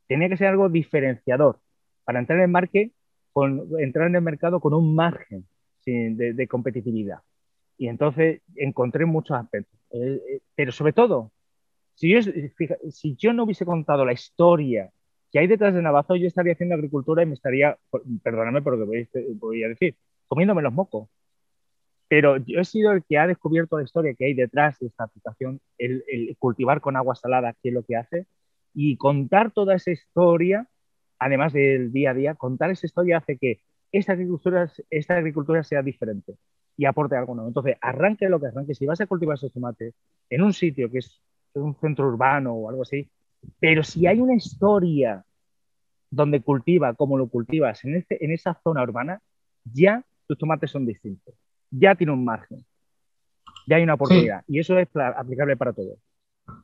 Tenía 0.07 0.29
que 0.29 0.37
ser 0.37 0.47
algo 0.47 0.69
diferenciador 0.69 1.59
para 2.05 2.19
entrar 2.19 2.39
en, 2.39 2.51
marque, 2.51 2.91
con, 3.33 3.67
entrar 3.79 4.07
en 4.07 4.15
el 4.15 4.21
mercado 4.21 4.59
con 4.59 4.73
un 4.73 4.95
margen 4.95 5.45
de, 5.85 6.47
competitividad. 6.47 7.19
Y 7.77 7.87
entonces 7.87 8.41
encontré 8.55 9.05
muchos 9.05 9.37
aspectos. 9.37 9.79
Eh, 9.91 10.21
eh, 10.29 10.41
pero 10.55 10.71
sobre 10.71 10.93
todo, 10.93 11.31
si 11.95 12.09
yo, 12.13 12.19
si 12.89 13.15
yo 13.15 13.33
no 13.33 13.43
hubiese 13.43 13.65
contado 13.65 14.05
la 14.05 14.13
historia 14.13 14.91
que 15.35 15.39
hay 15.39 15.47
detrás 15.47 15.73
de 15.73 15.81
Navazo, 15.81 16.15
yo 16.15 16.27
estaría 16.27 16.53
haciendo 16.53 16.75
agricultura 16.75 17.21
y 17.21 17.25
me 17.25 17.33
estaría, 17.33 17.77
perdóname 18.23 18.61
por 18.61 18.77
lo 18.77 18.85
que 18.89 19.05
voy 19.37 19.63
a 19.65 19.67
decir, 19.67 19.97
comiéndome 20.29 20.61
los 20.61 20.71
mocos. 20.71 21.09
Pero 22.07 22.37
yo 22.37 22.61
he 22.61 22.63
sido 22.63 22.93
el 22.93 23.03
que 23.03 23.17
ha 23.17 23.27
descubierto 23.27 23.77
la 23.77 23.83
historia 23.83 24.13
que 24.13 24.27
hay 24.27 24.33
detrás 24.33 24.79
de 24.79 24.87
esta 24.87 25.03
aplicación, 25.03 25.59
el, 25.77 26.37
cultivar 26.39 26.79
con 26.79 26.95
agua 26.95 27.15
salada, 27.15 27.53
qué 27.61 27.67
es 27.67 27.73
lo 27.73 27.83
que 27.83 27.97
hace, 27.97 28.27
y 28.73 28.95
contar 28.95 29.51
toda 29.51 29.75
esa 29.75 29.91
historia, 29.91 30.69
además 31.19 31.51
del 31.51 31.91
día 31.91 32.11
a 32.11 32.13
día, 32.13 32.35
contar 32.35 32.71
esa 32.71 32.85
historia 32.85 33.17
hace 33.17 33.37
que 33.37 33.59
esta 33.91 34.13
agricultura, 34.13 34.71
esta 34.89 35.17
agricultura 35.17 35.63
sea 35.63 35.81
diferente 35.81 36.35
y 36.77 36.85
aporte 36.85 37.17
algo 37.17 37.35
nuevo. 37.35 37.49
Entonces, 37.49 37.75
arranque 37.81 38.29
lo 38.29 38.39
que 38.39 38.47
arranque. 38.47 38.73
Si 38.73 38.85
vas 38.85 39.01
a 39.01 39.05
cultivar 39.05 39.35
esos 39.35 39.51
tomates 39.51 39.95
en 40.29 40.43
un 40.43 40.53
sitio 40.53 40.89
que 40.89 40.99
es 40.99 41.21
un 41.55 41.75
centro 41.75 42.07
urbano 42.07 42.53
o 42.53 42.69
algo 42.69 42.83
así, 42.83 43.09
pero 43.59 43.83
si 43.83 44.07
hay 44.07 44.21
una 44.21 44.35
historia 44.35 45.24
donde 46.15 46.41
cultiva, 46.41 46.93
como 46.93 47.17
lo 47.17 47.27
cultivas 47.27 47.83
en, 47.85 47.95
este, 47.95 48.23
en 48.23 48.31
esa 48.31 48.59
zona 48.63 48.83
urbana, 48.83 49.21
ya 49.63 50.03
tus 50.27 50.37
tomates 50.37 50.71
son 50.71 50.85
distintos 50.85 51.35
ya 51.77 51.95
tiene 51.95 52.13
un 52.13 52.23
margen, 52.23 52.65
ya 53.67 53.77
hay 53.77 53.83
una 53.83 53.95
oportunidad 53.95 54.43
y 54.47 54.59
eso 54.59 54.77
es 54.77 54.87
aplicable 54.95 55.57
para 55.57 55.73
todos. 55.73 55.97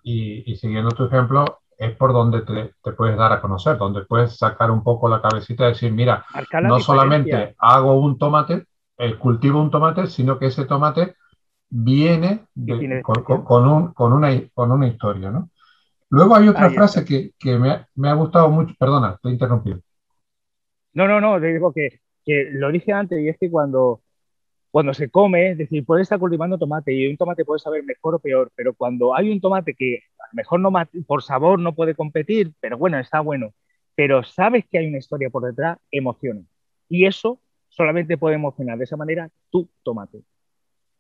Y, 0.04 0.56
siguiendo 0.56 0.92
tu 0.92 1.06
ejemplo, 1.06 1.62
es 1.78 1.96
por 1.96 2.14
donde 2.14 2.42
te, 2.42 2.92
puedes 2.94 3.18
dar 3.18 3.32
a 3.34 3.42
conocer, 3.42 3.78
donde 3.78 4.06
puedes 4.06 4.38
sacar 4.38 4.70
un 4.70 4.84
poco 4.84 5.10
la 5.10 5.22
cabecita 5.22 5.66
y 5.66 5.70
decir, 5.70 5.92
mira, 5.92 6.26
no 6.62 6.80
solamente 6.80 7.56
hago 7.58 8.00
un 8.00 8.18
tomate, 8.18 8.66
eh, 8.98 9.18
cultivo 9.18 9.62
un 9.62 9.72
tomate, 9.72 10.08
sino 10.08 10.38
que 10.38 10.48
ese 10.48 10.66
tomate 10.66 11.16
viene 11.70 12.46
con, 13.04 13.68
un, 13.68 13.94
con, 13.94 14.14
una, 14.14 14.30
con 14.54 14.72
una 14.72 14.88
historia, 14.88 15.32
¿no? 15.32 15.50
Luego 16.12 16.36
hay 16.36 16.50
otra 16.50 16.70
frase 16.70 17.06
que, 17.06 17.32
que 17.40 17.58
me, 17.58 17.70
ha, 17.72 17.88
me, 17.96 18.10
ha, 18.10 18.14
gustado 18.14 18.50
mucho, 18.50 18.76
perdona, 18.78 19.18
te 19.24 19.30
he 19.30 19.32
interrumpido. 19.32 19.80
No, 20.92 21.08
no, 21.08 21.22
no, 21.22 21.40
digo 21.40 21.72
que, 21.72 22.02
que 22.26 22.50
lo 22.52 22.70
dije 22.70 22.92
antes 22.92 23.18
y 23.22 23.30
es 23.30 23.38
que 23.40 23.50
cuando, 23.50 24.02
cuando 24.72 24.94
se 24.94 25.10
come, 25.10 25.52
es 25.52 25.58
decir, 25.58 25.86
puede 25.86 26.02
estar 26.02 26.20
cultivando 26.20 26.58
tomate 26.58 26.94
y 26.94 27.08
un 27.08 27.16
tomate 27.16 27.46
puede 27.46 27.60
saber 27.60 27.86
mejor 27.86 28.16
o 28.16 28.20
peor, 28.20 28.52
pero 28.56 28.74
cuando 28.74 29.16
hay 29.16 29.32
un 29.32 29.40
tomate 29.40 29.74
que 29.74 30.04
a 30.20 30.28
lo 30.32 30.34
mejor 30.34 30.60
no 30.60 30.74
por 31.08 31.24
sabor 31.24 31.60
no 31.60 31.74
puede 31.74 31.96
competir, 31.96 32.52
pero 32.60 32.78
bueno, 32.78 33.00
está 33.00 33.22
bueno, 33.22 33.54
pero 33.96 34.22
sabes 34.22 34.66
que 34.70 34.80
hay 34.80 34.88
una 34.88 34.98
historia 34.98 35.30
por 35.30 35.46
detrás, 35.46 35.78
emociona. 35.92 36.42
Y 36.90 37.06
eso 37.06 37.40
solamente 37.70 38.18
puede 38.18 38.36
emocionar 38.36 38.78
de 38.78 38.84
esa 38.84 38.98
manera 38.98 39.30
tu 39.50 39.70
tomate. 39.82 40.24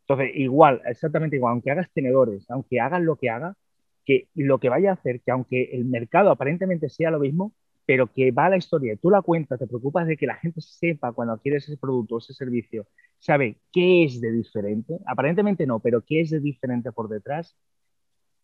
Entonces, 0.07 0.31
igual, 0.35 0.81
exactamente 0.85 1.35
igual, 1.35 1.51
aunque 1.51 1.71
hagas 1.71 1.91
tenedores, 1.93 2.49
aunque 2.49 2.79
hagas 2.79 3.01
lo 3.01 3.17
que 3.17 3.29
hagas, 3.29 3.57
que 4.05 4.27
lo 4.35 4.59
que 4.59 4.69
vaya 4.69 4.91
a 4.91 4.93
hacer, 4.93 5.21
que 5.21 5.31
aunque 5.31 5.69
el 5.73 5.85
mercado 5.85 6.31
aparentemente 6.31 6.89
sea 6.89 7.11
lo 7.11 7.19
mismo, 7.19 7.53
pero 7.85 8.07
que 8.07 8.31
va 8.31 8.45
a 8.45 8.49
la 8.49 8.57
historia, 8.57 8.95
tú 9.01 9.09
la 9.09 9.21
cuentas, 9.21 9.59
te 9.59 9.67
preocupas 9.67 10.07
de 10.07 10.17
que 10.17 10.27
la 10.27 10.35
gente 10.35 10.61
sepa 10.61 11.11
cuando 11.11 11.33
adquieres 11.33 11.67
ese 11.67 11.77
producto, 11.77 12.19
ese 12.19 12.33
servicio, 12.33 12.87
sabe 13.19 13.57
qué 13.71 14.03
es 14.03 14.21
de 14.21 14.31
diferente, 14.31 14.97
aparentemente 15.05 15.65
no, 15.65 15.79
pero 15.79 16.01
qué 16.01 16.21
es 16.21 16.29
de 16.29 16.39
diferente 16.39 16.91
por 16.91 17.09
detrás, 17.09 17.55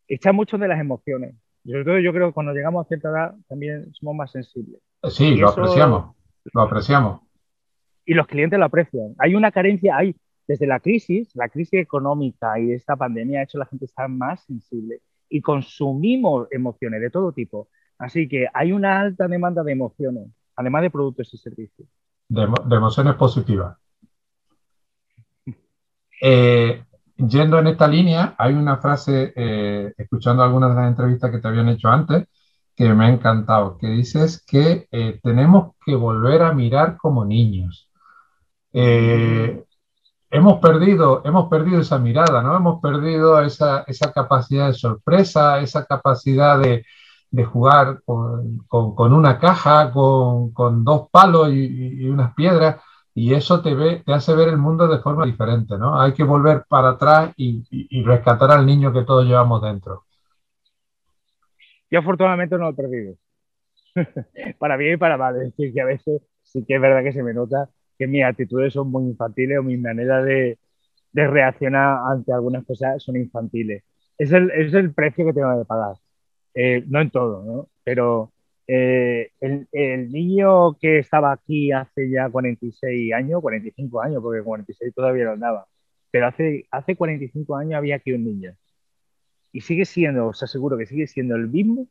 echa 0.07 0.31
mucho 0.31 0.57
de 0.57 0.67
las 0.67 0.79
emociones. 0.79 1.35
Y 1.63 1.71
sobre 1.71 1.85
todo 1.85 1.99
yo 1.99 2.13
creo 2.13 2.27
que 2.27 2.33
cuando 2.33 2.53
llegamos 2.53 2.85
a 2.85 2.87
cierta 2.87 3.09
edad 3.09 3.35
también 3.47 3.93
somos 3.93 4.15
más 4.15 4.31
sensibles. 4.31 4.81
Sí, 5.09 5.35
lo 5.35 5.49
apreciamos, 5.49 6.15
lo 6.53 6.61
apreciamos. 6.61 7.21
Y 8.05 8.13
los 8.13 8.27
clientes 8.27 8.57
lo 8.57 8.65
aprecian. 8.65 9.15
Hay 9.19 9.35
una 9.35 9.51
carencia, 9.51 9.97
hay 9.97 10.15
desde 10.47 10.65
la 10.65 10.79
crisis, 10.79 11.35
la 11.35 11.49
crisis 11.49 11.81
económica 11.81 12.57
y 12.59 12.71
esta 12.71 12.95
pandemia 12.95 13.41
ha 13.41 13.43
hecho 13.43 13.57
a 13.57 13.59
la 13.59 13.65
gente 13.65 13.85
estar 13.85 14.07
más 14.07 14.45
sensible 14.45 15.01
y 15.29 15.41
consumimos 15.41 16.47
emociones 16.51 17.01
de 17.01 17.09
todo 17.09 17.31
tipo 17.31 17.69
Así 17.97 18.27
que 18.27 18.47
hay 18.53 18.71
una 18.71 18.99
alta 18.99 19.27
demanda 19.27 19.63
de 19.63 19.71
emociones, 19.71 20.27
además 20.55 20.83
de 20.83 20.91
productos 20.91 21.33
y 21.33 21.37
servicios. 21.37 21.87
De, 22.29 22.43
emociones 22.43 23.15
positivas. 23.15 23.77
Eh, 26.21 26.83
yendo 27.15 27.59
en 27.59 27.67
esta 27.67 27.87
línea, 27.87 28.35
hay 28.37 28.53
una 28.53 28.77
frase, 28.77 29.33
eh, 29.35 29.93
escuchando 29.97 30.43
algunas 30.43 30.69
de 30.71 30.75
las 30.75 30.87
entrevistas 30.89 31.31
que 31.31 31.39
te 31.39 31.47
habían 31.47 31.69
hecho 31.69 31.89
antes, 31.89 32.27
que 32.75 32.93
me 32.93 33.05
ha 33.05 33.09
encantado, 33.09 33.77
que 33.77 33.87
dices 33.87 34.43
que 34.45 34.87
eh, 34.91 35.19
tenemos 35.23 35.75
que 35.83 35.95
volver 35.95 36.43
a 36.43 36.53
mirar 36.53 36.97
como 36.97 37.25
niños. 37.25 37.89
Hemos, 40.29 40.59
perdido, 40.59 41.21
hemos 41.25 41.49
perdido 41.49 41.81
esa 41.81 41.99
mirada, 41.99 42.41
¿no? 42.41 42.55
Hemos 42.55 42.81
perdido 42.81 43.41
esa, 43.41 43.83
esa 43.87 44.11
capacidad 44.11 44.67
de 44.67 44.73
sorpresa, 44.73 45.59
esa 45.59 45.85
capacidad 45.85 46.59
de, 46.59 46.85
de 47.31 47.43
jugar 47.45 48.01
con, 48.05 49.13
una 49.13 49.39
caja, 49.39 49.91
con, 49.91 50.51
con 50.53 50.83
dos 50.83 51.09
palos 51.11 51.49
y, 51.51 52.07
unas 52.09 52.33
piedras, 52.33 52.81
y 53.13 53.33
eso 53.33 53.61
te, 53.61 53.73
ve, 53.73 54.03
te 54.05 54.13
hace 54.13 54.35
ver 54.35 54.49
el 54.49 54.57
mundo 54.57 54.87
de 54.87 54.99
forma 54.99 55.25
diferente, 55.25 55.77
¿no? 55.77 55.99
Hay 55.99 56.13
que 56.13 56.23
volver 56.23 56.65
para 56.69 56.89
atrás 56.89 57.33
y, 57.37 57.63
y 57.69 58.03
rescatar 58.03 58.51
al 58.51 58.65
niño 58.65 58.93
que 58.93 59.03
todos 59.03 59.25
llevamos 59.25 59.61
dentro. 59.61 60.05
Yo 61.89 61.99
afortunadamente 61.99 62.57
no 62.57 62.65
lo 62.65 62.69
he 62.71 62.73
perdido. 62.73 63.15
para 64.59 64.77
bien 64.77 64.95
y 64.95 64.97
para 64.97 65.17
mal. 65.17 65.35
Es 65.37 65.43
decir, 65.43 65.73
que 65.73 65.81
a 65.81 65.85
veces 65.85 66.21
sí 66.43 66.63
que 66.65 66.75
es 66.75 66.81
verdad 66.81 67.03
que 67.03 67.13
se 67.13 67.23
me 67.23 67.33
nota 67.33 67.69
que 67.97 68.07
mis 68.07 68.23
actitudes 68.23 68.73
son 68.73 68.91
muy 68.91 69.05
infantiles 69.05 69.59
o 69.59 69.63
mis 69.63 69.79
maneras 69.79 70.25
de, 70.25 70.57
de 71.13 71.27
reaccionar 71.27 71.99
ante 72.11 72.31
algunas 72.33 72.65
cosas 72.65 73.03
son 73.03 73.17
infantiles. 73.17 73.83
Es 74.17 74.31
el, 74.31 74.51
es 74.51 74.73
el 74.73 74.93
precio 74.93 75.25
que 75.25 75.33
tengo 75.33 75.57
que 75.59 75.65
pagar. 75.65 75.95
Eh, 76.53 76.83
no 76.87 77.01
en 77.01 77.11
todo, 77.11 77.43
¿no? 77.43 77.69
Pero 77.83 78.31
eh, 78.67 79.31
el, 79.39 80.11
niño 80.11 80.73
que 80.79 80.99
estaba 80.99 81.31
aquí 81.31 81.71
hace 81.71 82.09
ya 82.09 82.29
46 82.29 83.13
años, 83.13 83.41
45 83.41 84.01
años, 84.01 84.21
porque 84.21 84.43
46 84.43 84.93
todavía 84.93 85.25
no 85.25 85.31
andaba, 85.31 85.67
pero 86.11 86.27
hace, 86.27 86.65
hace 86.71 86.95
45 86.95 87.55
años 87.55 87.75
había 87.75 87.95
aquí 87.97 88.11
un 88.13 88.25
niño. 88.25 88.55
Y 89.51 89.61
sigue 89.61 89.85
siendo, 89.85 90.27
os 90.27 90.43
aseguro 90.43 90.77
que 90.77 90.85
sigue 90.85 91.07
siendo 91.07 91.35
el 91.35 91.47
mismo 91.47 91.87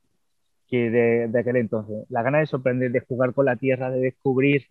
que 0.69 0.91
de, 0.91 1.29
de 1.29 1.39
aquel 1.41 1.57
entonces. 1.57 2.07
La 2.11 2.23
gana 2.23 2.39
de 2.41 2.47
sorprender, 2.47 2.93
de 2.93 3.01
jugar 3.01 3.35
con 3.35 3.47
la 3.47 3.57
tierra, 3.57 3.91
de 3.91 4.01
descubrir, 4.01 4.67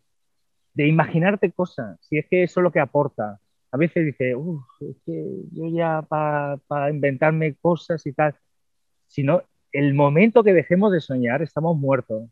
de 0.76 0.88
imaginarte 0.88 1.52
cosas, 1.52 1.98
si 2.02 2.18
es 2.20 2.28
que 2.28 2.44
eso 2.44 2.60
es 2.60 2.64
lo 2.64 2.72
que 2.72 2.80
aporta. 2.80 3.40
A 3.72 3.78
veces 3.78 4.06
dice, 4.06 4.36
uff, 4.36 4.64
es 4.82 4.98
que 5.06 5.26
yo 5.52 5.68
ya 5.70 6.02
para 6.04 6.90
inventarme 6.90 7.56
cosas 7.56 8.06
y 8.06 8.14
tal, 8.14 8.36
si 9.08 9.24
no, 9.24 9.44
el 9.72 9.94
momento 9.94 10.44
que 10.44 10.54
dejemos 10.54 10.92
de 10.92 11.02
soñar, 11.02 11.42
estamos 11.42 11.78
muertos. 11.78 12.30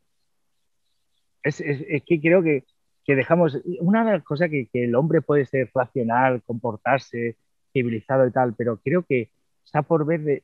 Es, 1.44 1.62
que 2.06 2.22
creo 2.22 2.42
que, 2.42 2.64
dejamos. 3.06 3.60
Una 3.82 4.06
de 4.06 4.14
las 4.14 4.24
cosas 4.24 4.50
que, 4.50 4.70
el 4.74 4.96
hombre 4.96 5.22
puede 5.22 5.46
ser 5.46 5.70
racional, 5.74 6.42
comportarse, 6.44 7.38
civilizado 7.74 8.28
y 8.28 8.32
tal, 8.32 8.54
pero 8.56 8.78
creo 8.78 9.04
que 9.04 9.30
está 9.66 9.82
por 9.82 10.06
ver 10.06 10.22
de, 10.22 10.42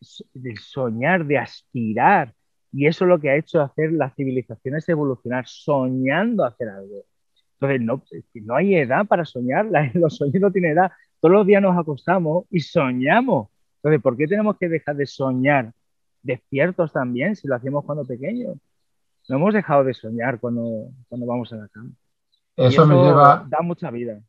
soñar, 0.60 1.26
de 1.26 1.38
aspirar. 1.38 2.34
Y 2.72 2.88
eso 2.88 3.06
es 3.06 3.10
lo 3.10 3.20
que 3.20 3.30
ha 3.30 3.36
hecho 3.36 3.62
hacer 3.62 3.94
las 3.94 4.14
civilizaciones 4.16 4.88
evolucionar, 4.90 5.48
soñando 5.48 6.44
hacer 6.44 6.70
algo. 6.70 7.06
Entonces, 7.60 7.82
no, 7.82 8.02
no 8.46 8.56
hay 8.56 8.76
edad 8.76 9.06
para 9.06 9.26
soñar, 9.26 9.68
los 9.94 10.16
sueños 10.16 10.42
no 10.42 10.52
tienen 10.52 10.72
edad. 10.72 10.92
Todos 11.20 11.34
los 11.34 11.48
días 11.48 11.62
nos 11.62 11.78
acostamos 11.78 12.46
y 12.50 12.62
soñamos. 12.62 13.50
Entonces, 13.78 14.02
¿por 14.02 14.18
qué 14.18 14.28
tenemos 14.28 14.58
que 14.58 14.70
dejar 14.70 14.96
de 14.96 15.06
soñar 15.06 15.74
despiertos 16.22 16.92
también, 16.92 17.36
si 17.36 17.48
lo 17.48 17.56
hacemos 17.56 17.86
cuando 17.86 18.06
pequeños. 18.06 18.58
No 19.28 19.36
hemos 19.36 19.54
dejado 19.54 19.84
de 19.84 19.94
soñar 19.94 20.40
cuando, 20.40 20.90
cuando 21.08 21.28
vamos 21.28 21.52
a 21.54 21.58
la 21.58 21.68
cama. 21.68 21.92
Eso, 22.56 22.86
me 22.86 22.96
lleva. 22.96 23.46
Da 23.48 23.62
mucha 23.62 23.92
vida. 23.92 24.20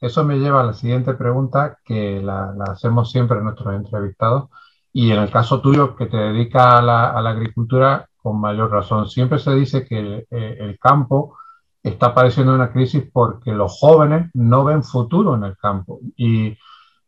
Eso 0.00 0.24
me 0.24 0.36
lleva 0.38 0.60
a 0.60 0.64
la 0.64 0.72
siguiente 0.74 1.14
pregunta 1.14 1.78
que 1.84 2.20
la, 2.20 2.54
hacemos 2.68 3.10
siempre 3.10 3.38
a 3.38 3.40
nuestros 3.40 3.74
entrevistados. 3.74 4.50
Y 4.92 5.12
en 5.12 5.18
el 5.18 5.30
caso 5.30 5.60
tuyo, 5.60 5.94
que 5.94 6.06
te 6.06 6.16
dedica 6.16 6.78
a 6.78 6.82
la, 6.82 7.30
agricultura, 7.30 8.08
con 8.16 8.40
mayor 8.40 8.70
razón. 8.70 9.08
Siempre 9.08 9.38
se 9.38 9.54
dice 9.54 9.84
que 9.84 10.26
el, 10.28 10.78
campo 10.78 11.36
está 11.90 12.14
padeciendo 12.14 12.54
una 12.54 12.72
crisis 12.72 13.04
porque 13.12 13.52
los 13.52 13.78
jóvenes 13.78 14.30
no 14.34 14.64
ven 14.64 14.82
futuro 14.82 15.34
en 15.36 15.44
el 15.44 15.56
campo. 15.56 16.00
Y 16.16 16.56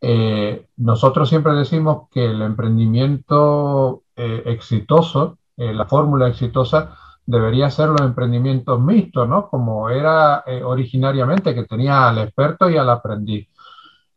eh, 0.01 0.67
nosotros 0.77 1.29
siempre 1.29 1.53
decimos 1.55 2.09
que 2.11 2.27
el 2.27 2.43
emprendimiento 2.43 4.05
eh, 4.15 4.43
exitoso, 4.47 5.39
eh, 5.57 5.73
la 5.73 5.87
fórmula 5.87 6.29
exitosa, 6.29 6.97
debería 7.27 7.71
ser 7.71 7.89
los 7.89 8.01
emprendimientos 8.03 8.81
mixtos, 8.81 9.29
¿no? 9.29 9.49
Como 9.51 9.91
era 9.91 10.45
originariamente, 10.65 11.55
que 11.55 11.65
tenía 11.65 12.09
al 12.09 12.19
experto 12.19 12.71
y 12.71 12.77
al 12.79 12.89
aprendiz. 12.89 13.49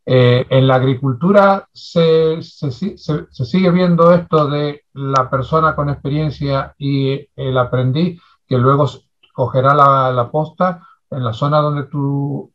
En 0.04 0.66
la 0.66 0.76
agricultura 0.76 1.68
se, 1.72 2.40
sigue 2.40 3.70
viendo 3.70 4.12
esto 4.14 4.46
de 4.48 4.84
la 4.94 5.28
persona 5.28 5.76
con 5.76 5.90
experiencia 5.90 6.74
y 6.78 7.28
el 7.36 7.58
aprendiz 7.58 8.20
que 8.48 8.56
luego 8.56 8.86
cogerá 9.32 9.74
la, 9.74 10.28
posta 10.30 10.86
en 11.10 11.24
la 11.24 11.32
zona 11.32 11.58
donde 11.58 11.84
tú, 11.84 12.52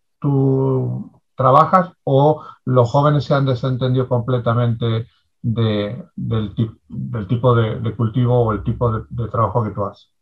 trabajas 1.36 1.92
o 2.04 2.44
los 2.66 2.90
jóvenes 2.90 3.26
se 3.26 3.34
han 3.34 3.46
desentendido 3.46 4.08
completamente 4.08 5.08
del, 5.42 6.06
del, 6.16 6.56
tipo 7.28 7.56
de, 7.56 7.96
cultivo 7.96 8.40
o 8.40 8.54
el 8.54 8.64
tipo 8.64 8.92
de 8.92 9.28
trabajo 9.30 9.64
que 9.64 9.72
tú 9.72 9.86
haces. 9.86 10.18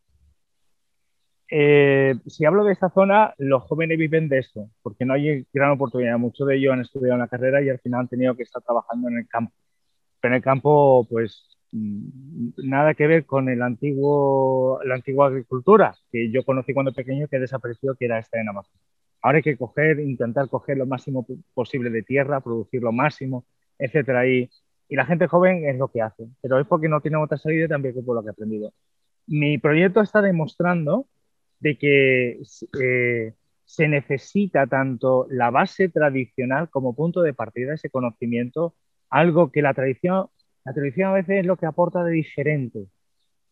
Eh, 1.50 2.16
si 2.26 2.46
hablo 2.46 2.64
de 2.64 2.74
esta 2.74 2.90
zona, 2.90 3.34
los 3.38 3.64
jóvenes 3.64 3.98
viven 3.98 4.28
de 4.28 4.40
esto, 4.40 4.70
porque 4.82 5.06
no 5.06 5.14
hay 5.14 5.46
gran 5.54 5.72
oportunidad. 5.72 6.18
Muchos 6.18 6.48
de 6.48 6.58
ellos 6.58 6.74
han 6.74 6.82
estudiado 6.82 7.16
una 7.16 7.28
carrera 7.28 7.62
y 7.62 7.70
al 7.70 7.80
final 7.80 8.02
han 8.02 8.08
tenido 8.08 8.36
que 8.36 8.44
estar 8.44 8.62
trabajando 8.64 9.10
en 9.10 9.20
el 9.20 9.28
campo. 9.28 9.54
Pero 10.20 10.34
en 10.34 10.38
el 10.38 10.44
campo, 10.44 11.08
pues 11.10 11.55
nada 11.72 12.94
que 12.94 13.08
ver 13.08 13.26
con 13.26 13.50
el 13.50 13.62
antiguo, 13.62 14.80
la 14.86 14.96
antigua 14.96 15.28
agricultura 15.28 15.96
que 16.12 16.32
yo 16.32 16.44
conocí 16.44 16.74
cuando 16.74 16.94
pequeño, 16.94 17.28
que 17.28 17.40
desapareció, 17.40 17.96
que 17.96 18.06
era 18.06 18.20
esta 18.20 18.40
en 18.40 18.50
Amazon. 18.50 18.80
Ahora 19.22 19.38
hay 19.38 19.44
que 19.44 19.58
coger, 19.58 20.00
intentar 20.00 20.50
coger 20.50 20.78
lo 20.78 20.86
máximo 20.86 21.26
posible 21.54 21.90
de 21.90 22.04
tierra, 22.04 22.42
producir 22.42 22.82
lo 22.82 22.92
máximo, 22.92 23.46
etcétera. 23.80 24.28
Y, 24.28 24.50
y 24.88 24.96
la 24.96 25.06
gente 25.06 25.28
joven 25.28 25.68
es 25.68 25.78
lo 25.78 25.88
que 25.88 26.02
hace, 26.02 26.28
pero 26.42 26.60
es 26.60 26.68
porque 26.68 26.88
no 26.88 27.02
tiene 27.02 27.18
otra 27.18 27.38
salida 27.38 27.68
también 27.68 27.96
que 27.96 28.02
por 28.02 28.16
lo 28.16 28.22
que 28.22 28.28
he 28.28 28.32
aprendido. 28.32 28.72
Mi 29.28 29.58
proyecto 29.58 30.02
está 30.02 30.22
demostrando 30.22 31.08
de 31.60 31.78
que 31.78 32.42
eh, 32.82 33.34
se 33.66 33.88
necesita 33.88 34.68
tanto 34.68 35.26
la 35.30 35.50
base 35.50 35.90
tradicional 35.90 36.70
como 36.70 36.96
punto 36.96 37.22
de 37.22 37.34
partida 37.34 37.74
ese 37.74 37.90
conocimiento, 37.90 38.76
algo 39.10 39.52
que 39.52 39.62
la 39.64 39.74
tradición, 39.74 40.28
la 40.66 40.74
tradición 40.74 41.10
a 41.10 41.14
veces 41.14 41.40
es 41.40 41.46
lo 41.46 41.58
que 41.58 41.66
aporta 41.68 42.04
de 42.04 42.12
diferente. 42.12 42.88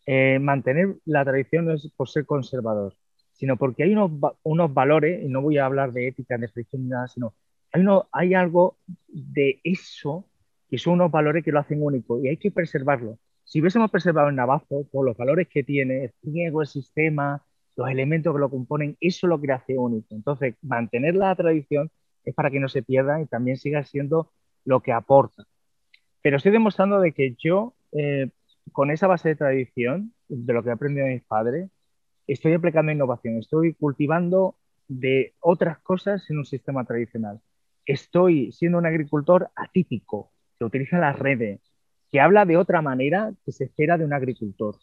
Eh, 0.06 0.40
mantener 0.40 0.98
la 1.06 1.24
tradición 1.24 1.66
no 1.66 1.74
es 1.74 1.90
por 1.96 2.10
ser 2.10 2.26
conservador, 2.26 2.96
sino 3.34 3.58
porque 3.58 3.84
hay 3.84 3.94
unos, 3.94 4.12
unos 4.44 4.74
valores, 4.74 5.24
y 5.24 5.30
no 5.30 5.42
voy 5.42 5.58
a 5.58 5.66
hablar 5.66 5.94
de 5.94 6.08
ética, 6.08 6.38
de 6.38 6.48
tradición 6.48 6.84
ni 6.84 6.90
nada, 6.90 7.08
sino 7.08 7.36
hay, 7.72 7.82
uno, 7.82 8.10
hay 8.12 8.34
algo 8.34 8.78
de 9.08 9.62
eso 9.64 10.26
que 10.70 10.78
son 10.78 10.94
unos 10.96 11.12
valores 11.12 11.44
que 11.44 11.52
lo 11.52 11.60
hacen 11.60 11.84
único 11.84 12.20
y 12.20 12.28
hay 12.30 12.38
que 12.38 12.52
preservarlo. 12.52 13.20
Si 13.44 13.62
hubiésemos 13.62 13.92
preservado 13.92 14.30
el 14.30 14.36
Navajo 14.36 14.88
por 14.92 15.06
los 15.06 15.16
valores 15.18 15.48
que 15.48 15.64
tiene, 15.64 16.12
el 16.24 16.68
sistema, 16.68 17.44
los 17.76 17.90
elementos 17.90 18.34
que 18.34 18.40
lo 18.40 18.50
componen, 18.50 18.98
eso 19.00 19.28
lo 19.28 19.40
que 19.40 19.52
hace 19.52 19.78
único. 19.78 20.16
Entonces, 20.16 20.56
mantener 20.62 21.16
la 21.16 21.36
tradición 21.36 21.92
es 22.26 22.34
para 22.34 22.50
que 22.50 22.60
no 22.60 22.70
se 22.70 22.84
pierda 22.84 23.22
y 23.22 23.28
también 23.28 23.58
siga 23.58 23.84
siendo 23.84 24.32
lo 24.66 24.82
que 24.82 24.92
aporta. 24.92 25.44
Pero 26.24 26.38
estoy 26.38 26.52
demostrando 26.52 27.00
de 27.00 27.12
que 27.12 27.36
yo, 27.38 27.76
eh, 27.92 28.30
con 28.72 28.90
esa 28.90 29.06
base 29.06 29.30
de 29.30 29.36
tradición, 29.36 30.14
de 30.28 30.54
lo 30.54 30.64
que 30.64 30.70
he 30.70 30.74
aprendido 30.74 31.06
de 31.06 31.14
mis 31.14 31.24
padres, 31.24 31.70
estoy 32.26 32.54
aplicando 32.54 32.92
innovación, 32.92 33.38
estoy 33.38 33.74
cultivando 33.76 34.56
de 34.88 35.34
otras 35.40 35.78
cosas 35.80 36.28
en 36.32 36.40
un 36.40 36.46
sistema 36.46 36.86
tradicional. 36.86 37.42
Estoy 37.86 38.52
siendo 38.54 38.78
un 38.80 38.86
agricultor 38.88 39.50
atípico, 39.56 40.32
que 40.58 40.66
utiliza 40.66 40.98
las 40.98 41.20
redes, 41.20 41.60
que 42.10 42.22
habla 42.22 42.46
de 42.46 42.58
otra 42.58 42.82
manera 42.82 43.34
que 43.46 43.52
se 43.52 43.66
espera 43.66 43.98
de 43.98 44.06
un 44.06 44.14
agricultor. 44.14 44.78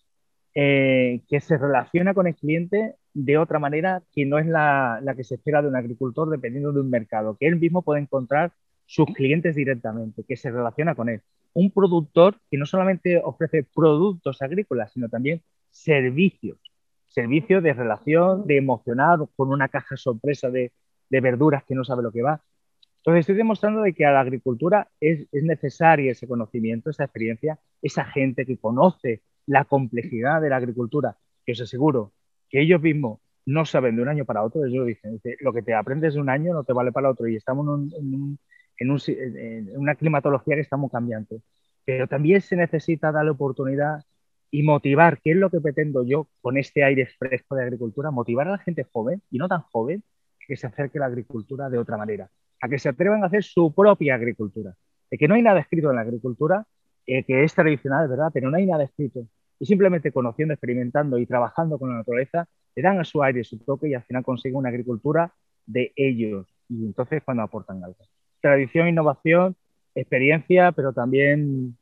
Eh, 0.55 1.23
que 1.29 1.41
se 1.41 1.57
relaciona 1.57 2.13
con 2.13 2.27
el 2.27 2.35
cliente 2.35 2.97
de 3.15 3.39
otra 3.39 3.61
manera 3.61 4.03
que 4.13 4.27
no 4.27 4.37
es 4.37 4.47
la, 4.47 5.01
que 5.17 5.23
se 5.23 5.37
espera 5.37 5.63
de 5.63 5.69
un 5.69 5.77
agricultor 5.77 6.29
dependiendo 6.29 6.73
de 6.73 6.81
un 6.81 6.91
mercado, 6.91 7.37
que 7.39 7.47
él 7.47 7.57
mismo 7.57 7.83
puede 7.83 8.01
encontrar 8.01 8.53
sus 8.91 9.07
clientes 9.15 9.55
directamente, 9.55 10.25
que 10.25 10.37
se 10.37 10.51
relaciona 10.51 10.97
con 10.97 11.09
él. 11.09 11.23
Un 11.53 11.71
productor 11.71 12.41
que 12.51 12.59
no 12.59 12.67
solamente 12.67 13.21
ofrece 13.23 13.63
productos 13.63 14.43
agrícolas, 14.43 14.93
sino 14.93 15.09
también 15.09 15.43
servicios, 15.71 16.59
servicios 17.07 17.63
de 17.63 17.73
relación, 17.73 18.49
de 18.49 18.57
emocionar 18.57 19.21
con 19.37 19.53
una 19.53 19.69
caja 19.69 19.97
sorpresa 19.97 20.51
de, 20.51 20.73
verduras 21.09 21.63
que 21.63 21.77
no 21.77 21.85
sabe 21.85 22.03
lo 22.03 22.11
que 22.11 22.23
va. 22.23 22.43
Entonces 22.97 23.21
estoy 23.21 23.37
demostrando 23.37 23.83
de 23.83 23.93
que 23.93 24.07
a 24.07 24.11
la 24.11 24.23
agricultura 24.23 24.89
es, 24.99 25.29
es 25.31 25.45
necesario 25.45 26.11
ese 26.11 26.27
conocimiento, 26.27 26.91
esa 26.91 27.05
experiencia, 27.05 27.61
esa 27.81 28.05
gente 28.05 28.45
que 28.45 28.59
conoce 28.59 29.23
la 29.47 29.67
complejidad 29.67 30.41
de 30.41 30.49
la 30.49 30.57
agricultura, 30.57 31.17
que 31.47 31.53
os 31.53 31.61
aseguro 31.61 32.13
que 32.49 32.61
ellos 32.61 32.83
mismos 32.83 33.21
no 33.47 33.65
saben 33.65 33.95
de 33.95 34.03
un 34.03 34.09
año 34.09 34.25
para 34.25 34.43
otro, 34.43 34.65
ellos 34.65 34.85
dicen, 34.85 35.21
lo 35.39 35.53
que 35.53 35.63
te 35.63 35.75
aprendes 35.75 36.15
de 36.15 36.21
un 36.21 36.29
año 36.29 36.53
no 36.53 36.65
te 36.65 36.73
vale 36.73 36.91
para 36.91 37.09
otro 37.09 37.29
y 37.29 37.37
estamos 37.37 37.93
en, 37.95 38.39
una 38.89 39.95
climatología 39.95 40.55
que 40.55 40.63
está 40.63 40.77
muy 40.77 40.91
cambiante. 40.91 41.43
Pero 41.85 42.07
también 42.07 42.41
se 42.41 42.57
necesita 42.57 43.13
darle 43.13 43.33
oportunidad 43.33 44.03
y 44.51 44.63
motivar, 44.63 45.21
¿qué 45.21 45.33
es 45.33 45.37
lo 45.37 45.51
que 45.51 45.61
pretendo 45.61 46.05
yo 46.05 46.29
con 46.41 46.57
este 46.57 46.85
aire 46.85 47.07
fresco 47.07 47.55
de 47.57 47.63
agricultura? 47.63 48.11
Motivar 48.11 48.49
a 48.49 48.53
la 48.53 48.59
gente 48.59 48.85
joven 48.85 49.23
y 49.31 49.39
no 49.39 49.49
tan 49.49 49.63
joven 49.63 50.03
que 50.47 50.57
se 50.57 50.67
acerque 50.67 50.99
a 50.99 51.01
la 51.01 51.07
agricultura 51.07 51.69
de 51.69 51.79
otra 51.79 51.97
manera, 51.97 52.31
a 52.61 52.69
que 52.69 52.79
se 52.79 52.89
atrevan 52.89 53.23
a 53.23 53.27
hacer 53.27 53.45
su 53.45 53.73
propia 53.75 54.15
agricultura. 54.15 54.75
De 55.11 55.19
que 55.19 55.29
no 55.29 55.35
hay 55.35 55.43
nada 55.43 55.61
escrito 55.61 55.91
en 55.91 55.97
la 55.97 56.03
agricultura, 56.03 56.67
eh, 57.07 57.25
que 57.25 57.45
es 57.45 57.55
tradicional, 57.55 58.09
¿verdad? 58.09 58.31
Pero 58.33 58.51
no 58.51 58.57
hay 58.57 58.67
nada 58.67 58.85
escrito 58.85 59.27
y 59.61 59.67
simplemente 59.67 60.11
conociendo, 60.11 60.55
experimentando 60.55 61.19
y 61.19 61.27
trabajando 61.27 61.79
con 61.79 61.91
la 61.91 61.97
naturaleza, 61.97 62.49
le 62.75 62.83
dan 62.83 62.99
a 62.99 63.05
su 63.05 63.23
aire 63.23 63.45
su 63.45 63.59
toque 63.59 63.89
y 63.89 63.95
al 63.95 64.03
final 64.03 64.25
consiguen 64.25 64.57
una 64.57 64.71
agricultura 64.71 65.33
de 65.67 65.93
ellos. 65.95 66.49
Y 66.69 66.87
entonces 66.87 67.23
cuando 67.23 67.43
aportan 67.43 67.85
algo. 67.85 67.99
Tradición, 68.41 68.89
innovación, 68.89 69.57
experiencia, 69.95 70.73
pero 70.73 70.93
también 70.93 71.77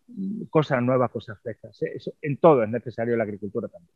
cosas 0.50 0.82
nuevas, 0.82 1.10
cosas 1.10 1.38
frescas. 1.42 1.78
en 2.22 2.36
todo 2.38 2.62
es 2.62 2.68
necesario 2.68 3.16
la 3.16 3.24
agricultura 3.24 3.68
también. 3.68 3.94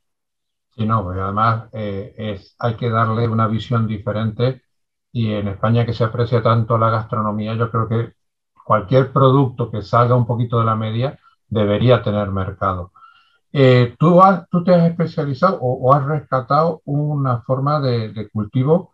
Sí, 0.74 0.86
no, 0.86 1.02
porque 1.02 1.20
además 1.20 1.68
eh, 1.72 2.14
es, 2.16 2.56
hay 2.58 2.76
que 2.76 2.88
darle 2.88 3.28
una 3.28 3.46
visión 3.46 3.86
diferente 3.86 4.62
y 5.12 5.32
en 5.32 5.48
España 5.48 5.84
que 5.84 5.92
se 5.92 6.04
aprecia 6.04 6.42
tanto 6.42 6.78
la 6.78 6.90
gastronomía, 6.90 7.54
yo 7.54 7.70
creo 7.70 7.88
que 7.88 8.14
cualquier 8.64 9.12
producto 9.12 9.70
que 9.70 9.82
salga 9.82 10.14
un 10.14 10.26
poquito 10.26 10.58
de 10.58 10.64
la 10.64 10.76
media 10.76 11.18
debería 11.48 12.02
tener 12.02 12.30
mercado. 12.30 12.92
Eh, 13.52 13.94
tú, 13.98 14.18
tú 14.50 14.64
te 14.64 14.74
has 14.74 14.88
especializado 14.90 15.58
o, 15.60 15.92
has 15.94 16.04
rescatado 16.06 16.80
una 16.86 17.42
forma 17.42 17.80
de, 17.80 18.28
cultivo 18.32 18.91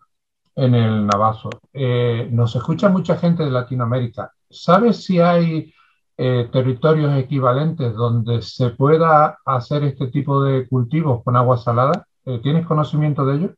en 0.58 0.74
el 0.74 1.06
navazo. 1.06 1.50
Eh, 1.72 2.28
nos 2.32 2.56
escucha 2.56 2.88
mucha 2.88 3.16
gente 3.16 3.44
de 3.44 3.50
Latinoamérica. 3.50 4.32
¿Sabes 4.50 5.04
si 5.04 5.20
hay 5.20 5.72
eh, 6.16 6.48
territorios 6.52 7.16
equivalentes 7.16 7.94
donde 7.94 8.42
se 8.42 8.70
pueda 8.70 9.38
hacer 9.44 9.84
este 9.84 10.08
tipo 10.08 10.42
de 10.42 10.66
cultivos 10.66 11.22
con 11.22 11.36
agua 11.36 11.56
salada? 11.58 12.06
¿Tienes 12.42 12.66
conocimiento 12.66 13.24
de 13.24 13.36
ello? 13.36 13.54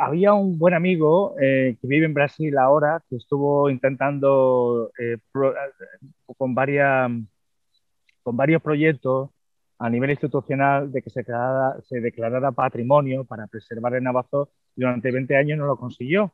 había 0.00 0.34
un 0.34 0.58
buen 0.58 0.74
amigo 0.74 1.34
que 1.38 1.78
vive 1.82 2.06
en 2.06 2.14
Brasil 2.14 2.56
ahora 2.56 3.02
que 3.08 3.16
estuvo 3.16 3.68
intentando 3.68 4.90
varias 6.38 7.10
con 8.22 8.36
varios 8.36 8.62
proyectos 8.62 9.30
a 9.78 9.90
nivel 9.90 10.10
institucional 10.10 10.90
de 10.92 11.02
que 11.02 11.10
se 11.10 11.20
declarara, 11.20 11.80
se 11.82 12.00
declarara 12.00 12.52
patrimonio 12.52 13.24
para 13.24 13.46
preservar 13.46 13.94
el 13.94 14.04
Navazo 14.04 14.50
durante 14.76 15.10
20 15.10 15.36
años 15.36 15.58
no 15.58 15.66
lo 15.66 15.76
consiguió. 15.76 16.32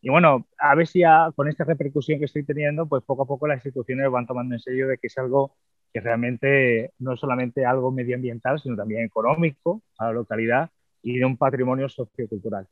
Y 0.00 0.10
bueno, 0.10 0.46
a 0.58 0.74
ver 0.74 0.86
si 0.86 1.02
con 1.34 1.48
esta 1.48 1.64
repercusión 1.64 2.18
que 2.18 2.26
estoy 2.26 2.44
teniendo, 2.44 2.86
pues 2.86 3.02
poco 3.02 3.22
a 3.22 3.26
poco 3.26 3.48
las 3.48 3.56
instituciones 3.56 4.10
van 4.10 4.26
tomando 4.26 4.54
en 4.54 4.60
serio 4.60 4.88
de 4.88 4.98
que 4.98 5.08
es 5.08 5.18
algo 5.18 5.56
que 5.92 6.00
realmente 6.00 6.92
no 6.98 7.14
es 7.14 7.20
solamente 7.20 7.64
algo 7.64 7.90
medioambiental, 7.90 8.60
sino 8.60 8.76
también 8.76 9.04
económico 9.04 9.82
a 9.98 10.06
la 10.06 10.12
localidad 10.12 10.70
y 11.02 11.18
de 11.18 11.24
un 11.24 11.36
patrimonio 11.36 11.88
sociocultural. 11.88 12.68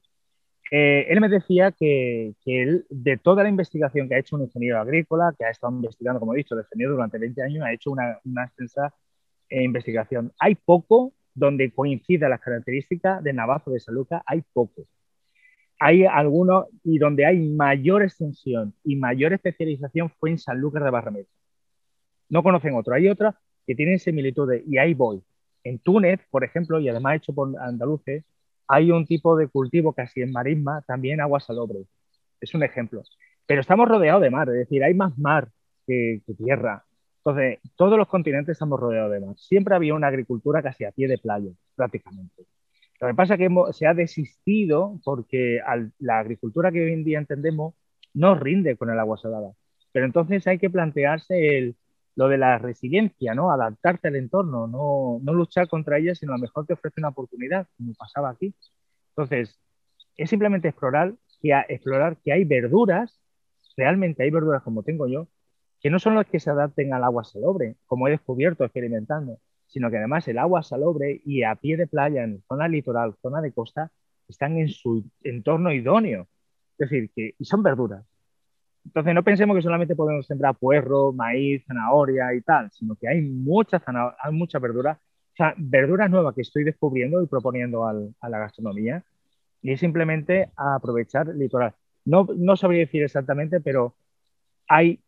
Eh, 0.70 1.06
él 1.08 1.20
me 1.20 1.28
decía 1.28 1.72
que, 1.72 2.34
que 2.44 2.62
él, 2.62 2.86
de 2.90 3.16
toda 3.16 3.42
la 3.42 3.48
investigación 3.48 4.08
que 4.08 4.14
ha 4.14 4.18
hecho 4.18 4.36
un 4.36 4.42
ingeniero 4.42 4.80
agrícola, 4.80 5.34
que 5.38 5.44
ha 5.44 5.50
estado 5.50 5.74
investigando, 5.74 6.20
como 6.20 6.34
he 6.34 6.38
dicho, 6.38 6.56
defendido 6.56 6.92
durante 6.92 7.18
20 7.18 7.42
años, 7.42 7.64
ha 7.64 7.72
hecho 7.72 7.90
una, 7.90 8.18
una 8.24 8.44
extensa 8.44 8.92
eh, 9.48 9.62
investigación. 9.62 10.32
Hay 10.38 10.54
poco 10.54 11.12
donde 11.34 11.70
coincida 11.72 12.28
las 12.28 12.40
características 12.40 13.22
de 13.22 13.32
Navazo 13.32 13.70
de 13.70 13.80
Saluca, 13.80 14.22
hay 14.26 14.42
poco. 14.52 14.86
Hay 15.80 16.04
algunos 16.04 16.66
y 16.84 16.98
donde 16.98 17.26
hay 17.26 17.38
mayor 17.40 18.02
extensión 18.02 18.74
y 18.84 18.96
mayor 18.96 19.32
especialización 19.32 20.10
fue 20.10 20.30
en 20.30 20.38
Sanlúcar 20.38 20.84
de 20.84 20.90
Barrameda. 20.90 21.26
No 22.28 22.42
conocen 22.42 22.74
otro. 22.74 22.94
Hay 22.94 23.08
otras 23.08 23.34
que 23.66 23.74
tienen 23.74 23.98
similitudes 23.98 24.62
y 24.66 24.78
ahí 24.78 24.94
voy. 24.94 25.22
En 25.64 25.78
Túnez, 25.78 26.20
por 26.30 26.44
ejemplo, 26.44 26.78
y 26.78 26.88
además 26.88 27.16
hecho 27.16 27.34
por 27.34 27.58
andaluces, 27.60 28.24
hay 28.68 28.90
un 28.90 29.06
tipo 29.06 29.36
de 29.36 29.48
cultivo 29.48 29.92
casi 29.92 30.22
en 30.22 30.32
marisma, 30.32 30.82
también 30.86 31.20
agua 31.20 31.40
salobre. 31.40 31.80
Es 32.40 32.54
un 32.54 32.62
ejemplo. 32.62 33.02
Pero 33.46 33.60
estamos 33.60 33.88
rodeados 33.88 34.22
de 34.22 34.30
mar, 34.30 34.48
es 34.48 34.54
decir, 34.54 34.82
hay 34.82 34.94
más 34.94 35.16
mar 35.18 35.48
que, 35.86 36.22
tierra. 36.38 36.84
Entonces, 37.24 37.58
todos 37.76 37.96
los 37.96 38.06
continentes 38.08 38.52
estamos 38.52 38.78
rodeados 38.78 39.10
de 39.12 39.20
mar. 39.20 39.34
Siempre 39.38 39.74
había 39.74 39.94
una 39.94 40.08
agricultura 40.08 40.62
casi 40.62 40.84
a 40.84 40.92
pie 40.92 41.08
de 41.08 41.16
playa, 41.16 41.50
prácticamente. 41.74 42.44
Lo 43.00 43.08
que 43.08 43.14
pasa 43.14 43.34
es 43.34 43.38
que 43.38 43.48
se 43.72 43.86
ha 43.86 43.94
desistido 43.94 45.00
porque 45.04 45.60
la 45.98 46.18
agricultura 46.18 46.70
que 46.70 46.84
hoy 46.84 46.92
en 46.92 47.04
día 47.04 47.18
entendemos 47.18 47.74
no 48.12 48.34
rinde 48.34 48.76
con 48.76 48.90
el 48.90 48.98
agua 48.98 49.16
salada. 49.16 49.52
Pero 49.92 50.04
entonces 50.04 50.46
hay 50.46 50.58
que 50.58 50.68
plantearse 50.68 51.74
lo 52.14 52.28
de 52.28 52.38
la 52.38 52.58
resiliencia, 52.58 53.34
¿no? 53.34 53.50
Adaptarte 53.50 54.08
al 54.08 54.16
entorno, 54.16 54.66
no, 54.66 55.32
luchar 55.32 55.66
contra 55.68 55.98
ella, 55.98 56.14
sino 56.14 56.32
a 56.32 56.36
lo 56.36 56.42
mejor 56.42 56.66
te 56.66 56.74
ofrece 56.74 57.00
una 57.00 57.08
oportunidad, 57.08 57.66
como 57.76 57.94
pasaba 57.94 58.30
aquí. 58.30 58.54
Entonces, 59.16 59.58
es 60.16 60.30
simplemente 60.30 60.68
explorar 60.68 61.14
que, 61.40 61.52
explorar 61.68 62.18
que 62.22 62.32
hay 62.32 62.44
verduras, 62.44 63.18
realmente 63.76 64.22
hay 64.22 64.30
verduras 64.30 64.62
como 64.62 64.82
tengo 64.82 65.08
yo, 65.08 65.28
que 65.84 65.90
no 65.90 65.98
son 65.98 66.14
las 66.14 66.24
que 66.24 66.40
se 66.40 66.48
adapten 66.48 66.94
al 66.94 67.04
agua 67.04 67.24
salobre, 67.24 67.76
como 67.84 68.08
he 68.08 68.12
descubierto 68.12 68.64
experimentando, 68.64 69.38
sino 69.66 69.90
que 69.90 69.98
además 69.98 70.26
el 70.28 70.38
agua 70.38 70.62
salobre 70.62 71.20
y 71.26 71.42
a 71.42 71.56
pie 71.56 71.76
de 71.76 71.86
playa, 71.86 72.24
en 72.24 72.42
zona 72.48 72.68
litoral, 72.68 73.14
zona 73.20 73.42
de 73.42 73.52
costa, 73.52 73.92
están 74.26 74.56
en 74.56 74.70
su 74.70 75.04
entorno 75.22 75.70
idóneo. 75.72 76.26
Es 76.78 76.88
decir, 76.88 77.10
que 77.14 77.34
y 77.38 77.44
son 77.44 77.62
verduras. 77.62 78.02
Entonces 78.86 79.14
no 79.14 79.22
pensemos 79.22 79.54
que 79.54 79.60
solamente 79.60 79.94
podemos 79.94 80.26
sembrar 80.26 80.54
puerro, 80.54 81.12
maíz, 81.12 81.62
zanahoria 81.66 82.32
y 82.32 82.40
tal, 82.40 82.70
sino 82.70 82.94
que 82.96 83.06
hay 83.06 83.20
muchas 83.20 83.82
hay 83.86 84.32
muchas 84.32 84.62
verduras, 84.62 84.96
o 84.96 85.36
sea, 85.36 85.54
verduras 85.58 86.08
nuevas 86.08 86.34
que 86.34 86.40
estoy 86.40 86.64
descubriendo 86.64 87.22
y 87.22 87.26
proponiendo 87.26 87.86
al, 87.86 88.14
a 88.22 88.30
la 88.30 88.38
gastronomía 88.38 89.04
y 89.60 89.72
es 89.72 89.80
simplemente 89.80 90.48
aprovechar 90.56 91.28
el 91.28 91.38
litoral. 91.38 91.74
No, 92.06 92.26
no 92.34 92.56
sabría 92.56 92.80
decir 92.80 93.02
exactamente, 93.02 93.60
pero 93.60 93.94
hay, 94.66 95.03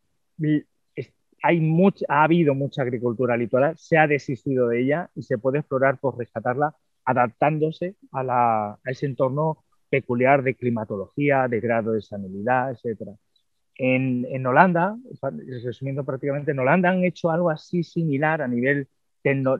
hay 1.43 1.59
mucha, 1.59 2.05
ha 2.09 2.23
habido 2.23 2.55
mucha 2.55 2.81
agricultura 2.81 3.37
litoral, 3.37 3.77
se 3.77 3.97
ha 3.97 4.07
desistido 4.07 4.67
de 4.67 4.81
ella 4.81 5.09
y 5.15 5.23
se 5.23 5.37
puede 5.37 5.59
explorar 5.59 5.99
por 5.99 6.17
rescatarla 6.17 6.75
adaptándose 7.05 7.95
a, 8.11 8.23
la, 8.23 8.71
a 8.71 8.79
ese 8.85 9.05
entorno 9.05 9.63
peculiar 9.89 10.43
de 10.43 10.55
climatología, 10.55 11.47
de 11.47 11.59
grado 11.59 11.93
de 11.93 12.01
sanidad, 12.01 12.71
etc. 12.71 13.11
En, 13.75 14.25
en, 14.29 14.45
Holanda, 14.45 14.97
resumiendo 15.63 16.03
prácticamente, 16.03 16.51
en 16.51 16.59
Holanda 16.59 16.89
han 16.89 17.05
hecho 17.05 17.31
algo 17.31 17.49
así 17.49 17.83
similar 17.83 18.41
a 18.41 18.47
nivel 18.47 18.87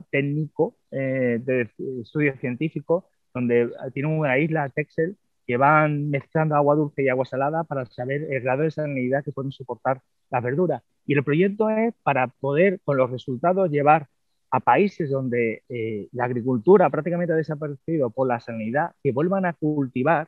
técnico 0.10 0.76
eh, 0.92 1.40
de 1.42 1.70
estudio 2.02 2.36
científico, 2.38 3.10
donde 3.34 3.70
tienen 3.94 4.18
una 4.18 4.38
isla, 4.40 4.70
Texel, 4.70 5.18
que 5.48 5.58
van 5.58 6.10
mezclando 6.10 6.56
agua 6.56 6.76
dulce 6.76 7.04
y 7.04 7.10
agua 7.10 7.26
salada 7.26 7.64
para 7.64 7.86
saber 7.86 8.28
el 8.32 8.42
grado 8.42 8.64
de 8.64 8.72
salinidad 8.72 9.24
que 9.24 9.32
pueden 9.32 9.52
soportar 9.54 10.02
las 10.30 10.44
verduras. 10.44 10.84
Y 11.06 11.14
el 11.14 11.24
proyecto 11.24 11.70
es 11.70 11.94
para 12.04 12.28
poder, 12.28 12.82
con 12.84 12.98
los 12.98 13.10
resultados, 13.10 13.72
llevar 13.72 14.08
a 14.52 14.60
países 14.60 15.10
donde 15.10 15.64
eh, 15.70 16.10
la 16.12 16.26
agricultura 16.26 16.90
prácticamente 16.90 17.34
ha 17.34 17.38
desaparecido 17.38 18.10
por 18.10 18.28
la 18.28 18.40
salinidad, 18.40 18.92
que 19.02 19.14
vuelvan 19.14 19.46
a 19.46 19.54
cultivar 19.54 20.28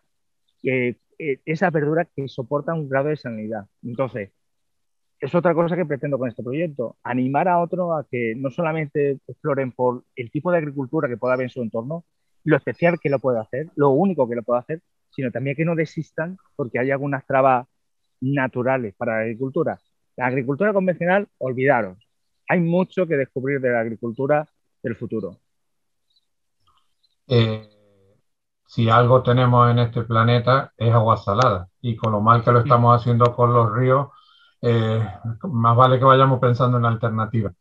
eh, 0.63 0.95
eh, 1.20 1.39
esas 1.45 1.72
verduras 1.74 2.07
que 2.15 2.28
soportan 2.30 2.80
un 2.80 2.89
grado 2.89 3.09
de 3.09 3.17
salinidad. 3.17 3.65
Entonces, 3.84 4.32
es 5.20 5.36
otra 5.36 5.53
cosa 5.53 5.76
que 5.76 5.86
pretendo 5.86 6.17
con 6.17 6.30
este 6.30 6.43
proyecto, 6.43 6.97
animar 7.03 7.49
a 7.49 7.59
otros 7.59 7.91
a 7.91 8.07
que 8.09 8.36
no 8.38 8.49
solamente 8.51 9.20
exploren 9.28 9.74
por 9.74 10.05
el 10.15 10.32
tipo 10.32 10.51
de 10.51 10.59
agricultura 10.59 11.09
que 11.09 11.17
pueda 11.17 11.34
haber 11.34 11.45
en 11.45 11.49
su 11.49 11.61
entorno, 11.61 12.05
lo 12.45 12.55
especial 12.55 12.99
que 13.01 13.09
lo 13.09 13.20
puede 13.20 13.39
hacer, 13.39 13.67
lo 13.76 13.89
único 13.89 14.30
que 14.30 14.36
lo 14.36 14.43
puede 14.43 14.59
hacer, 14.61 14.82
sino 15.10 15.32
también 15.32 15.55
que 15.55 15.66
no 15.66 15.76
desistan 15.76 16.38
porque 16.55 16.80
hay 16.80 16.91
algunas 16.91 17.26
trabas 17.26 17.68
naturales 18.22 18.93
para 18.95 19.18
la 19.18 19.22
agricultura. 19.22 19.80
La 20.16 20.28
agricultura 20.28 20.74
convencional, 20.74 21.28
olvidaros. 21.38 21.97
Hay 22.47 22.60
mucho 22.60 23.07
que 23.07 23.16
descubrir 23.16 23.62
de 23.62 23.72
la 23.72 23.80
agricultura 23.80 24.47
del 24.84 24.95
futuro. 24.95 25.38
Eh, 27.28 27.70
si 28.66 28.89
algo 28.89 29.22
tenemos 29.22 29.70
en 29.70 29.80
este 29.80 30.01
planeta 30.03 30.74
es 30.76 30.91
agua 30.93 31.18
salada 31.18 31.70
y 31.82 31.95
con 31.95 32.12
lo 32.12 32.22
mal 32.22 32.43
que 32.43 32.51
lo 32.51 32.60
estamos 32.60 32.99
haciendo 32.99 33.36
con 33.36 33.53
los 33.53 33.72
ríos, 33.72 34.10
eh, 34.62 35.07
más 35.43 35.76
vale 35.76 35.99
que 35.99 36.05
vayamos 36.05 36.39
pensando 36.39 36.78
en 36.78 36.86
alternativas. 36.86 37.53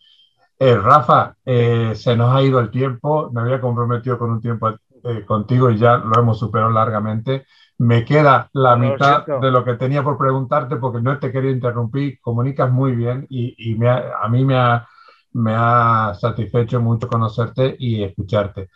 Eh, 0.58 0.74
Rafa, 0.74 1.36
se 1.44 2.16
nos 2.16 2.34
ha 2.34 2.42
ido 2.42 2.58
el 2.58 2.70
tiempo, 2.70 3.30
me 3.30 3.42
había 3.42 3.60
comprometido 3.60 4.18
con 4.18 4.30
un 4.30 4.40
tiempo 4.40 4.74
eh, 5.04 5.24
contigo 5.24 5.70
y 5.70 5.78
ya 5.78 5.96
lo 5.98 6.20
hemos 6.20 6.38
superado 6.38 6.70
largamente. 6.70 7.46
Me 7.78 8.04
queda 8.04 8.50
la 8.52 8.76
mitad 8.76 9.24
de 9.26 9.50
lo 9.50 9.64
que 9.64 9.74
tenía 9.74 10.02
por 10.02 10.18
preguntarte 10.18 10.76
porque 10.76 11.00
no 11.00 11.18
te 11.18 11.30
quería 11.30 11.50
interrumpir, 11.50 12.20
comunicas 12.20 12.70
muy 12.70 12.96
bien 12.96 13.26
y, 13.30 13.76
a 13.84 14.28
mí 14.28 14.44
me 14.44 14.56
ha, 14.56 14.86
me 15.32 15.52
ha 15.54 16.12
satisfecho 16.18 16.80
mucho 16.80 17.06
conocerte 17.06 17.76
y 17.78 18.02
escucharte. 18.02 18.68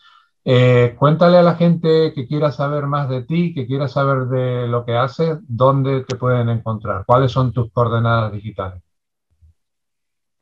cuéntale 0.96 1.38
a 1.38 1.42
la 1.42 1.56
gente 1.56 2.12
que 2.14 2.28
quiera 2.28 2.52
saber 2.52 2.86
más 2.86 3.08
de 3.08 3.22
ti, 3.24 3.52
que 3.54 3.66
quiera 3.66 3.88
saber 3.88 4.26
de 4.26 4.68
lo 4.68 4.84
que 4.84 4.96
haces, 4.96 5.38
dónde 5.48 6.04
te 6.04 6.16
pueden 6.16 6.48
encontrar, 6.48 7.04
cuáles 7.04 7.32
son 7.32 7.52
tus 7.52 7.72
coordenadas 7.72 8.32
digitales. 8.32 8.82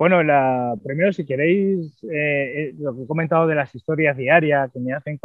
Bueno, 0.01 0.23
la, 0.23 0.77
primero, 0.83 1.13
si 1.13 1.27
queréis, 1.27 2.03
eh, 2.05 2.71
eh, 2.71 2.75
lo 2.79 2.97
que 2.97 3.03
he 3.03 3.07
comentado 3.07 3.47
de 3.47 3.55
las 3.55 3.75
historias 3.75 4.17
diarias 4.17 4.73
que 4.73 4.81
me 4.81 4.95
hacen, 4.95 5.21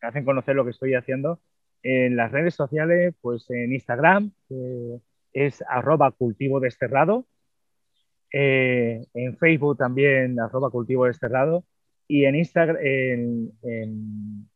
hacen 0.00 0.24
conocer 0.24 0.54
lo 0.54 0.62
que 0.62 0.70
estoy 0.70 0.94
haciendo, 0.94 1.40
en 1.82 2.14
las 2.14 2.30
redes 2.30 2.54
sociales, 2.54 3.12
pues 3.20 3.50
en 3.50 3.72
Instagram 3.72 4.30
es 5.32 5.64
arroba 5.68 6.12
cultivo 6.12 6.60
desterrado, 6.60 7.26
eh, 8.32 9.04
en 9.14 9.36
Facebook 9.36 9.78
también 9.78 10.38
arroba 10.38 10.70
cultivo 10.70 11.08
y 12.06 12.24
en, 12.24 12.36
Instagram, 12.36 12.76
en 12.80 14.48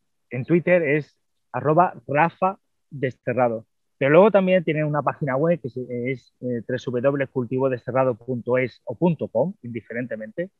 Twitter 0.46 0.84
es 0.84 1.18
arroba 1.50 1.94
Rafa 2.06 2.60
desterrado. 2.90 3.66
Pero 3.98 4.12
luego 4.12 4.30
también 4.30 4.64
tienen 4.64 4.84
una 4.84 5.02
página 5.02 5.36
web 5.36 5.60
que 5.60 5.68
es, 6.12 6.32
eh, 6.40 6.62
www.cultivodesterrado.es 6.86 8.82
o 8.84 9.28
.com, 9.28 9.54
indiferentemente, 9.62 10.50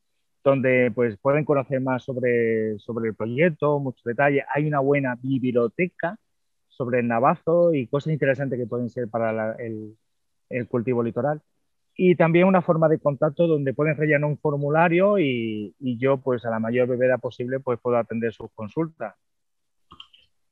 donde 0.45 0.91
pues, 0.95 1.17
pueden 1.19 1.45
conocer 1.45 1.81
más 1.81 2.03
sobre, 2.05 2.79
sobre 2.81 3.11
el 3.11 3.15
proyecto, 3.15 3.79
muchos 3.79 4.05
detalles. 4.05 4.45
Hay 4.55 4.67
una 4.67 4.81
buena 4.81 5.17
biblioteca 5.23 6.19
sobre 6.69 7.01
el 7.01 7.09
navazo 7.09 7.75
y 7.75 7.87
cosas 7.89 8.13
interesantes 8.13 8.59
que 8.59 8.67
pueden 8.67 8.91
ser 8.91 9.09
para 9.09 9.55
el, 9.57 9.97
el, 10.51 10.69
cultivo 10.69 11.03
litoral. 11.03 11.41
Y 11.97 12.17
también 12.17 12.47
una 12.47 12.63
forma 12.63 12.89
de 12.89 13.01
contacto 13.01 13.47
donde 13.47 13.75
pueden 13.75 13.97
rellenar 13.97 14.31
un 14.31 14.39
formulario 14.39 15.19
y, 15.19 15.75
y 15.81 15.99
yo, 15.99 16.19
pues 16.19 16.45
a 16.45 16.51
la 16.51 16.61
mayor 16.61 16.89
brevedad 16.89 17.21
posible, 17.21 17.61
pues 17.61 17.81
puedo 17.81 17.97
atender 17.99 18.33
sus 18.33 18.51
consultas 18.55 19.15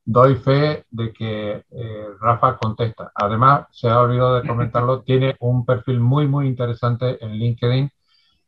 doy 0.07 0.35
fe 0.37 0.85
de 0.89 1.11
que 1.13 1.63
eh, 1.69 2.07
Rafa 2.21 2.57
contesta. 2.57 3.11
Además, 3.13 3.67
se 3.71 3.89
ha 3.89 3.99
olvidado 3.99 4.41
de 4.41 4.47
comentarlo, 4.47 5.01
tiene 5.05 5.35
un 5.39 5.65
perfil 5.65 5.99
muy, 5.99 6.27
muy 6.27 6.47
interesante 6.47 7.23
en 7.23 7.33
LinkedIn 7.33 7.91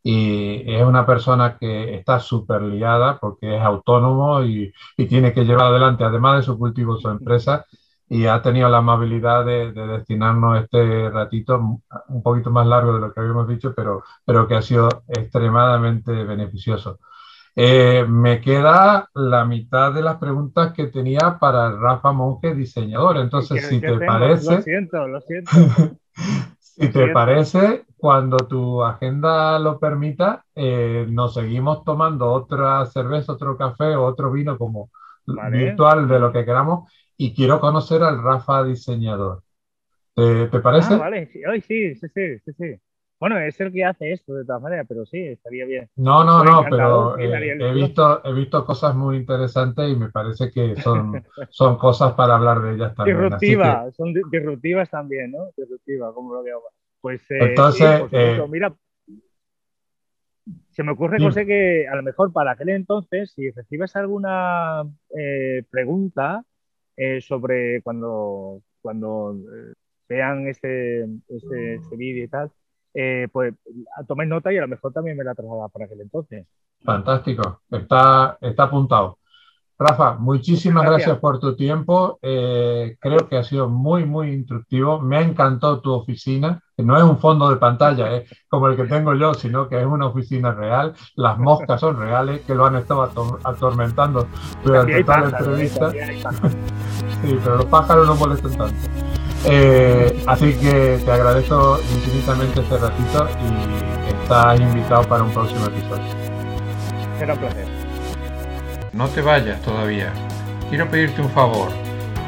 y 0.04 0.74
es 0.74 0.84
una 0.86 1.06
persona 1.06 1.58
que 1.60 1.96
está 1.96 2.20
súper 2.20 2.62
liada 2.64 3.20
porque 3.20 3.58
es 3.58 3.62
autónomo 3.62 4.44
y, 4.44 4.74
y, 4.98 5.06
tiene 5.08 5.34
que 5.34 5.44
llevar 5.46 5.68
adelante, 5.68 6.04
además 6.06 6.38
de 6.38 6.44
su 6.44 6.58
cultivo, 6.58 6.98
su 6.98 7.10
empresa 7.10 7.66
y 8.08 8.26
ha 8.26 8.42
tenido 8.42 8.70
la 8.70 8.78
amabilidad 8.80 9.46
de, 9.46 9.72
de, 9.74 9.88
destinarnos 9.88 10.64
este 10.64 11.10
ratito 11.10 11.82
un 12.08 12.24
poquito 12.24 12.50
más 12.52 12.66
largo 12.68 12.94
de 12.94 13.02
lo 13.02 13.14
que 13.14 13.20
habíamos 13.20 13.48
dicho, 13.48 13.74
pero, 13.76 14.04
pero 14.26 14.48
que 14.48 14.56
ha 14.56 14.62
sido 14.62 14.90
extremadamente 15.08 16.12
beneficioso. 16.24 17.00
Eh, 17.56 18.06
me 18.08 18.40
queda 18.42 19.10
la 19.14 19.46
mitad 19.46 19.94
de 19.94 20.02
las 20.02 20.18
preguntas 20.18 20.74
que 20.74 20.88
tenía 20.88 21.38
para 21.40 21.72
Rafa 21.72 22.12
Monge, 22.12 22.56
diseñador. 22.56 23.18
Entonces, 23.18 23.68
si 23.68 23.80
te 23.80 23.94
parece. 24.00 24.56
Lo 24.56 24.62
siento, 24.62 25.08
lo 25.08 25.22
siento. 25.22 25.52
si 26.60 26.90
te 26.90 27.08
parece, 27.10 27.86
cuando 27.98 28.38
tu 28.38 28.84
agenda 28.84 29.60
lo 29.60 29.80
permita, 29.80 30.46
eh, 30.56 31.06
nos 31.10 31.34
seguimos 31.34 31.84
tomando 31.84 32.32
otra 32.32 32.86
cerveza, 32.86 33.34
otro 33.34 33.58
café 33.58 33.96
o 33.96 34.06
otro 34.06 34.32
vino 34.32 34.58
como 34.58 34.90
virtual 35.26 36.08
de 36.08 36.20
lo 36.20 36.32
que 36.32 36.46
queramos. 36.46 36.90
Y 37.18 37.34
quiero 37.34 37.60
conocer 37.60 38.04
al 38.04 38.24
Rafa 38.24 38.64
diseñador. 38.64 39.44
¿Te, 40.16 40.48
parece? 40.60 40.94
Ah, 40.96 40.98
vale, 40.98 41.28
sí, 41.28 41.42
sí, 41.68 41.96
sí, 41.96 42.40
sí, 42.46 42.54
sí. 42.58 42.82
Bueno, 43.20 43.38
es 43.38 43.60
el 43.60 43.74
que 43.74 43.84
hace 43.84 44.14
esto 44.14 44.34
de 44.34 44.46
todas 44.46 44.62
maneras, 44.62 44.86
pero 44.88 45.06
sí, 45.06 45.18
estaría 45.20 45.66
bien. 45.66 45.90
No, 45.98 46.24
no, 46.24 46.42
no, 46.42 46.64
pero 46.70 47.18
eh, 47.18 47.58
he, 47.60 47.74
visto, 47.74 48.24
he 48.24 48.34
visto 48.34 48.66
cosas 48.66 48.96
muy 48.96 49.18
interesantes 49.18 49.92
y 49.92 49.96
me 49.98 50.10
parece 50.10 50.50
que 50.50 50.78
son, 50.78 51.22
son 51.50 51.78
cosas 51.78 52.14
para 52.14 52.36
hablar 52.36 52.62
de 52.62 52.76
ellas 52.76 52.96
también. 52.96 53.18
Disruptivas, 53.18 53.94
son 53.96 54.14
disruptivas 54.14 54.90
también, 54.90 55.32
¿no? 55.32 55.50
Disruptivas, 55.58 56.14
como 56.14 56.34
lo 56.34 56.44
veo. 56.44 56.62
Pues, 57.02 57.22
eh, 57.32 57.40
Entonces, 57.42 58.04
eh, 58.12 58.42
mira, 58.48 58.74
se 60.70 60.84
me 60.84 60.94
ocurre, 60.94 61.20
José, 61.20 61.46
que 61.46 61.90
a 61.90 61.96
lo 61.98 62.04
mejor 62.04 62.32
para 62.32 62.52
aquel 62.52 62.70
entonces, 62.70 63.34
si 63.34 63.52
recibes 63.52 63.98
alguna 63.98 64.84
pregunta 65.70 66.46
sobre 67.20 67.82
cuando, 67.82 68.62
cuando 68.82 69.36
vean 70.08 70.48
este, 70.48 71.04
este, 71.28 71.76
este 71.76 71.96
vídeo 71.98 72.24
y 72.24 72.28
tal, 72.30 72.50
eh, 72.94 73.28
pues 73.32 73.54
tomé 74.08 74.26
nota 74.26 74.52
y 74.52 74.58
a 74.58 74.62
lo 74.62 74.68
mejor 74.68 74.94
también 74.94 75.18
me 75.18 75.24
la 75.24 75.36
trasladaba 75.36 75.70
para 75.70 75.86
aquel 75.86 76.02
entonces. 76.02 76.46
Fantástico, 76.84 77.62
está, 77.70 78.38
está 78.42 78.64
apuntado. 78.64 79.20
Rafa, 79.82 80.16
muchísimas 80.16 80.84
gracias, 80.84 81.18
por 81.20 81.40
tu 81.40 81.56
tiempo. 81.56 82.20
Eh, 82.22 82.98
creo 83.00 83.30
que 83.30 83.38
ha 83.38 83.44
sido 83.46 83.70
muy, 83.70 84.04
muy 84.04 84.34
instructivo. 84.34 85.00
Me 85.00 85.16
ha 85.16 85.22
encantado 85.22 85.80
tu 85.80 85.94
oficina, 85.94 86.62
que 86.76 86.84
no 86.84 86.98
es 86.98 87.04
un 87.04 87.18
fondo 87.18 87.50
de 87.50 87.56
pantalla 87.56 88.14
eh, 88.14 88.26
como 88.50 88.68
el 88.68 88.76
que 88.76 88.84
tengo 88.84 89.16
yo, 89.16 89.34
sino 89.34 89.70
que 89.70 89.80
es 89.80 89.86
una 89.86 90.08
oficina 90.08 90.52
real. 90.52 90.94
Las 91.16 91.40
moscas 91.40 91.80
son 91.80 91.98
reales, 91.98 92.42
que 92.42 92.56
lo 92.56 92.66
han 92.66 92.76
estado 92.76 93.04
atormentando 93.46 94.28
durante 94.66 95.02
toda 95.02 95.22
la 95.22 95.38
entrevista. 95.40 95.92
sí, 97.24 97.40
pero 97.42 97.56
los 97.56 97.66
pájaros 97.68 98.06
no 98.06 98.16
molestan 98.16 98.58
tanto. 98.58 99.09
Eh, 99.46 100.24
así 100.28 100.54
que 100.54 101.00
te 101.04 101.12
agradezco 101.12 101.80
infinitamente 101.96 102.60
este 102.60 102.78
ratito 102.78 103.28
y 103.42 104.22
estás 104.22 104.60
invitado 104.60 105.04
para 105.04 105.24
un 105.24 105.32
próximo 105.32 105.66
episodio. 105.66 106.04
Será 107.18 107.34
un 107.34 107.40
placer. 107.40 107.66
No 108.94 109.08
te 109.08 109.22
vayas 109.22 109.62
todavía. 109.62 110.12
Quiero 110.70 110.90
pedirte 110.90 111.22
un 111.22 111.30
favor. 111.30 111.70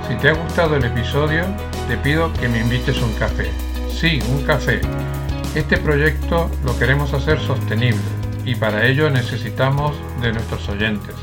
Si 0.07 0.15
te 0.15 0.29
ha 0.29 0.33
gustado 0.33 0.75
el 0.75 0.85
episodio, 0.85 1.43
te 1.87 1.97
pido 1.97 2.31
que 2.33 2.47
me 2.47 2.59
invites 2.59 3.01
un 3.01 3.13
café. 3.13 3.49
Sí, 3.89 4.19
un 4.29 4.43
café. 4.43 4.81
Este 5.53 5.77
proyecto 5.77 6.49
lo 6.63 6.77
queremos 6.79 7.13
hacer 7.13 7.39
sostenible 7.39 7.99
y 8.45 8.55
para 8.55 8.85
ello 8.85 9.09
necesitamos 9.09 9.95
de 10.21 10.31
nuestros 10.31 10.67
oyentes. 10.69 11.15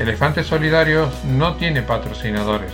Elefantes 0.00 0.46
Solidarios 0.46 1.24
no 1.24 1.54
tiene 1.56 1.82
patrocinadores, 1.82 2.72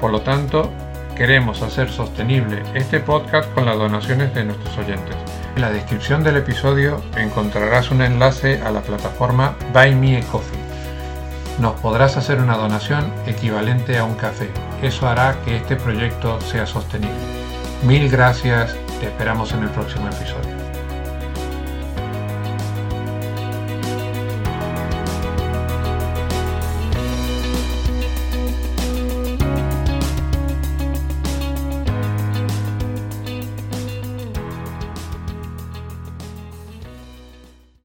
por 0.00 0.10
lo 0.10 0.22
tanto 0.22 0.72
queremos 1.16 1.62
hacer 1.62 1.90
sostenible 1.90 2.62
este 2.74 3.00
podcast 3.00 3.52
con 3.54 3.66
las 3.66 3.76
donaciones 3.76 4.34
de 4.34 4.44
nuestros 4.44 4.78
oyentes. 4.78 5.16
En 5.56 5.62
la 5.62 5.70
descripción 5.70 6.22
del 6.22 6.36
episodio 6.36 7.02
encontrarás 7.16 7.90
un 7.90 8.02
enlace 8.02 8.60
a 8.62 8.70
la 8.70 8.80
plataforma 8.80 9.56
Buy 9.72 9.94
Me 9.94 10.18
a 10.18 10.20
Coffee 10.22 10.70
nos 11.60 11.78
podrás 11.80 12.16
hacer 12.16 12.40
una 12.40 12.56
donación 12.56 13.12
equivalente 13.26 13.98
a 13.98 14.04
un 14.04 14.14
café. 14.14 14.48
Eso 14.82 15.06
hará 15.06 15.36
que 15.44 15.56
este 15.56 15.76
proyecto 15.76 16.40
sea 16.40 16.66
sostenible. 16.66 17.14
Mil 17.84 18.08
gracias, 18.08 18.74
te 18.98 19.06
esperamos 19.06 19.52
en 19.52 19.64
el 19.64 19.68
próximo 19.68 20.08
episodio. 20.08 20.59